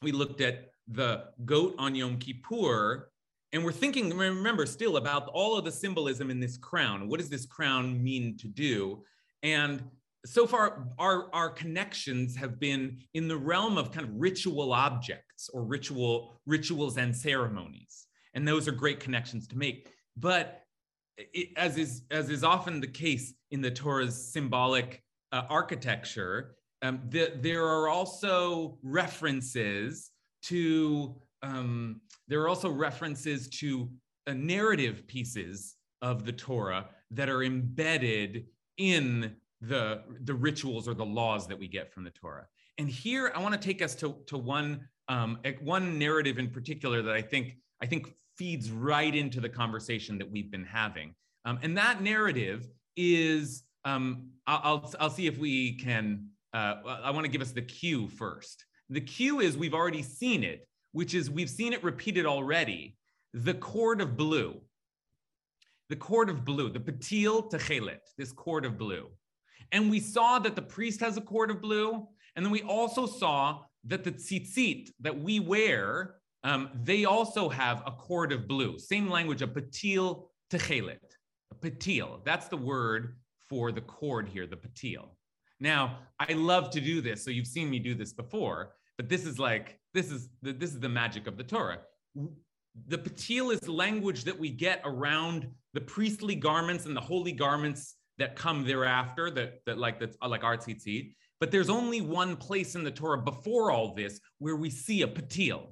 we 0.00 0.12
looked 0.12 0.40
at 0.40 0.70
the 0.86 1.24
goat 1.44 1.74
on 1.78 1.94
Yom 1.94 2.18
Kippur, 2.18 3.10
and 3.52 3.64
we're 3.64 3.72
thinking, 3.72 4.16
remember, 4.16 4.64
still 4.64 4.96
about 4.96 5.28
all 5.28 5.58
of 5.58 5.64
the 5.64 5.72
symbolism 5.72 6.30
in 6.30 6.38
this 6.38 6.56
crown. 6.56 7.08
What 7.08 7.18
does 7.18 7.28
this 7.28 7.44
crown 7.44 8.02
mean 8.02 8.36
to 8.38 8.48
do? 8.48 9.02
And 9.42 9.82
so 10.24 10.46
far, 10.46 10.88
our, 10.98 11.28
our 11.34 11.50
connections 11.50 12.36
have 12.36 12.58
been 12.58 12.98
in 13.12 13.28
the 13.28 13.36
realm 13.36 13.76
of 13.76 13.92
kind 13.92 14.06
of 14.06 14.14
ritual 14.14 14.72
objects 14.72 15.50
or 15.52 15.64
ritual 15.64 16.40
rituals 16.46 16.96
and 16.96 17.14
ceremonies 17.14 18.06
and 18.34 18.46
those 18.46 18.68
are 18.68 18.72
great 18.72 19.00
connections 19.00 19.46
to 19.48 19.58
make. 19.58 19.88
But 20.16 20.62
it, 21.16 21.50
as 21.56 21.76
is 21.76 22.02
as 22.10 22.30
is 22.30 22.44
often 22.44 22.80
the 22.80 22.86
case 22.86 23.34
in 23.50 23.60
the 23.60 23.70
Torah's 23.70 24.32
symbolic 24.32 25.02
uh, 25.32 25.42
architecture, 25.48 26.56
um, 26.82 27.00
the, 27.08 27.32
there 27.40 27.64
are 27.64 27.88
also 27.88 28.78
references 28.82 30.10
to 30.44 31.14
um, 31.42 32.00
there 32.28 32.40
are 32.42 32.48
also 32.48 32.70
references 32.70 33.48
to 33.48 33.90
uh, 34.26 34.32
narrative 34.32 35.06
pieces 35.06 35.76
of 36.02 36.24
the 36.24 36.32
Torah 36.32 36.86
that 37.10 37.28
are 37.28 37.42
embedded 37.42 38.46
in 38.78 39.36
the 39.60 40.02
the 40.24 40.34
rituals 40.34 40.88
or 40.88 40.94
the 40.94 41.04
laws 41.04 41.46
that 41.46 41.58
we 41.58 41.68
get 41.68 41.92
from 41.92 42.04
the 42.04 42.10
Torah. 42.10 42.46
And 42.78 42.88
here 42.88 43.32
I 43.34 43.40
want 43.40 43.54
to 43.54 43.60
take 43.60 43.82
us 43.82 43.94
to 43.96 44.16
to 44.26 44.36
one 44.36 44.88
um, 45.08 45.38
one 45.60 45.98
narrative 45.98 46.38
in 46.38 46.50
particular 46.50 47.02
that 47.02 47.14
I 47.14 47.22
think 47.22 47.56
I 47.80 47.86
think 47.86 48.14
feeds 48.36 48.70
right 48.70 49.14
into 49.14 49.40
the 49.40 49.48
conversation 49.48 50.18
that 50.18 50.30
we've 50.30 50.50
been 50.50 50.64
having. 50.64 51.14
Um, 51.44 51.58
and 51.62 51.76
that 51.76 52.02
narrative 52.02 52.66
is, 52.96 53.64
um, 53.84 54.30
I'll, 54.46 54.92
I'll, 54.98 55.10
see 55.10 55.26
if 55.26 55.38
we 55.38 55.76
can, 55.76 56.26
uh, 56.52 56.76
I 56.84 57.10
want 57.10 57.24
to 57.24 57.30
give 57.30 57.42
us 57.42 57.52
the 57.52 57.62
cue 57.62 58.08
first. 58.08 58.64
The 58.90 59.00
cue 59.00 59.40
is 59.40 59.56
we've 59.56 59.74
already 59.74 60.02
seen 60.02 60.44
it, 60.44 60.66
which 60.92 61.14
is 61.14 61.30
we've 61.30 61.50
seen 61.50 61.72
it 61.72 61.82
repeated 61.82 62.26
already. 62.26 62.96
The 63.34 63.54
cord 63.54 64.00
of 64.00 64.16
blue, 64.16 64.60
the 65.88 65.96
cord 65.96 66.30
of 66.30 66.44
blue, 66.44 66.70
the 66.70 66.80
patil 66.80 67.50
techelet, 67.50 68.00
this 68.16 68.32
cord 68.32 68.64
of 68.64 68.78
blue. 68.78 69.08
And 69.72 69.90
we 69.90 70.00
saw 70.00 70.38
that 70.38 70.54
the 70.54 70.62
priest 70.62 71.00
has 71.00 71.16
a 71.16 71.20
cord 71.20 71.50
of 71.50 71.60
blue. 71.60 72.06
And 72.36 72.44
then 72.44 72.52
we 72.52 72.62
also 72.62 73.06
saw 73.06 73.62
that 73.84 74.04
the 74.04 74.12
tzitzit 74.12 74.90
that 75.00 75.18
we 75.18 75.40
wear 75.40 76.16
um, 76.44 76.68
they 76.84 77.06
also 77.06 77.48
have 77.48 77.82
a 77.86 77.90
cord 77.90 78.30
of 78.30 78.46
blue, 78.46 78.78
same 78.78 79.08
language, 79.08 79.40
a 79.40 79.46
patil 79.46 80.28
techelet, 80.50 80.98
a 81.50 81.54
patil. 81.54 82.22
That's 82.24 82.48
the 82.48 82.56
word 82.56 83.16
for 83.48 83.72
the 83.72 83.80
cord 83.80 84.28
here, 84.28 84.46
the 84.46 84.56
patil. 84.56 85.08
Now, 85.58 86.00
I 86.20 86.34
love 86.34 86.70
to 86.70 86.80
do 86.80 87.00
this, 87.00 87.24
so 87.24 87.30
you've 87.30 87.46
seen 87.46 87.70
me 87.70 87.78
do 87.78 87.94
this 87.94 88.12
before, 88.12 88.74
but 88.98 89.08
this 89.08 89.24
is 89.24 89.38
like 89.38 89.78
this 89.94 90.10
is 90.10 90.28
the, 90.42 90.52
this 90.52 90.70
is 90.70 90.80
the 90.80 90.88
magic 90.88 91.26
of 91.26 91.38
the 91.38 91.44
Torah. 91.44 91.78
The 92.88 92.98
patil 92.98 93.52
is 93.52 93.66
language 93.66 94.24
that 94.24 94.38
we 94.38 94.50
get 94.50 94.82
around 94.84 95.48
the 95.72 95.80
priestly 95.80 96.34
garments 96.34 96.84
and 96.86 96.94
the 96.94 97.00
holy 97.00 97.32
garments 97.32 97.94
that 98.18 98.36
come 98.36 98.64
thereafter, 98.64 99.30
that 99.30 99.60
that 99.64 99.78
like 99.78 99.98
that's 99.98 100.16
like 100.26 100.44
our 100.44 100.58
tzitzit. 100.58 101.14
But 101.40 101.50
there's 101.50 101.70
only 101.70 102.00
one 102.00 102.36
place 102.36 102.74
in 102.74 102.84
the 102.84 102.90
Torah 102.90 103.18
before 103.18 103.70
all 103.70 103.94
this 103.94 104.20
where 104.38 104.56
we 104.56 104.70
see 104.70 105.02
a 105.02 105.08
patil. 105.08 105.68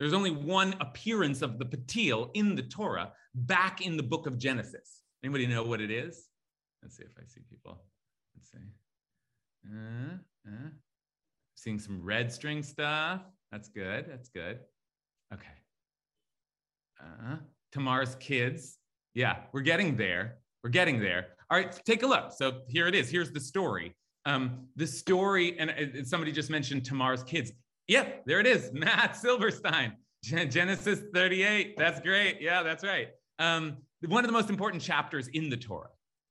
There's 0.00 0.14
only 0.14 0.30
one 0.30 0.74
appearance 0.80 1.42
of 1.42 1.58
the 1.58 1.66
patil 1.66 2.30
in 2.32 2.54
the 2.56 2.62
Torah 2.62 3.12
back 3.34 3.82
in 3.82 3.98
the 3.98 4.02
book 4.02 4.26
of 4.26 4.38
Genesis. 4.38 5.02
Anybody 5.22 5.46
know 5.46 5.62
what 5.62 5.82
it 5.82 5.90
is? 5.90 6.28
Let's 6.82 6.96
see 6.96 7.04
if 7.04 7.12
I 7.18 7.26
see 7.26 7.42
people. 7.48 7.82
Let's 8.34 8.50
see. 8.50 8.58
Uh, 9.68 10.14
uh. 10.48 10.70
Seeing 11.54 11.78
some 11.78 12.02
red 12.02 12.32
string 12.32 12.62
stuff. 12.62 13.20
That's 13.52 13.68
good. 13.68 14.06
That's 14.08 14.30
good. 14.30 14.60
Okay. 15.34 15.44
Uh, 16.98 17.36
Tamar's 17.70 18.14
kids. 18.16 18.78
Yeah, 19.14 19.36
we're 19.52 19.60
getting 19.60 19.96
there. 19.96 20.38
We're 20.64 20.70
getting 20.70 20.98
there. 20.98 21.28
All 21.50 21.58
right, 21.58 21.78
take 21.84 22.02
a 22.02 22.06
look. 22.06 22.32
So 22.32 22.62
here 22.68 22.86
it 22.86 22.94
is. 22.94 23.10
Here's 23.10 23.32
the 23.32 23.40
story. 23.40 23.94
Um, 24.24 24.68
the 24.76 24.86
story, 24.86 25.58
and 25.58 25.70
uh, 25.70 26.04
somebody 26.04 26.32
just 26.32 26.48
mentioned 26.48 26.84
Tamar's 26.84 27.22
kids. 27.22 27.52
Yep, 27.90 28.22
there 28.24 28.38
it 28.38 28.46
is. 28.46 28.70
Matt 28.72 29.16
Silverstein, 29.16 29.94
Genesis 30.22 31.00
38. 31.12 31.76
That's 31.76 31.98
great. 31.98 32.40
Yeah, 32.40 32.62
that's 32.62 32.84
right. 32.84 33.08
Um, 33.40 33.78
one 34.06 34.24
of 34.24 34.28
the 34.28 34.32
most 34.32 34.48
important 34.48 34.80
chapters 34.80 35.26
in 35.26 35.50
the 35.50 35.56
Torah. 35.56 35.90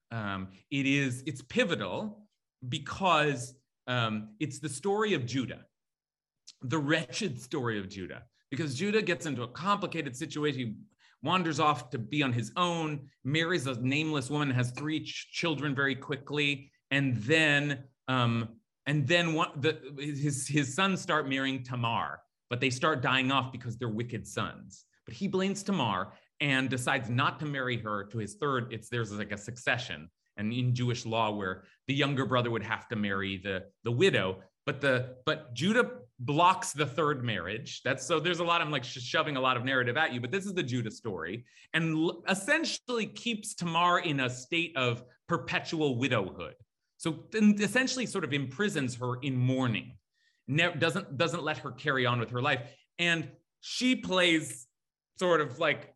Um, 0.09 0.47
it 0.71 0.85
is, 0.85 1.21
it's 1.27 1.41
pivotal 1.41 2.23
because 2.69 3.55
um, 3.87 4.29
it's 4.39 4.59
the 4.59 4.69
story 4.69 5.13
of 5.13 5.25
Judah, 5.25 5.65
the 6.61 6.77
wretched 6.77 7.41
story 7.41 7.77
of 7.77 7.89
Judah, 7.89 8.23
because 8.49 8.73
Judah 8.73 9.01
gets 9.01 9.25
into 9.25 9.43
a 9.43 9.47
complicated 9.49 10.15
situation. 10.15 10.59
He 10.59 10.75
wanders 11.23 11.59
off 11.59 11.89
to 11.89 11.97
be 11.97 12.23
on 12.23 12.31
his 12.31 12.53
own, 12.55 13.01
marries 13.25 13.67
a 13.67 13.73
nameless 13.81 14.29
woman, 14.29 14.49
has 14.51 14.71
three 14.71 15.01
ch- 15.01 15.29
children 15.33 15.75
very 15.75 15.95
quickly, 15.95 16.71
and 16.89 17.17
then 17.17 17.83
um, 18.07 18.47
and 18.89 19.07
then 19.07 19.33
one, 19.33 19.49
the, 19.57 19.77
his 19.99 20.47
his 20.47 20.73
sons 20.73 20.99
start 20.99 21.29
marrying 21.29 21.63
Tamar, 21.63 22.21
but 22.49 22.59
they 22.59 22.71
start 22.71 23.03
dying 23.03 23.31
off 23.31 23.51
because 23.51 23.77
they're 23.77 23.87
wicked 23.87 24.25
sons. 24.25 24.85
But 25.05 25.13
he 25.13 25.27
blames 25.27 25.61
Tamar 25.61 26.13
and 26.41 26.71
decides 26.71 27.07
not 27.07 27.39
to 27.41 27.45
marry 27.45 27.77
her 27.77 28.05
to 28.05 28.17
his 28.17 28.33
third. 28.41 28.73
It's 28.73 28.89
there's 28.89 29.11
like 29.11 29.31
a 29.31 29.37
succession, 29.37 30.09
and 30.37 30.51
in 30.51 30.73
Jewish 30.73 31.05
law 31.05 31.29
where 31.29 31.65
the 31.87 31.93
younger 31.93 32.25
brother 32.25 32.49
would 32.49 32.63
have 32.63 32.87
to 32.87 32.95
marry 32.95 33.37
the 33.37 33.65
the 33.83 33.91
widow, 33.91 34.39
but 34.65 34.81
the 34.81 35.17
but 35.23 35.53
Judah 35.53 35.91
blocks 36.17 36.73
the 36.73 36.87
third 36.87 37.23
marriage. 37.23 37.81
That's 37.85 38.03
so 38.03 38.19
there's 38.19 38.39
a 38.39 38.43
lot 38.43 38.59
I'm 38.59 38.71
like 38.71 38.83
shoving 38.83 39.37
a 39.37 39.41
lot 39.41 39.55
of 39.55 39.63
narrative 39.63 39.97
at 39.97 40.15
you, 40.15 40.19
but 40.19 40.31
this 40.31 40.47
is 40.47 40.55
the 40.55 40.63
Judah 40.63 40.89
story 40.89 41.45
and 41.75 42.09
essentially 42.27 43.05
keeps 43.05 43.53
Tamar 43.53 43.99
in 43.99 44.21
a 44.21 44.29
state 44.31 44.75
of 44.75 45.03
perpetual 45.27 45.99
widowhood. 45.99 46.55
So 46.99 47.23
essentially 47.33 48.05
sort 48.05 48.23
of 48.23 48.33
imprisons 48.33 48.95
her 48.95 49.15
in 49.21 49.35
mourning. 49.35 49.93
Ne- 50.47 50.75
doesn't 50.77 51.17
doesn't 51.17 51.43
let 51.43 51.57
her 51.59 51.71
carry 51.71 52.05
on 52.05 52.19
with 52.19 52.29
her 52.31 52.41
life 52.41 52.61
and 52.99 53.29
she 53.61 53.95
plays 53.95 54.67
sort 55.17 55.41
of 55.41 55.59
like 55.59 55.93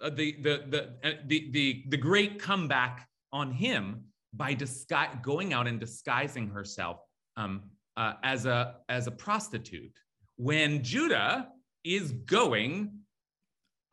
uh, 0.00 0.10
the 0.10 0.36
the 0.42 0.64
the, 0.68 1.08
uh, 1.08 1.12
the 1.26 1.50
the 1.50 1.84
the 1.88 1.96
great 1.96 2.38
comeback 2.40 3.08
on 3.32 3.50
him 3.50 4.04
by 4.34 4.54
disguise 4.54 5.16
going 5.22 5.52
out 5.52 5.66
and 5.66 5.80
disguising 5.80 6.48
herself 6.48 7.00
um, 7.36 7.62
uh, 7.96 8.14
as 8.22 8.46
a 8.46 8.76
as 8.88 9.06
a 9.06 9.10
prostitute 9.10 9.96
when 10.36 10.82
Judah 10.82 11.48
is 11.82 12.12
going 12.12 12.92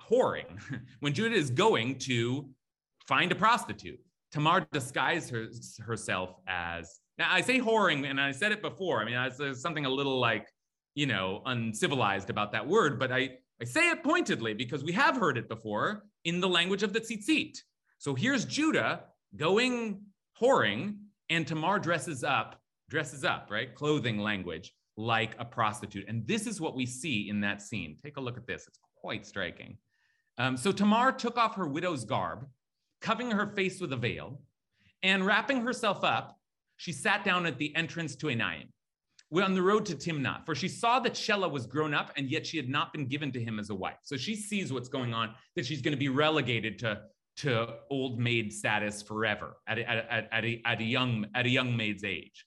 whoring, 0.10 0.60
when 1.00 1.14
Judah 1.14 1.36
is 1.36 1.50
going 1.50 1.98
to 2.00 2.50
find 3.08 3.32
a 3.32 3.36
prostitute. 3.36 4.00
Tamar 4.34 4.68
disguised 4.72 5.30
her, 5.30 5.48
herself 5.80 6.36
as 6.48 7.00
now 7.18 7.32
I 7.32 7.42
say 7.42 7.60
whoring, 7.60 8.10
and 8.10 8.20
I 8.20 8.32
said 8.32 8.52
it 8.52 8.62
before. 8.62 9.00
I 9.00 9.06
mean, 9.06 9.16
I, 9.16 9.30
there's 9.30 9.62
something 9.62 9.86
a 9.86 9.90
little 9.90 10.20
like 10.20 10.48
you 10.96 11.06
know 11.06 11.42
uncivilized 11.46 12.30
about 12.30 12.52
that 12.52 12.68
word, 12.68 13.00
but 13.00 13.12
I 13.12 13.38
I 13.62 13.66
say 13.66 13.92
it 13.92 14.04
pointedly 14.04 14.54
because 14.56 14.84
we 14.84 14.92
have 14.94 15.16
heard 15.18 15.38
it 15.38 15.48
before 15.48 16.04
in 16.26 16.42
the 16.42 16.50
language 16.50 16.84
of 16.84 16.92
the 16.92 17.00
tzitzit. 17.00 17.60
So 18.00 18.16
here's 18.16 18.46
Judah 18.46 19.04
going 19.36 20.02
whoring, 20.42 20.98
and 21.30 21.48
Tamar 21.48 21.80
dresses 21.80 22.24
up 22.24 22.60
dresses 22.90 23.24
up, 23.24 23.48
right? 23.50 23.74
Clothing 23.74 24.18
language 24.18 24.74
like 24.98 25.36
a 25.40 25.46
prostitute. 25.46 26.06
And 26.08 26.28
this 26.28 26.46
is 26.46 26.60
what 26.62 26.76
we 26.76 26.86
see 26.86 27.30
in 27.30 27.42
that 27.42 27.62
scene. 27.62 27.98
Take 28.04 28.18
a 28.18 28.22
look 28.22 28.38
at 28.38 28.48
this, 28.48 28.68
it's 28.68 28.80
quite 28.96 29.26
striking. 29.26 29.78
Um, 30.40 30.58
so 30.58 30.72
Tamar 30.72 31.12
took 31.12 31.38
off 31.38 31.56
her 31.56 31.68
widow's 31.68 32.06
garb, 32.06 32.48
covering 33.04 33.30
her 33.30 33.46
face 33.46 33.80
with 33.80 33.94
a 33.94 33.98
veil, 33.98 34.42
and 35.04 35.26
wrapping 35.26 35.62
herself 35.62 36.04
up, 36.04 36.40
she 36.78 36.92
sat 36.92 37.24
down 37.24 37.46
at 37.46 37.60
the 37.60 37.76
entrance 37.76 38.16
to 38.16 38.28
Enaim. 38.28 38.70
We're 39.30 39.44
on 39.44 39.54
the 39.54 39.62
road 39.62 39.86
to 39.88 39.96
Timnah, 39.96 40.46
for 40.46 40.56
she 40.56 40.68
saw 40.68 41.00
that 41.02 41.14
Shelah 41.14 41.52
was 41.52 41.66
grown 41.66 41.94
up 41.94 42.12
and 42.16 42.30
yet 42.30 42.48
she 42.48 42.56
had 42.58 42.70
not 42.70 42.94
been 42.94 43.08
given 43.08 43.32
to 43.34 43.44
him 43.44 43.60
as 43.60 43.70
a 43.70 43.76
wife. 43.76 43.98
So 44.04 44.16
she 44.16 44.36
sees 44.36 44.72
what's 44.72 44.90
going 44.90 45.14
on, 45.14 45.34
that 45.56 45.66
she's 45.66 45.82
going 45.82 45.92
to 45.94 46.00
be 46.00 46.10
relegated 46.10 46.80
to, 46.80 47.02
to 47.38 47.76
old 47.90 48.20
maid 48.20 48.54
status 48.54 49.02
forever 49.02 49.58
at 49.68 49.80
a, 49.80 49.90
at, 49.90 50.28
at, 50.32 50.46
a, 50.46 50.62
at, 50.66 50.80
a, 50.80 50.84
young, 50.84 51.26
at 51.36 51.46
a 51.46 51.50
young 51.50 51.76
maid's 51.76 52.04
age. 52.04 52.46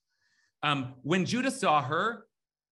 Um, 0.63 0.95
when 1.03 1.25
Judah 1.27 1.51
saw 1.51 1.83
her, 1.83 2.27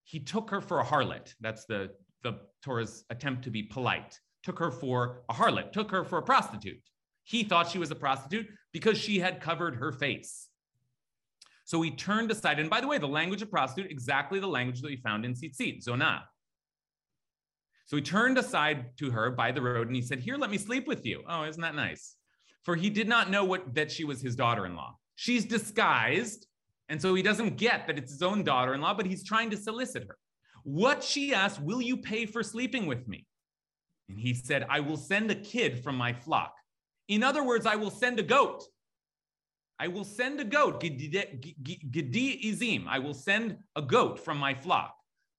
he 0.05 0.20
took 0.20 0.49
her 0.51 0.61
for 0.61 0.80
a 0.80 0.85
harlot. 0.85 1.35
That's 1.41 1.64
the, 1.66 1.91
the 2.22 2.39
Torah's 2.62 3.05
attempt 3.11 3.43
to 3.45 3.51
be 3.51 3.64
polite. 3.64 4.18
Took 4.43 4.59
her 4.59 4.70
for 4.70 5.24
a 5.28 5.35
harlot, 5.35 5.72
took 5.72 5.91
her 5.91 6.05
for 6.05 6.18
a 6.18 6.22
prostitute. 6.22 6.80
He 7.25 7.43
thought 7.43 7.70
she 7.70 7.79
was 7.79 7.91
a 7.91 7.95
prostitute 7.95 8.47
because 8.72 8.99
she 8.99 9.18
had 9.18 9.41
covered 9.41 9.77
her 9.77 9.93
face. 9.93 10.49
So 11.64 11.81
he 11.81 11.91
turned 11.91 12.31
aside. 12.31 12.59
And 12.59 12.68
by 12.68 12.81
the 12.81 12.87
way, 12.87 12.99
the 12.99 13.09
language 13.09 13.43
of 13.43 13.51
prostitute, 13.51 13.91
exactly 13.91 14.39
the 14.39 14.47
language 14.47 14.81
that 14.83 14.89
we 14.89 14.97
found 14.97 15.25
in 15.25 15.33
Tzitzit, 15.33 15.85
Zonah. 15.85 16.20
So 17.87 17.97
he 17.97 18.03
turned 18.03 18.39
aside 18.39 18.97
to 18.99 19.11
her 19.11 19.31
by 19.31 19.53
the 19.53 19.62
road 19.62 19.87
and 19.87 19.97
he 19.97 20.03
said, 20.03 20.20
Here, 20.20 20.37
let 20.37 20.51
me 20.51 20.59
sleep 20.59 20.87
with 20.87 21.05
you. 21.05 21.22
Oh, 21.29 21.45
isn't 21.45 21.62
that 21.62 21.75
nice? 21.75 22.16
For 22.62 22.77
he 22.77 22.91
did 22.91 23.09
not 23.09 23.31
know 23.31 23.45
what 23.45 23.75
that 23.75 23.91
she 23.91 24.05
was 24.05 24.20
his 24.20 24.37
daughter 24.37 24.66
in 24.66 24.77
law. 24.77 24.97
She's 25.16 25.45
disguised 25.45 26.47
and 26.89 27.01
so 27.01 27.14
he 27.14 27.22
doesn't 27.22 27.57
get 27.57 27.87
that 27.87 27.99
it's 27.99 28.12
his 28.12 28.22
own 28.22 28.45
daughter 28.45 28.75
in 28.75 28.81
law, 28.81 28.95
but 28.95 29.07
he's 29.07 29.25
trying 29.25 29.51
to 29.51 29.57
solicit 29.57 30.05
her. 30.07 30.16
What 30.64 31.03
she 31.03 31.35
asked, 31.35 31.61
Will 31.61 31.81
you 31.81 31.97
pay 31.97 32.27
for 32.27 32.43
sleeping 32.43 32.87
with 32.87 33.09
me? 33.09 33.27
And 34.09 34.18
he 34.18 34.35
said, 34.35 34.66
I 34.68 34.81
will 34.81 34.97
send 34.97 35.31
a 35.31 35.35
kid 35.35 35.83
from 35.83 35.97
my 35.97 36.12
flock. 36.12 36.53
In 37.09 37.23
other 37.23 37.45
words, 37.45 37.67
I 37.67 37.77
will 37.77 37.91
send 37.91 38.19
a 38.19 38.23
goat. 38.23 38.65
I 39.79 39.89
will 39.89 40.05
send 40.05 40.41
a 40.41 40.45
goat, 40.45 40.81
Gedi 40.81 42.41
Izim. 42.45 42.87
I 42.87 42.99
will 42.99 43.15
send 43.15 43.57
a 43.77 43.83
goat 43.83 44.25
from 44.25 44.39
my 44.39 44.55
flock. 44.55 44.95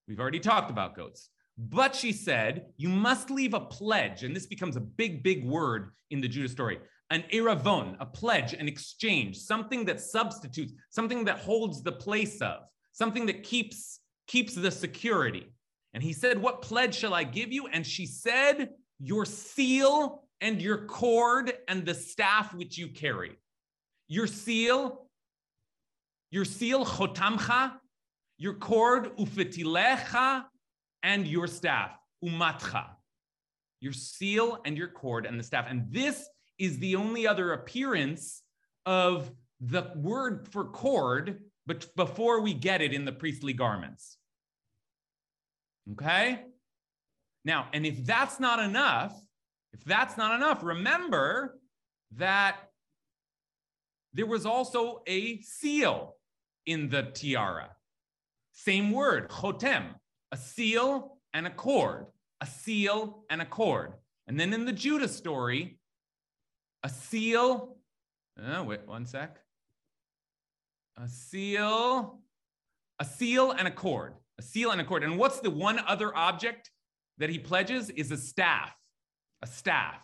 We've 0.07 0.19
already 0.19 0.39
talked 0.39 0.69
about 0.69 0.95
goats. 0.95 1.29
But 1.57 1.95
she 1.95 2.11
said, 2.11 2.67
You 2.77 2.89
must 2.89 3.29
leave 3.29 3.53
a 3.53 3.61
pledge. 3.61 4.23
And 4.23 4.35
this 4.35 4.45
becomes 4.45 4.75
a 4.75 4.81
big, 4.81 5.23
big 5.23 5.45
word 5.45 5.91
in 6.11 6.21
the 6.21 6.27
Judah 6.27 6.49
story 6.49 6.79
an 7.11 7.23
iravon, 7.31 7.95
a 7.99 8.05
pledge, 8.05 8.53
an 8.53 8.67
exchange, 8.67 9.37
something 9.37 9.85
that 9.85 10.01
substitutes, 10.01 10.73
something 10.89 11.23
that 11.23 11.37
holds 11.37 11.83
the 11.83 11.91
place 11.91 12.41
of, 12.41 12.61
something 12.93 13.27
that 13.27 13.43
keeps 13.43 13.99
keeps 14.27 14.55
the 14.55 14.71
security. 14.71 15.53
And 15.93 16.03
he 16.03 16.13
said, 16.13 16.41
"What 16.41 16.61
pledge 16.61 16.95
shall 16.95 17.13
I 17.13 17.23
give 17.23 17.53
you?" 17.53 17.67
And 17.67 17.85
she 17.85 18.05
said, 18.05 18.71
"Your 18.99 19.25
seal 19.25 20.24
and 20.41 20.61
your 20.61 20.85
cord 20.85 21.53
and 21.67 21.85
the 21.85 21.93
staff 21.93 22.53
which 22.53 22.77
you 22.77 22.89
carry. 22.89 23.39
Your 24.07 24.27
seal, 24.27 25.07
your 26.31 26.45
seal 26.45 26.85
chotamcha, 26.85 27.73
your 28.37 28.55
cord 28.55 29.15
ufetilecha, 29.17 30.45
and 31.03 31.27
your 31.27 31.47
staff 31.47 31.97
umatcha." 32.23 32.87
Your 33.81 33.93
seal 33.93 34.61
and 34.65 34.77
your 34.77 34.87
cord 34.87 35.25
and 35.25 35.39
the 35.39 35.43
staff. 35.43 35.65
And 35.69 35.91
this 35.91 36.27
is 36.57 36.79
the 36.79 36.95
only 36.95 37.27
other 37.27 37.53
appearance 37.53 38.41
of 38.85 39.31
the 39.59 39.91
word 39.95 40.47
for 40.51 40.65
cord 40.65 41.41
but 41.65 41.95
before 41.95 42.41
we 42.41 42.53
get 42.53 42.81
it 42.81 42.93
in 42.93 43.05
the 43.05 43.11
priestly 43.11 43.53
garments. 43.53 44.17
Okay? 45.93 46.43
Now, 47.43 47.67
and 47.73 47.85
if 47.85 48.03
that's 48.05 48.39
not 48.39 48.59
enough, 48.59 49.19
if 49.75 49.83
that's 49.83 50.15
not 50.15 50.33
enough, 50.33 50.63
remember 50.63 51.59
that 52.15 52.55
there 54.13 54.25
was 54.25 54.45
also 54.45 55.01
a 55.05 55.41
seal 55.41 56.15
in 56.65 56.87
the 56.87 57.03
tiara. 57.03 57.71
Same 58.53 58.93
word, 58.93 59.29
chotem, 59.29 59.95
a 60.31 60.37
seal 60.37 61.17
and 61.33 61.45
a 61.45 61.49
cord, 61.49 62.05
a 62.39 62.45
seal 62.45 63.25
and 63.29 63.41
a 63.41 63.45
cord. 63.45 63.95
And 64.27 64.39
then 64.39 64.53
in 64.53 64.63
the 64.63 64.71
Judah 64.71 65.09
story, 65.09 65.77
a 66.81 66.89
seal. 66.89 67.75
Oh, 68.41 68.63
wait, 68.63 68.87
one 68.87 69.05
sec. 69.05 69.41
A 70.97 71.09
seal, 71.09 72.21
a 72.99 73.03
seal 73.03 73.51
and 73.51 73.67
a 73.67 73.71
cord, 73.71 74.13
a 74.39 74.41
seal 74.41 74.71
and 74.71 74.79
a 74.79 74.85
cord. 74.85 75.03
And 75.03 75.17
what's 75.17 75.41
the 75.41 75.51
one 75.51 75.79
other 75.79 76.15
object 76.15 76.71
that 77.17 77.29
he 77.29 77.37
pledges 77.37 77.89
is 77.89 78.11
a 78.11 78.17
staff, 78.17 78.73
a 79.41 79.47
staff. 79.47 80.01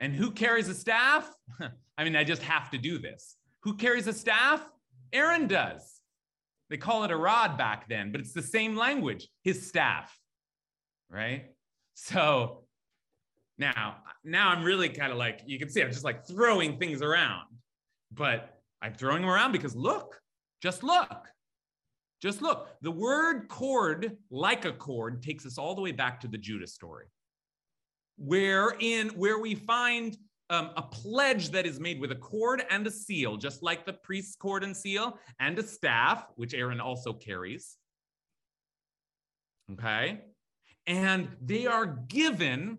And 0.00 0.14
who 0.14 0.30
carries 0.30 0.68
a 0.68 0.74
staff? 0.74 1.30
I 1.98 2.04
mean, 2.04 2.16
I 2.16 2.24
just 2.24 2.42
have 2.42 2.70
to 2.70 2.78
do 2.78 2.98
this. 2.98 3.36
Who 3.62 3.74
carries 3.74 4.06
a 4.06 4.12
staff? 4.12 4.66
Aaron 5.12 5.46
does. 5.46 6.00
They 6.68 6.76
call 6.76 7.04
it 7.04 7.10
a 7.10 7.16
rod 7.16 7.56
back 7.56 7.88
then, 7.88 8.12
but 8.12 8.20
it's 8.20 8.32
the 8.32 8.42
same 8.42 8.76
language, 8.76 9.28
his 9.42 9.66
staff, 9.66 10.16
right? 11.08 11.44
So 11.94 12.64
now, 13.56 13.98
now 14.24 14.48
I'm 14.50 14.64
really 14.64 14.88
kind 14.88 15.12
of 15.12 15.18
like, 15.18 15.42
you 15.46 15.58
can 15.58 15.68
see 15.68 15.80
I'm 15.80 15.92
just 15.92 16.04
like 16.04 16.26
throwing 16.26 16.78
things 16.78 17.02
around, 17.02 17.46
but 18.12 18.58
I'm 18.82 18.94
throwing 18.94 19.22
them 19.22 19.30
around 19.30 19.52
because 19.52 19.76
look, 19.76 20.20
just 20.60 20.82
look, 20.82 21.26
just 22.20 22.42
look. 22.42 22.68
The 22.82 22.90
word 22.90 23.48
cord, 23.48 24.16
like 24.30 24.64
a 24.64 24.72
cord, 24.72 25.22
takes 25.22 25.46
us 25.46 25.58
all 25.58 25.74
the 25.74 25.82
way 25.82 25.92
back 25.92 26.20
to 26.20 26.28
the 26.28 26.38
Judah 26.38 26.66
story, 26.66 27.06
where 28.16 28.74
in 28.80 29.08
where 29.10 29.38
we 29.38 29.54
find 29.54 30.16
um, 30.50 30.70
a 30.76 30.82
pledge 30.82 31.50
that 31.50 31.66
is 31.66 31.80
made 31.80 32.00
with 32.00 32.12
a 32.12 32.16
cord 32.16 32.62
and 32.70 32.86
a 32.86 32.90
seal, 32.90 33.36
just 33.36 33.62
like 33.62 33.84
the 33.84 33.92
priest's 33.92 34.36
cord 34.36 34.62
and 34.64 34.76
seal, 34.76 35.18
and 35.40 35.58
a 35.58 35.62
staff, 35.62 36.26
which 36.36 36.54
Aaron 36.54 36.80
also 36.80 37.12
carries. 37.12 37.76
Okay. 39.72 40.20
And 40.86 41.28
they 41.42 41.66
are 41.66 41.86
given 42.08 42.78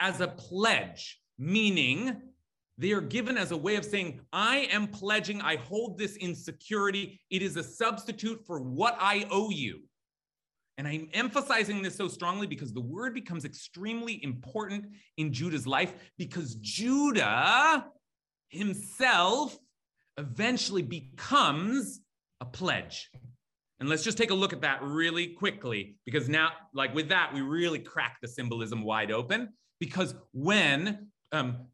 as 0.00 0.20
a 0.20 0.28
pledge, 0.28 1.20
meaning 1.38 2.20
they 2.76 2.92
are 2.92 3.00
given 3.00 3.38
as 3.38 3.52
a 3.52 3.56
way 3.56 3.76
of 3.76 3.84
saying, 3.84 4.20
I 4.32 4.68
am 4.70 4.88
pledging, 4.88 5.40
I 5.40 5.56
hold 5.56 5.96
this 5.96 6.16
in 6.16 6.34
security. 6.34 7.20
It 7.30 7.40
is 7.40 7.56
a 7.56 7.62
substitute 7.62 8.44
for 8.46 8.60
what 8.60 8.98
I 9.00 9.26
owe 9.30 9.50
you. 9.50 9.80
And 10.76 10.88
I'm 10.88 11.08
emphasizing 11.12 11.82
this 11.82 11.96
so 11.96 12.08
strongly 12.08 12.46
because 12.46 12.72
the 12.72 12.80
word 12.80 13.14
becomes 13.14 13.44
extremely 13.44 14.22
important 14.24 14.86
in 15.16 15.32
Judah's 15.32 15.66
life 15.66 15.94
because 16.18 16.56
Judah 16.56 17.86
himself 18.48 19.56
eventually 20.18 20.82
becomes 20.82 22.00
a 22.40 22.44
pledge. 22.44 23.10
And 23.80 23.88
let's 23.88 24.02
just 24.02 24.18
take 24.18 24.30
a 24.30 24.34
look 24.34 24.52
at 24.52 24.60
that 24.62 24.82
really 24.82 25.28
quickly 25.28 25.96
because 26.04 26.28
now, 26.28 26.52
like 26.72 26.94
with 26.94 27.08
that, 27.08 27.32
we 27.34 27.40
really 27.40 27.78
crack 27.78 28.18
the 28.22 28.28
symbolism 28.28 28.82
wide 28.82 29.10
open. 29.10 29.50
Because 29.80 30.14
when 30.32 31.08
um, 31.32 31.66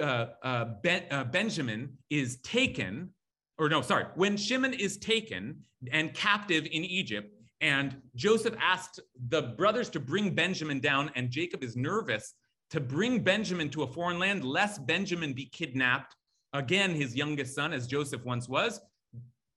uh, 0.00 0.26
uh, 0.42 0.64
ben, 0.82 1.04
uh, 1.10 1.24
Benjamin 1.24 1.98
is 2.10 2.38
taken, 2.40 3.10
or 3.58 3.68
no, 3.68 3.82
sorry, 3.82 4.06
when 4.14 4.36
Shimon 4.36 4.72
is 4.72 4.96
taken 4.96 5.62
and 5.92 6.14
captive 6.14 6.64
in 6.64 6.84
Egypt, 6.84 7.30
and 7.62 7.96
Joseph 8.16 8.56
asked 8.60 9.00
the 9.28 9.42
brothers 9.42 9.88
to 9.90 10.00
bring 10.00 10.34
Benjamin 10.34 10.80
down, 10.80 11.10
and 11.14 11.30
Jacob 11.30 11.62
is 11.62 11.76
nervous 11.76 12.34
to 12.70 12.80
bring 12.80 13.20
Benjamin 13.20 13.70
to 13.70 13.84
a 13.84 13.86
foreign 13.86 14.18
land, 14.18 14.44
lest 14.44 14.84
Benjamin 14.84 15.32
be 15.32 15.46
kidnapped, 15.46 16.16
again, 16.52 16.90
his 16.90 17.14
youngest 17.14 17.54
son, 17.54 17.72
as 17.72 17.86
Joseph 17.86 18.24
once 18.24 18.48
was. 18.48 18.80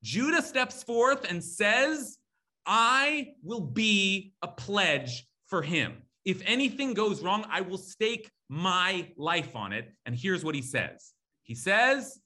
Judah 0.04 0.44
steps 0.44 0.84
forth 0.84 1.26
and 1.28 1.44
says, 1.44 2.20
I 2.68 3.30
will 3.42 3.62
be 3.62 4.34
a 4.44 4.48
pledge 4.48 5.28
for 5.48 5.64
him. 5.64 6.04
If 6.26 6.42
anything 6.46 6.94
goes 6.94 7.22
wrong, 7.22 7.46
I 7.50 7.62
will 7.62 7.78
stake 7.78 8.30
my 8.50 9.10
life 9.18 9.56
on 9.56 9.74
it. 9.74 9.92
And 10.06 10.16
here's 10.16 10.46
what 10.46 10.54
he 10.54 10.62
says 10.62 11.14
He 11.42 11.56
says, 11.56 12.20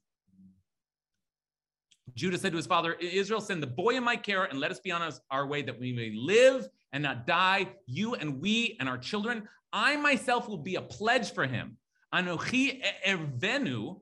Judah 2.20 2.38
said 2.38 2.52
to 2.52 2.58
his 2.58 2.68
father, 2.68 2.96
Israel, 2.96 3.40
send 3.40 3.64
the 3.64 3.68
boy 3.68 3.96
in 3.96 4.04
my 4.04 4.18
care 4.18 4.44
and 4.44 4.60
let 4.60 4.72
us 4.72 4.82
be 4.82 4.92
on 4.92 5.10
our 5.32 5.48
way 5.48 5.62
that 5.62 5.80
we 5.80 5.94
may 5.94 6.12
live 6.14 6.68
and 6.92 7.02
not 7.02 7.26
die, 7.26 7.70
you 7.86 8.14
and 8.16 8.42
we 8.42 8.76
and 8.82 8.90
our 8.90 8.98
children. 8.98 9.48
I 9.72 9.96
myself 9.96 10.50
will 10.50 10.58
be 10.58 10.76
a 10.76 10.82
pledge 10.82 11.32
for 11.34 11.46
him. 11.46 11.78
Anochi 12.14 12.82
ervenu, 13.08 14.02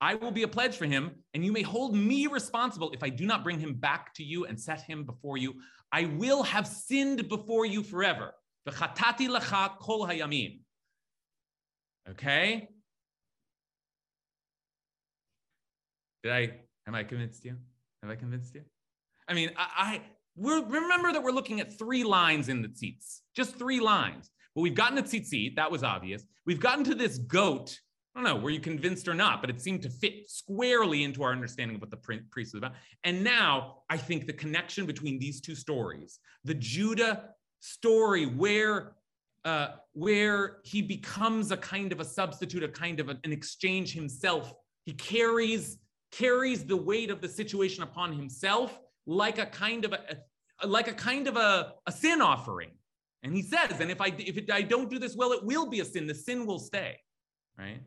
I 0.00 0.14
will 0.14 0.30
be 0.30 0.44
a 0.44 0.48
pledge 0.48 0.76
for 0.76 0.84
him, 0.84 1.10
and 1.34 1.44
you 1.44 1.50
may 1.50 1.62
hold 1.62 1.96
me 1.96 2.28
responsible 2.28 2.92
if 2.92 3.02
I 3.02 3.08
do 3.08 3.26
not 3.26 3.42
bring 3.42 3.58
him 3.58 3.74
back 3.74 4.14
to 4.14 4.22
you 4.22 4.44
and 4.44 4.60
set 4.60 4.82
him 4.82 5.02
before 5.02 5.36
you. 5.36 5.54
I 5.90 6.04
will 6.04 6.44
have 6.44 6.68
sinned 6.68 7.28
before 7.28 7.66
you 7.66 7.82
forever. 7.82 8.32
V'chatati 8.68 9.28
lacha 9.28 9.76
kol 9.78 10.06
hayamin. 10.06 10.60
Okay? 12.10 12.68
Did 16.22 16.32
I, 16.32 16.60
am 16.86 16.94
I 16.94 17.04
convinced 17.04 17.44
you? 17.44 17.56
Have 18.02 18.10
I 18.10 18.16
convinced 18.16 18.54
you? 18.54 18.62
I 19.28 19.34
mean, 19.34 19.50
I, 19.56 19.66
I 19.76 20.02
we're, 20.36 20.62
remember 20.64 21.12
that 21.12 21.22
we're 21.22 21.32
looking 21.32 21.60
at 21.60 21.78
three 21.78 22.04
lines 22.04 22.48
in 22.48 22.62
the 22.62 22.68
tzitz, 22.68 23.20
just 23.34 23.56
three 23.56 23.80
lines. 23.80 24.30
But 24.54 24.62
we've 24.62 24.74
gotten 24.74 24.96
to 24.96 25.02
tzitzit, 25.02 25.56
that 25.56 25.70
was 25.70 25.82
obvious. 25.82 26.24
We've 26.46 26.60
gotten 26.60 26.84
to 26.84 26.94
this 26.94 27.18
goat. 27.18 27.78
I 28.14 28.22
don't 28.22 28.24
know, 28.24 28.42
were 28.42 28.50
you 28.50 28.60
convinced 28.60 29.08
or 29.08 29.14
not, 29.14 29.42
but 29.42 29.50
it 29.50 29.60
seemed 29.60 29.82
to 29.82 29.90
fit 29.90 30.30
squarely 30.30 31.04
into 31.04 31.22
our 31.22 31.32
understanding 31.32 31.74
of 31.74 31.82
what 31.82 31.90
the 31.90 31.98
priest 31.98 32.54
is 32.54 32.58
about. 32.58 32.72
And 33.04 33.22
now 33.22 33.82
I 33.90 33.98
think 33.98 34.26
the 34.26 34.32
connection 34.32 34.86
between 34.86 35.18
these 35.18 35.40
two 35.42 35.54
stories, 35.54 36.18
the 36.44 36.54
Judah 36.54 37.30
story 37.60 38.24
where 38.26 38.92
uh, 39.44 39.76
where 39.92 40.56
he 40.64 40.82
becomes 40.82 41.52
a 41.52 41.56
kind 41.56 41.92
of 41.92 42.00
a 42.00 42.04
substitute, 42.04 42.64
a 42.64 42.68
kind 42.68 42.98
of 42.98 43.08
an 43.08 43.18
exchange 43.24 43.92
himself. 43.92 44.52
He 44.84 44.92
carries 44.92 45.78
carries 46.16 46.64
the 46.64 46.76
weight 46.76 47.10
of 47.10 47.20
the 47.20 47.28
situation 47.28 47.82
upon 47.82 48.12
himself 48.12 48.78
like 49.06 49.38
a 49.38 49.46
kind 49.46 49.84
of 49.84 49.92
a, 49.92 50.66
like 50.66 50.88
a 50.88 50.92
kind 50.92 51.28
of 51.28 51.36
a, 51.36 51.74
a 51.86 51.92
sin 51.92 52.20
offering. 52.20 52.70
And 53.22 53.34
he 53.34 53.42
says, 53.42 53.80
and 53.80 53.90
if 53.90 54.00
I 54.00 54.12
if 54.18 54.36
it, 54.36 54.50
I 54.50 54.62
don't 54.62 54.88
do 54.88 54.98
this 54.98 55.16
well, 55.16 55.32
it 55.32 55.44
will 55.44 55.66
be 55.66 55.80
a 55.80 55.84
sin. 55.84 56.06
The 56.06 56.14
sin 56.14 56.46
will 56.46 56.58
stay, 56.58 56.98
right? 57.58 57.80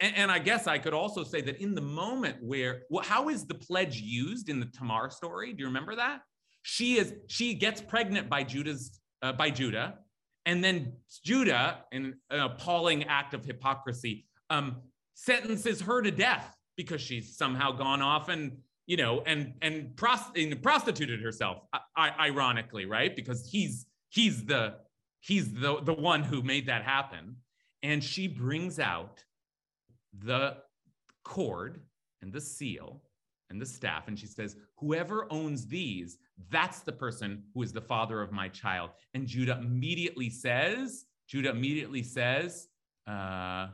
And, 0.00 0.16
and 0.16 0.30
I 0.30 0.38
guess 0.38 0.66
I 0.66 0.78
could 0.78 0.94
also 0.94 1.24
say 1.24 1.40
that 1.42 1.60
in 1.60 1.74
the 1.74 1.80
moment 1.80 2.36
where, 2.40 2.82
well, 2.90 3.04
how 3.04 3.28
is 3.28 3.46
the 3.46 3.54
pledge 3.54 4.00
used 4.00 4.48
in 4.48 4.60
the 4.60 4.66
Tamar 4.66 5.10
story? 5.10 5.52
Do 5.52 5.60
you 5.60 5.66
remember 5.66 5.96
that? 5.96 6.20
She 6.62 6.98
is 6.98 7.14
she 7.28 7.54
gets 7.54 7.80
pregnant 7.80 8.28
by 8.28 8.44
Judah's 8.44 9.00
uh, 9.22 9.32
by 9.32 9.50
Judah, 9.50 9.98
and 10.46 10.62
then 10.62 10.94
Judah, 11.24 11.84
in 11.92 12.14
an 12.30 12.40
appalling 12.40 13.04
act 13.04 13.34
of 13.34 13.44
hypocrisy, 13.44 14.26
um, 14.50 14.76
sentences 15.14 15.80
her 15.82 16.02
to 16.02 16.10
death 16.10 16.57
because 16.78 17.02
she's 17.02 17.36
somehow 17.36 17.72
gone 17.72 18.00
off 18.00 18.30
and 18.30 18.56
you 18.86 18.96
know 18.96 19.22
and 19.26 19.52
and, 19.60 19.94
prost- 19.96 20.42
and 20.42 20.62
prostituted 20.62 21.20
herself. 21.20 21.58
Ironically, 21.98 22.86
right? 22.86 23.14
Because 23.14 23.46
he's 23.50 23.84
he's 24.08 24.46
the 24.46 24.76
he's 25.20 25.52
the 25.52 25.82
the 25.82 25.92
one 25.92 26.22
who 26.22 26.40
made 26.42 26.66
that 26.68 26.82
happen, 26.82 27.36
and 27.82 28.02
she 28.02 28.26
brings 28.26 28.78
out 28.78 29.22
the 30.18 30.56
cord 31.22 31.82
and 32.22 32.32
the 32.32 32.40
seal 32.40 33.02
and 33.50 33.60
the 33.60 33.66
staff, 33.66 34.08
and 34.08 34.18
she 34.18 34.26
says, 34.26 34.56
"Whoever 34.78 35.26
owns 35.30 35.66
these 35.66 36.16
that's 36.50 36.80
the 36.80 36.92
person 36.92 37.42
who 37.54 37.62
is 37.62 37.72
the 37.72 37.80
father 37.80 38.20
of 38.22 38.32
my 38.32 38.48
child. 38.48 38.90
And 39.14 39.26
Judah 39.26 39.58
immediately 39.60 40.30
says, 40.30 41.04
Judah 41.26 41.50
immediately 41.50 42.02
says, 42.02 42.68
uh, 43.06 43.68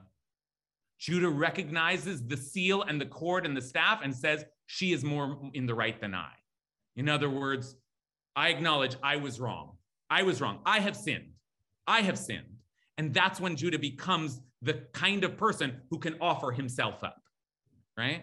Judah 1.05 1.28
recognizes 1.28 2.26
the 2.26 2.36
seal 2.36 2.80
and 2.80 2.98
the 2.98 3.05
cord 3.05 3.44
and 3.44 3.55
the 3.55 3.61
staff 3.61 4.00
and 4.02 4.16
says, 4.16 4.42
She 4.64 4.94
is 4.94 5.05
more 5.05 5.38
in 5.52 5.66
the 5.66 5.74
right 5.74 6.00
than 6.00 6.14
I. 6.14 6.30
In 6.96 7.11
other 7.11 7.28
words, 7.28 7.76
I 8.34 8.48
acknowledge 8.48 8.96
I 9.02 9.16
was 9.16 9.38
wrong. 9.38 9.76
I 10.09 10.22
was 10.22 10.40
wrong. 10.40 10.61
I 10.64 10.78
have 10.78 10.96
sinned. 10.96 11.34
I 11.86 12.00
have 12.00 12.18
sinned. 12.18 12.57
And 12.96 13.12
that's 13.12 13.38
when 13.38 13.55
Judah 13.55 13.78
becomes 13.78 14.40
the 14.62 14.86
kind 14.94 15.24
of 15.24 15.36
person 15.36 15.82
who 15.90 15.98
can 15.98 16.16
offer 16.22 16.52
himself 16.52 17.05
up, 17.05 17.20
right? 17.98 18.22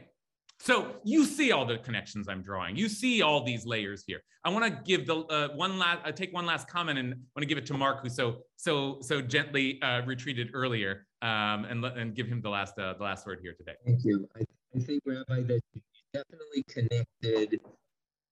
So 0.59 0.95
you 1.03 1.25
see 1.25 1.51
all 1.51 1.67
the 1.67 1.77
connections 1.77 2.27
I'm 2.27 2.41
drawing. 2.41 2.75
You 2.77 2.89
see 2.89 3.21
all 3.21 3.43
these 3.43 3.63
layers 3.63 4.03
here. 4.07 4.23
I 4.43 4.49
want 4.49 4.65
to 4.65 4.82
give 4.84 5.05
the 5.05 5.17
uh, 5.17 5.49
one 5.49 5.77
last, 5.77 5.99
uh, 6.03 6.11
take 6.11 6.34
one 6.34 6.47
last 6.47 6.67
comment, 6.67 6.97
and 6.97 7.09
want 7.09 7.41
to 7.41 7.45
give 7.45 7.59
it 7.59 7.67
to 7.67 7.75
Mark, 7.75 8.01
who 8.01 8.09
so 8.09 8.38
so 8.55 8.97
so 9.01 9.21
gently 9.21 9.79
uh, 9.84 10.01
retreated 10.05 10.49
earlier, 10.53 11.05
um, 11.22 11.65
and 11.65 11.84
and 11.86 12.15
give 12.15 12.28
him 12.28 12.41
the 12.41 12.49
last 12.49 12.78
uh, 12.80 12.93
the 12.93 13.03
last 13.03 13.26
word 13.26 13.39
here 13.41 13.53
today. 13.53 13.76
Thank 13.86 14.03
you. 14.03 14.28
I, 14.36 14.43
I 14.76 14.80
think, 14.80 15.01
Rabbi, 15.05 15.41
that 15.41 15.61
you 15.74 15.82
definitely 16.13 16.63
connected 16.63 17.59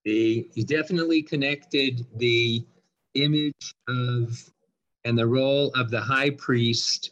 the 0.06 0.50
you 0.54 0.64
definitely 0.64 1.22
connected 1.22 2.06
the 2.18 2.66
image 3.16 3.76
of 3.88 4.52
and 5.06 5.18
the 5.18 5.28
role 5.28 5.72
of 5.76 5.90
the 5.90 6.02
high 6.02 6.32
priest 6.32 7.12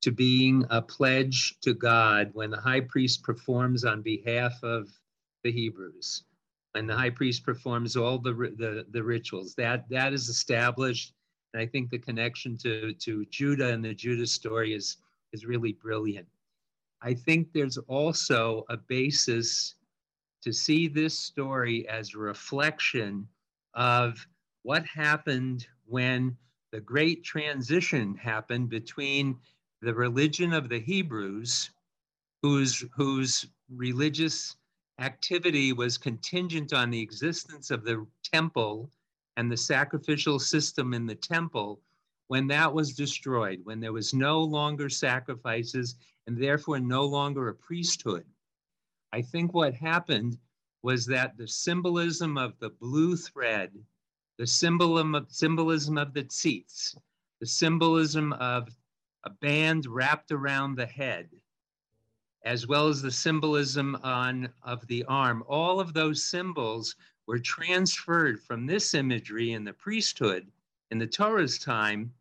to 0.00 0.12
being 0.12 0.64
a 0.70 0.80
pledge 0.80 1.58
to 1.60 1.74
God 1.74 2.30
when 2.32 2.50
the 2.50 2.60
high 2.60 2.80
priest 2.80 3.22
performs 3.22 3.84
on 3.84 4.02
behalf 4.02 4.62
of 4.62 4.88
the 5.44 5.52
Hebrews. 5.52 6.24
And 6.74 6.88
the 6.88 6.96
high 6.96 7.10
priest 7.10 7.44
performs 7.44 7.96
all 7.96 8.18
the, 8.18 8.32
the, 8.32 8.86
the 8.90 9.02
rituals. 9.02 9.54
That, 9.56 9.88
that 9.88 10.12
is 10.12 10.28
established. 10.28 11.12
And 11.52 11.62
I 11.62 11.66
think 11.66 11.90
the 11.90 11.98
connection 11.98 12.56
to, 12.58 12.92
to 12.92 13.24
Judah 13.26 13.72
and 13.72 13.84
the 13.84 13.94
Judah 13.94 14.26
story 14.26 14.74
is, 14.74 14.98
is 15.32 15.46
really 15.46 15.72
brilliant. 15.72 16.26
I 17.02 17.14
think 17.14 17.52
there's 17.52 17.78
also 17.78 18.64
a 18.68 18.76
basis 18.76 19.74
to 20.42 20.52
see 20.52 20.88
this 20.88 21.18
story 21.18 21.88
as 21.88 22.14
a 22.14 22.18
reflection 22.18 23.26
of 23.74 24.26
what 24.62 24.84
happened 24.86 25.66
when 25.86 26.36
the 26.72 26.80
great 26.80 27.24
transition 27.24 28.14
happened 28.16 28.68
between 28.68 29.36
the 29.80 29.94
religion 29.94 30.52
of 30.52 30.68
the 30.68 30.80
Hebrews, 30.80 31.70
whose, 32.42 32.84
whose 32.94 33.46
religious 33.70 34.56
activity 34.98 35.72
was 35.72 35.96
contingent 35.96 36.72
on 36.72 36.90
the 36.90 37.00
existence 37.00 37.70
of 37.70 37.84
the 37.84 38.04
temple 38.22 38.90
and 39.36 39.50
the 39.50 39.56
sacrificial 39.56 40.38
system 40.38 40.92
in 40.92 41.06
the 41.06 41.14
temple, 41.14 41.80
when 42.28 42.46
that 42.46 42.72
was 42.72 42.94
destroyed, 42.94 43.60
when 43.64 43.80
there 43.80 43.92
was 43.92 44.14
no 44.14 44.42
longer 44.42 44.88
sacrifices 44.88 45.96
and 46.26 46.36
therefore 46.36 46.78
no 46.78 47.04
longer 47.04 47.48
a 47.48 47.54
priesthood. 47.54 48.24
I 49.12 49.22
think 49.22 49.54
what 49.54 49.74
happened 49.74 50.38
was 50.82 51.06
that 51.06 51.36
the 51.36 51.48
symbolism 51.48 52.36
of 52.36 52.58
the 52.58 52.70
blue 52.70 53.16
thread, 53.16 53.72
the 54.36 54.46
symbolism 54.46 55.14
of, 55.14 55.26
symbolism 55.30 55.96
of 55.96 56.12
the 56.12 56.24
tzitz, 56.24 56.96
the 57.40 57.46
symbolism 57.46 58.34
of 58.34 58.68
a 59.24 59.30
band 59.30 59.86
wrapped 59.86 60.30
around 60.30 60.76
the 60.76 60.86
head, 60.86 61.30
as 62.44 62.66
well 62.66 62.88
as 62.88 63.00
the 63.00 63.10
symbolism 63.10 63.96
on 64.02 64.48
of 64.62 64.86
the 64.86 65.02
arm. 65.04 65.42
All 65.48 65.80
of 65.80 65.94
those 65.94 66.24
symbols 66.24 66.94
were 67.26 67.38
transferred 67.38 68.40
from 68.42 68.66
this 68.66 68.94
imagery 68.94 69.52
in 69.52 69.64
the 69.64 69.72
priesthood 69.72 70.52
in 70.90 70.98
the 70.98 71.06
Torah's 71.06 71.58
time 71.58 72.12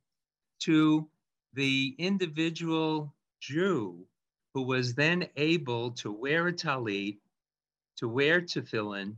to 0.59 1.07
the 1.53 1.95
individual 1.97 3.13
Jew 3.39 4.05
who 4.53 4.63
was 4.63 4.95
then 4.95 5.27
able 5.35 5.91
to 5.91 6.11
wear 6.11 6.47
a 6.47 6.53
talit, 6.53 7.17
to 7.97 8.07
wear 8.07 8.41
tefillin, 8.41 9.15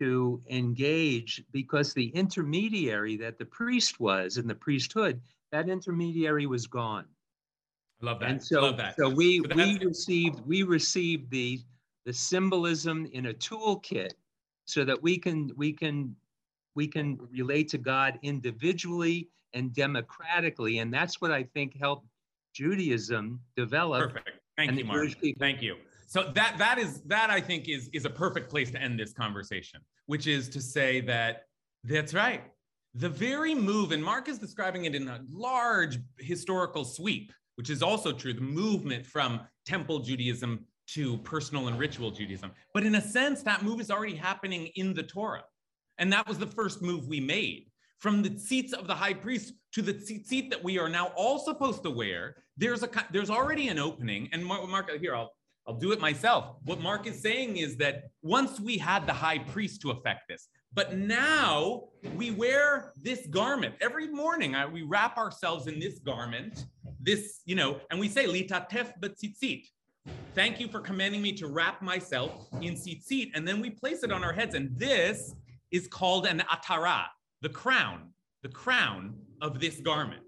to 0.00 0.42
engage 0.50 1.42
because 1.52 1.92
the 1.92 2.08
intermediary 2.08 3.16
that 3.16 3.38
the 3.38 3.44
priest 3.44 4.00
was 4.00 4.38
in 4.38 4.46
the 4.46 4.54
priesthood, 4.54 5.20
that 5.52 5.68
intermediary 5.68 6.46
was 6.46 6.66
gone. 6.66 7.04
I 8.02 8.06
love 8.06 8.20
that. 8.20 8.30
And 8.30 8.42
so, 8.42 8.62
love 8.62 8.76
that. 8.78 8.96
so 8.96 9.08
we 9.08 9.40
we 9.40 9.78
received 9.78 10.40
we 10.46 10.62
received 10.62 11.30
the 11.30 11.60
the 12.04 12.12
symbolism 12.12 13.06
in 13.12 13.26
a 13.26 13.34
toolkit 13.34 14.12
so 14.64 14.84
that 14.84 15.02
we 15.02 15.18
can 15.18 15.50
we 15.56 15.72
can 15.72 16.16
we 16.74 16.86
can 16.86 17.18
relate 17.30 17.68
to 17.70 17.78
God 17.78 18.18
individually 18.22 19.28
and 19.52 19.72
democratically, 19.72 20.78
and 20.78 20.92
that's 20.92 21.20
what 21.20 21.30
I 21.30 21.44
think 21.44 21.76
helped 21.76 22.06
Judaism 22.54 23.40
develop. 23.56 24.08
Perfect. 24.08 24.30
Thank 24.56 24.70
and 24.70 24.78
you, 24.78 24.84
Mark. 24.84 25.08
Thank 25.38 25.62
you. 25.62 25.76
So 26.06 26.30
that 26.34 26.56
that 26.58 26.78
is 26.78 27.00
that 27.02 27.30
I 27.30 27.40
think 27.40 27.68
is 27.68 27.88
is 27.92 28.04
a 28.04 28.10
perfect 28.10 28.50
place 28.50 28.70
to 28.72 28.80
end 28.80 28.98
this 28.98 29.12
conversation, 29.12 29.80
which 30.06 30.26
is 30.26 30.48
to 30.50 30.60
say 30.60 31.00
that 31.02 31.46
that's 31.84 32.14
right. 32.14 32.42
The 32.94 33.08
very 33.08 33.54
move, 33.54 33.90
and 33.90 34.04
Mark 34.04 34.28
is 34.28 34.38
describing 34.38 34.84
it 34.84 34.94
in 34.94 35.08
a 35.08 35.20
large 35.28 35.98
historical 36.18 36.84
sweep, 36.84 37.32
which 37.56 37.70
is 37.70 37.82
also 37.82 38.12
true. 38.12 38.32
The 38.32 38.40
movement 38.40 39.04
from 39.04 39.40
temple 39.66 39.98
Judaism 39.98 40.64
to 40.86 41.16
personal 41.18 41.68
and 41.68 41.78
ritual 41.78 42.10
Judaism. 42.10 42.52
But 42.72 42.84
in 42.84 42.94
a 42.96 43.00
sense, 43.00 43.42
that 43.42 43.62
move 43.62 43.80
is 43.80 43.90
already 43.90 44.14
happening 44.14 44.66
in 44.76 44.94
the 44.94 45.02
Torah. 45.02 45.44
And 45.98 46.12
that 46.12 46.26
was 46.28 46.38
the 46.38 46.46
first 46.46 46.82
move 46.82 47.06
we 47.06 47.20
made. 47.20 47.66
From 47.98 48.22
the 48.22 48.30
tzitz 48.30 48.72
of 48.72 48.86
the 48.86 48.94
high 48.94 49.14
priest 49.14 49.54
to 49.72 49.82
the 49.82 49.98
seat, 49.98 50.50
that 50.50 50.62
we 50.62 50.78
are 50.78 50.88
now 50.88 51.12
all 51.16 51.38
supposed 51.38 51.82
to 51.84 51.90
wear, 51.90 52.36
there's 52.56 52.82
a 52.82 52.90
there's 53.12 53.30
already 53.30 53.68
an 53.68 53.78
opening. 53.78 54.28
And 54.32 54.44
Mark, 54.44 54.68
Mark 54.68 54.90
here, 55.00 55.14
I'll 55.14 55.32
I'll 55.66 55.74
do 55.74 55.92
it 55.92 56.00
myself. 56.00 56.56
What 56.64 56.80
Mark 56.80 57.06
is 57.06 57.20
saying 57.22 57.56
is 57.56 57.76
that 57.76 58.04
once 58.22 58.60
we 58.60 58.76
had 58.76 59.06
the 59.06 59.14
high 59.14 59.38
priest 59.38 59.80
to 59.82 59.90
affect 59.90 60.28
this, 60.28 60.48
but 60.74 60.96
now 60.96 61.84
we 62.16 62.32
wear 62.32 62.92
this 63.00 63.26
garment 63.28 63.76
every 63.80 64.08
morning. 64.08 64.54
I, 64.54 64.66
we 64.66 64.82
wrap 64.82 65.16
ourselves 65.16 65.68
in 65.68 65.78
this 65.78 66.00
garment, 66.00 66.66
this, 67.00 67.40
you 67.46 67.54
know, 67.54 67.80
and 67.90 68.00
we 68.00 68.08
say 68.08 68.26
litatef 68.26 68.92
betzitzit. 69.00 69.64
Thank 70.34 70.60
you 70.60 70.68
for 70.68 70.80
commanding 70.80 71.22
me 71.22 71.32
to 71.34 71.46
wrap 71.46 71.80
myself 71.80 72.48
in 72.60 72.74
tzitzit, 72.74 73.30
and 73.34 73.46
then 73.46 73.60
we 73.60 73.70
place 73.70 74.02
it 74.02 74.12
on 74.12 74.24
our 74.24 74.32
heads. 74.32 74.54
And 74.54 74.76
this 74.76 75.34
is 75.74 75.88
called 75.88 76.24
an 76.24 76.40
atara, 76.52 77.02
the 77.42 77.48
crown, 77.48 78.10
the 78.44 78.48
crown 78.48 79.16
of 79.42 79.58
this 79.58 79.80
garment. 79.80 80.22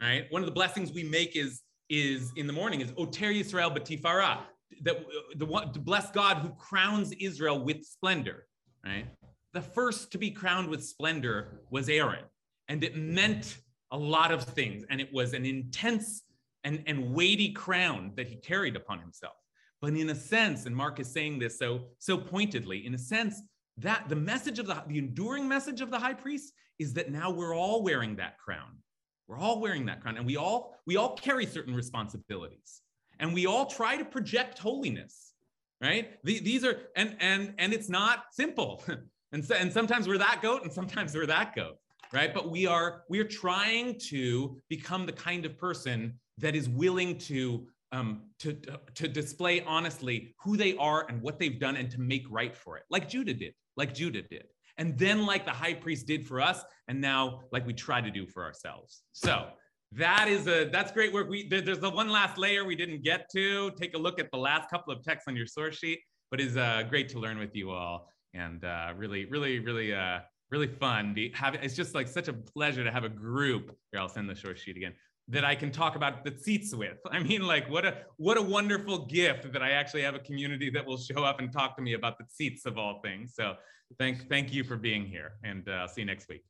Right? 0.00 0.24
One 0.30 0.40
of 0.40 0.46
the 0.46 0.52
blessings 0.52 0.90
we 0.90 1.04
make 1.04 1.36
is 1.36 1.60
is 1.90 2.32
in 2.36 2.46
the 2.46 2.52
morning 2.52 2.80
is 2.80 2.90
Oter 2.96 3.30
Yisrael 3.30 3.76
Batifara, 3.76 4.38
that 4.82 4.96
the 5.36 5.44
one 5.44 5.70
to 5.74 5.78
bless 5.78 6.10
God 6.10 6.38
who 6.38 6.48
crowns 6.54 7.12
Israel 7.20 7.62
with 7.62 7.84
splendor. 7.84 8.46
Right? 8.84 9.06
The 9.52 9.60
first 9.60 10.10
to 10.12 10.18
be 10.18 10.30
crowned 10.30 10.68
with 10.68 10.82
splendor 10.82 11.60
was 11.70 11.90
Aaron, 11.90 12.24
and 12.68 12.82
it 12.82 12.96
meant 12.96 13.58
a 13.92 13.98
lot 13.98 14.32
of 14.32 14.42
things, 14.42 14.82
and 14.88 14.98
it 14.98 15.12
was 15.12 15.34
an 15.34 15.44
intense 15.44 16.22
and, 16.64 16.82
and 16.86 17.12
weighty 17.14 17.52
crown 17.52 18.12
that 18.16 18.26
he 18.26 18.36
carried 18.36 18.76
upon 18.76 18.98
himself. 18.98 19.34
But 19.82 19.92
in 19.92 20.08
a 20.08 20.14
sense, 20.14 20.64
and 20.64 20.74
Mark 20.74 20.98
is 20.98 21.12
saying 21.12 21.38
this 21.38 21.58
so 21.58 21.70
so 21.98 22.16
pointedly, 22.16 22.86
in 22.86 22.94
a 22.94 22.98
sense, 22.98 23.42
that 23.78 24.08
the 24.08 24.16
message 24.16 24.58
of 24.58 24.66
the 24.66 24.82
the 24.86 24.98
enduring 24.98 25.48
message 25.48 25.80
of 25.80 25.90
the 25.90 25.98
high 25.98 26.14
priest 26.14 26.52
is 26.78 26.94
that 26.94 27.10
now 27.10 27.30
we're 27.30 27.54
all 27.54 27.82
wearing 27.82 28.16
that 28.16 28.38
crown. 28.38 28.78
We're 29.26 29.38
all 29.38 29.60
wearing 29.60 29.86
that 29.86 30.00
crown, 30.00 30.16
and 30.16 30.26
we 30.26 30.36
all 30.36 30.76
we 30.86 30.96
all 30.96 31.16
carry 31.16 31.46
certain 31.46 31.74
responsibilities, 31.74 32.82
and 33.18 33.32
we 33.32 33.46
all 33.46 33.66
try 33.66 33.96
to 33.96 34.04
project 34.04 34.58
holiness, 34.58 35.32
right? 35.80 36.22
The- 36.24 36.40
These 36.40 36.64
are 36.64 36.82
and 36.94 37.16
and 37.20 37.54
and 37.58 37.72
it's 37.72 37.88
not 37.88 38.24
simple, 38.32 38.82
and 39.32 39.44
so, 39.44 39.54
and 39.54 39.72
sometimes 39.72 40.06
we're 40.06 40.18
that 40.18 40.40
goat, 40.42 40.62
and 40.62 40.72
sometimes 40.72 41.14
we're 41.14 41.26
that 41.26 41.54
goat, 41.56 41.76
right? 42.12 42.32
But 42.34 42.50
we 42.50 42.66
are 42.66 43.02
we 43.08 43.18
are 43.18 43.24
trying 43.28 43.98
to 44.10 44.60
become 44.68 45.06
the 45.06 45.12
kind 45.12 45.46
of 45.46 45.56
person 45.58 46.18
that 46.38 46.54
is 46.54 46.68
willing 46.68 47.16
to 47.16 47.66
um, 47.94 48.22
to, 48.40 48.56
to 48.94 49.08
display 49.08 49.62
honestly 49.62 50.34
who 50.42 50.56
they 50.56 50.76
are 50.76 51.06
and 51.08 51.22
what 51.22 51.38
they've 51.38 51.58
done, 51.58 51.76
and 51.76 51.90
to 51.92 52.00
make 52.00 52.24
right 52.30 52.54
for 52.54 52.76
it, 52.76 52.82
like 52.90 53.08
Judah 53.08 53.34
did, 53.34 53.54
like 53.76 53.94
Judah 53.94 54.22
did. 54.22 54.44
And 54.76 54.98
then 54.98 55.24
like 55.24 55.44
the 55.44 55.52
high 55.52 55.74
priest 55.74 56.06
did 56.06 56.26
for 56.26 56.40
us 56.40 56.64
and 56.88 57.00
now 57.00 57.42
like 57.52 57.64
we 57.64 57.72
try 57.72 58.00
to 58.00 58.10
do 58.10 58.26
for 58.26 58.42
ourselves. 58.42 59.02
So 59.12 59.46
that 59.92 60.26
is 60.26 60.48
a 60.48 60.68
that's 60.68 60.90
great 60.90 61.12
work. 61.12 61.28
We 61.28 61.46
there- 61.48 61.60
there's 61.60 61.78
the 61.78 61.90
one 61.90 62.08
last 62.08 62.38
layer 62.38 62.64
we 62.64 62.74
didn't 62.74 63.04
get 63.04 63.28
to. 63.36 63.70
Take 63.82 63.94
a 63.94 63.98
look 63.98 64.18
at 64.18 64.32
the 64.32 64.38
last 64.38 64.68
couple 64.68 64.92
of 64.92 65.04
texts 65.04 65.28
on 65.28 65.36
your 65.36 65.46
source 65.46 65.76
sheet 65.76 66.00
but 66.30 66.40
is 66.40 66.56
uh, 66.56 66.82
great 66.88 67.08
to 67.10 67.20
learn 67.20 67.38
with 67.38 67.54
you 67.54 67.70
all. 67.70 68.08
And 68.34 68.64
uh, 68.64 68.92
really 68.96 69.26
really 69.26 69.60
really 69.60 69.94
uh, 69.94 70.18
really 70.50 70.66
fun 70.66 71.16
have, 71.34 71.54
it's 71.54 71.76
just 71.76 71.94
like 71.94 72.08
such 72.08 72.26
a 72.26 72.32
pleasure 72.32 72.82
to 72.82 72.90
have 72.90 73.04
a 73.04 73.08
group. 73.08 73.76
Here 73.92 74.00
i'll 74.00 74.08
send 74.08 74.28
the 74.28 74.34
source 74.34 74.60
sheet 74.60 74.76
again 74.76 74.94
that 75.28 75.44
I 75.44 75.54
can 75.54 75.70
talk 75.70 75.96
about 75.96 76.24
the 76.24 76.30
tzitz 76.30 76.74
with. 76.74 76.98
I 77.10 77.20
mean, 77.22 77.42
like 77.42 77.68
what 77.70 77.84
a 77.84 77.98
what 78.16 78.36
a 78.36 78.42
wonderful 78.42 79.06
gift 79.06 79.52
that 79.52 79.62
I 79.62 79.70
actually 79.70 80.02
have 80.02 80.14
a 80.14 80.20
community 80.20 80.70
that 80.70 80.84
will 80.84 80.98
show 80.98 81.24
up 81.24 81.40
and 81.40 81.52
talk 81.52 81.76
to 81.76 81.82
me 81.82 81.94
about 81.94 82.18
the 82.18 82.24
tzitz 82.24 82.66
of 82.66 82.78
all 82.78 83.00
things. 83.02 83.34
So 83.34 83.54
thank 83.98 84.28
thank 84.28 84.52
you 84.52 84.64
for 84.64 84.76
being 84.76 85.04
here, 85.06 85.32
and 85.42 85.68
uh, 85.68 85.86
see 85.86 86.02
you 86.02 86.06
next 86.06 86.28
week. 86.28 86.42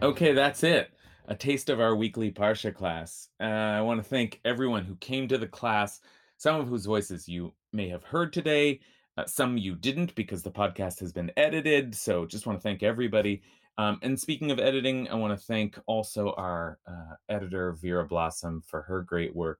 Okay, 0.00 0.32
that's 0.32 0.62
it. 0.62 0.92
A 1.26 1.34
taste 1.34 1.68
of 1.68 1.80
our 1.80 1.96
weekly 1.96 2.30
Parsha 2.30 2.72
class. 2.72 3.30
Uh, 3.40 3.46
I 3.46 3.80
want 3.80 3.98
to 3.98 4.08
thank 4.08 4.40
everyone 4.44 4.84
who 4.84 4.94
came 4.96 5.26
to 5.26 5.36
the 5.36 5.48
class, 5.48 6.00
some 6.36 6.60
of 6.60 6.68
whose 6.68 6.86
voices 6.86 7.28
you 7.28 7.52
may 7.72 7.88
have 7.88 8.04
heard 8.04 8.32
today, 8.32 8.78
uh, 9.16 9.26
some 9.26 9.58
you 9.58 9.74
didn't 9.74 10.14
because 10.14 10.44
the 10.44 10.52
podcast 10.52 11.00
has 11.00 11.12
been 11.12 11.32
edited. 11.36 11.96
So 11.96 12.26
just 12.26 12.46
want 12.46 12.60
to 12.60 12.62
thank 12.62 12.84
everybody. 12.84 13.42
Um, 13.76 13.98
and 14.02 14.18
speaking 14.18 14.52
of 14.52 14.60
editing, 14.60 15.08
I 15.08 15.16
want 15.16 15.36
to 15.36 15.46
thank 15.46 15.76
also 15.86 16.32
our 16.34 16.78
uh, 16.86 17.16
editor, 17.28 17.72
Vera 17.72 18.06
Blossom, 18.06 18.62
for 18.64 18.82
her 18.82 19.02
great 19.02 19.34
work. 19.34 19.58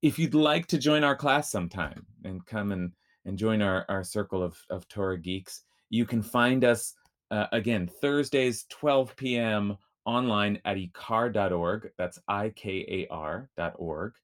If 0.00 0.18
you'd 0.18 0.34
like 0.34 0.66
to 0.68 0.78
join 0.78 1.04
our 1.04 1.16
class 1.16 1.50
sometime 1.50 2.06
and 2.24 2.44
come 2.46 2.72
and, 2.72 2.92
and 3.26 3.36
join 3.36 3.60
our, 3.60 3.84
our 3.90 4.04
circle 4.04 4.42
of, 4.42 4.56
of 4.70 4.88
Torah 4.88 5.18
geeks, 5.18 5.64
you 5.90 6.06
can 6.06 6.22
find 6.22 6.64
us 6.64 6.94
uh, 7.30 7.46
again 7.52 7.90
Thursdays, 8.00 8.64
12 8.70 9.16
p.m. 9.16 9.76
online 10.04 10.60
at 10.64 10.76
ikar.org. 10.76 11.90
That's 11.98 12.18
I 12.28 12.50
K 12.50 13.06
A 13.10 13.12
R.org. 13.12 14.14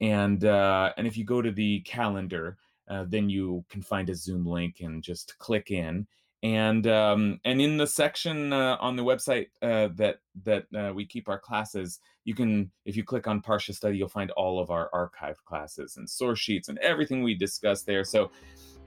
And 0.00 0.44
uh, 0.44 0.92
and 0.96 1.06
if 1.06 1.16
you 1.16 1.24
go 1.24 1.40
to 1.40 1.52
the 1.52 1.80
calendar, 1.80 2.58
uh, 2.88 3.04
then 3.08 3.30
you 3.30 3.64
can 3.70 3.82
find 3.82 4.10
a 4.10 4.14
Zoom 4.14 4.44
link 4.44 4.80
and 4.80 5.02
just 5.02 5.38
click 5.38 5.70
in. 5.70 6.06
And 6.42 6.88
um, 6.88 7.38
and 7.44 7.62
in 7.62 7.76
the 7.76 7.86
section 7.86 8.52
uh, 8.52 8.76
on 8.80 8.96
the 8.96 9.04
website 9.04 9.46
uh, 9.62 9.88
that 9.94 10.16
that 10.42 10.64
uh, 10.76 10.92
we 10.92 11.06
keep 11.06 11.28
our 11.28 11.38
classes, 11.38 12.00
you 12.24 12.34
can 12.34 12.70
if 12.84 12.96
you 12.96 13.04
click 13.04 13.28
on 13.28 13.40
Parsha 13.40 13.72
Study, 13.72 13.96
you'll 13.96 14.08
find 14.08 14.32
all 14.32 14.58
of 14.58 14.72
our 14.72 14.90
archived 14.92 15.44
classes 15.44 15.98
and 15.98 16.10
source 16.10 16.40
sheets 16.40 16.68
and 16.68 16.78
everything 16.78 17.22
we 17.22 17.34
discuss 17.34 17.82
there. 17.82 18.02
So 18.02 18.32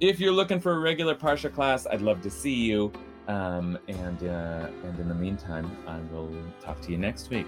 if 0.01 0.19
you're 0.19 0.33
looking 0.33 0.59
for 0.59 0.73
a 0.73 0.79
regular 0.79 1.15
Parsha 1.15 1.51
class, 1.53 1.87
I'd 1.87 2.01
love 2.01 2.21
to 2.23 2.29
see 2.29 2.55
you. 2.55 2.91
Um, 3.27 3.77
and 3.87 4.23
uh, 4.23 4.67
and 4.83 4.99
in 4.99 5.07
the 5.07 5.15
meantime, 5.15 5.69
I 5.87 5.99
will 6.13 6.31
talk 6.61 6.79
to 6.81 6.91
you 6.91 6.97
next 6.97 7.29
week. 7.29 7.47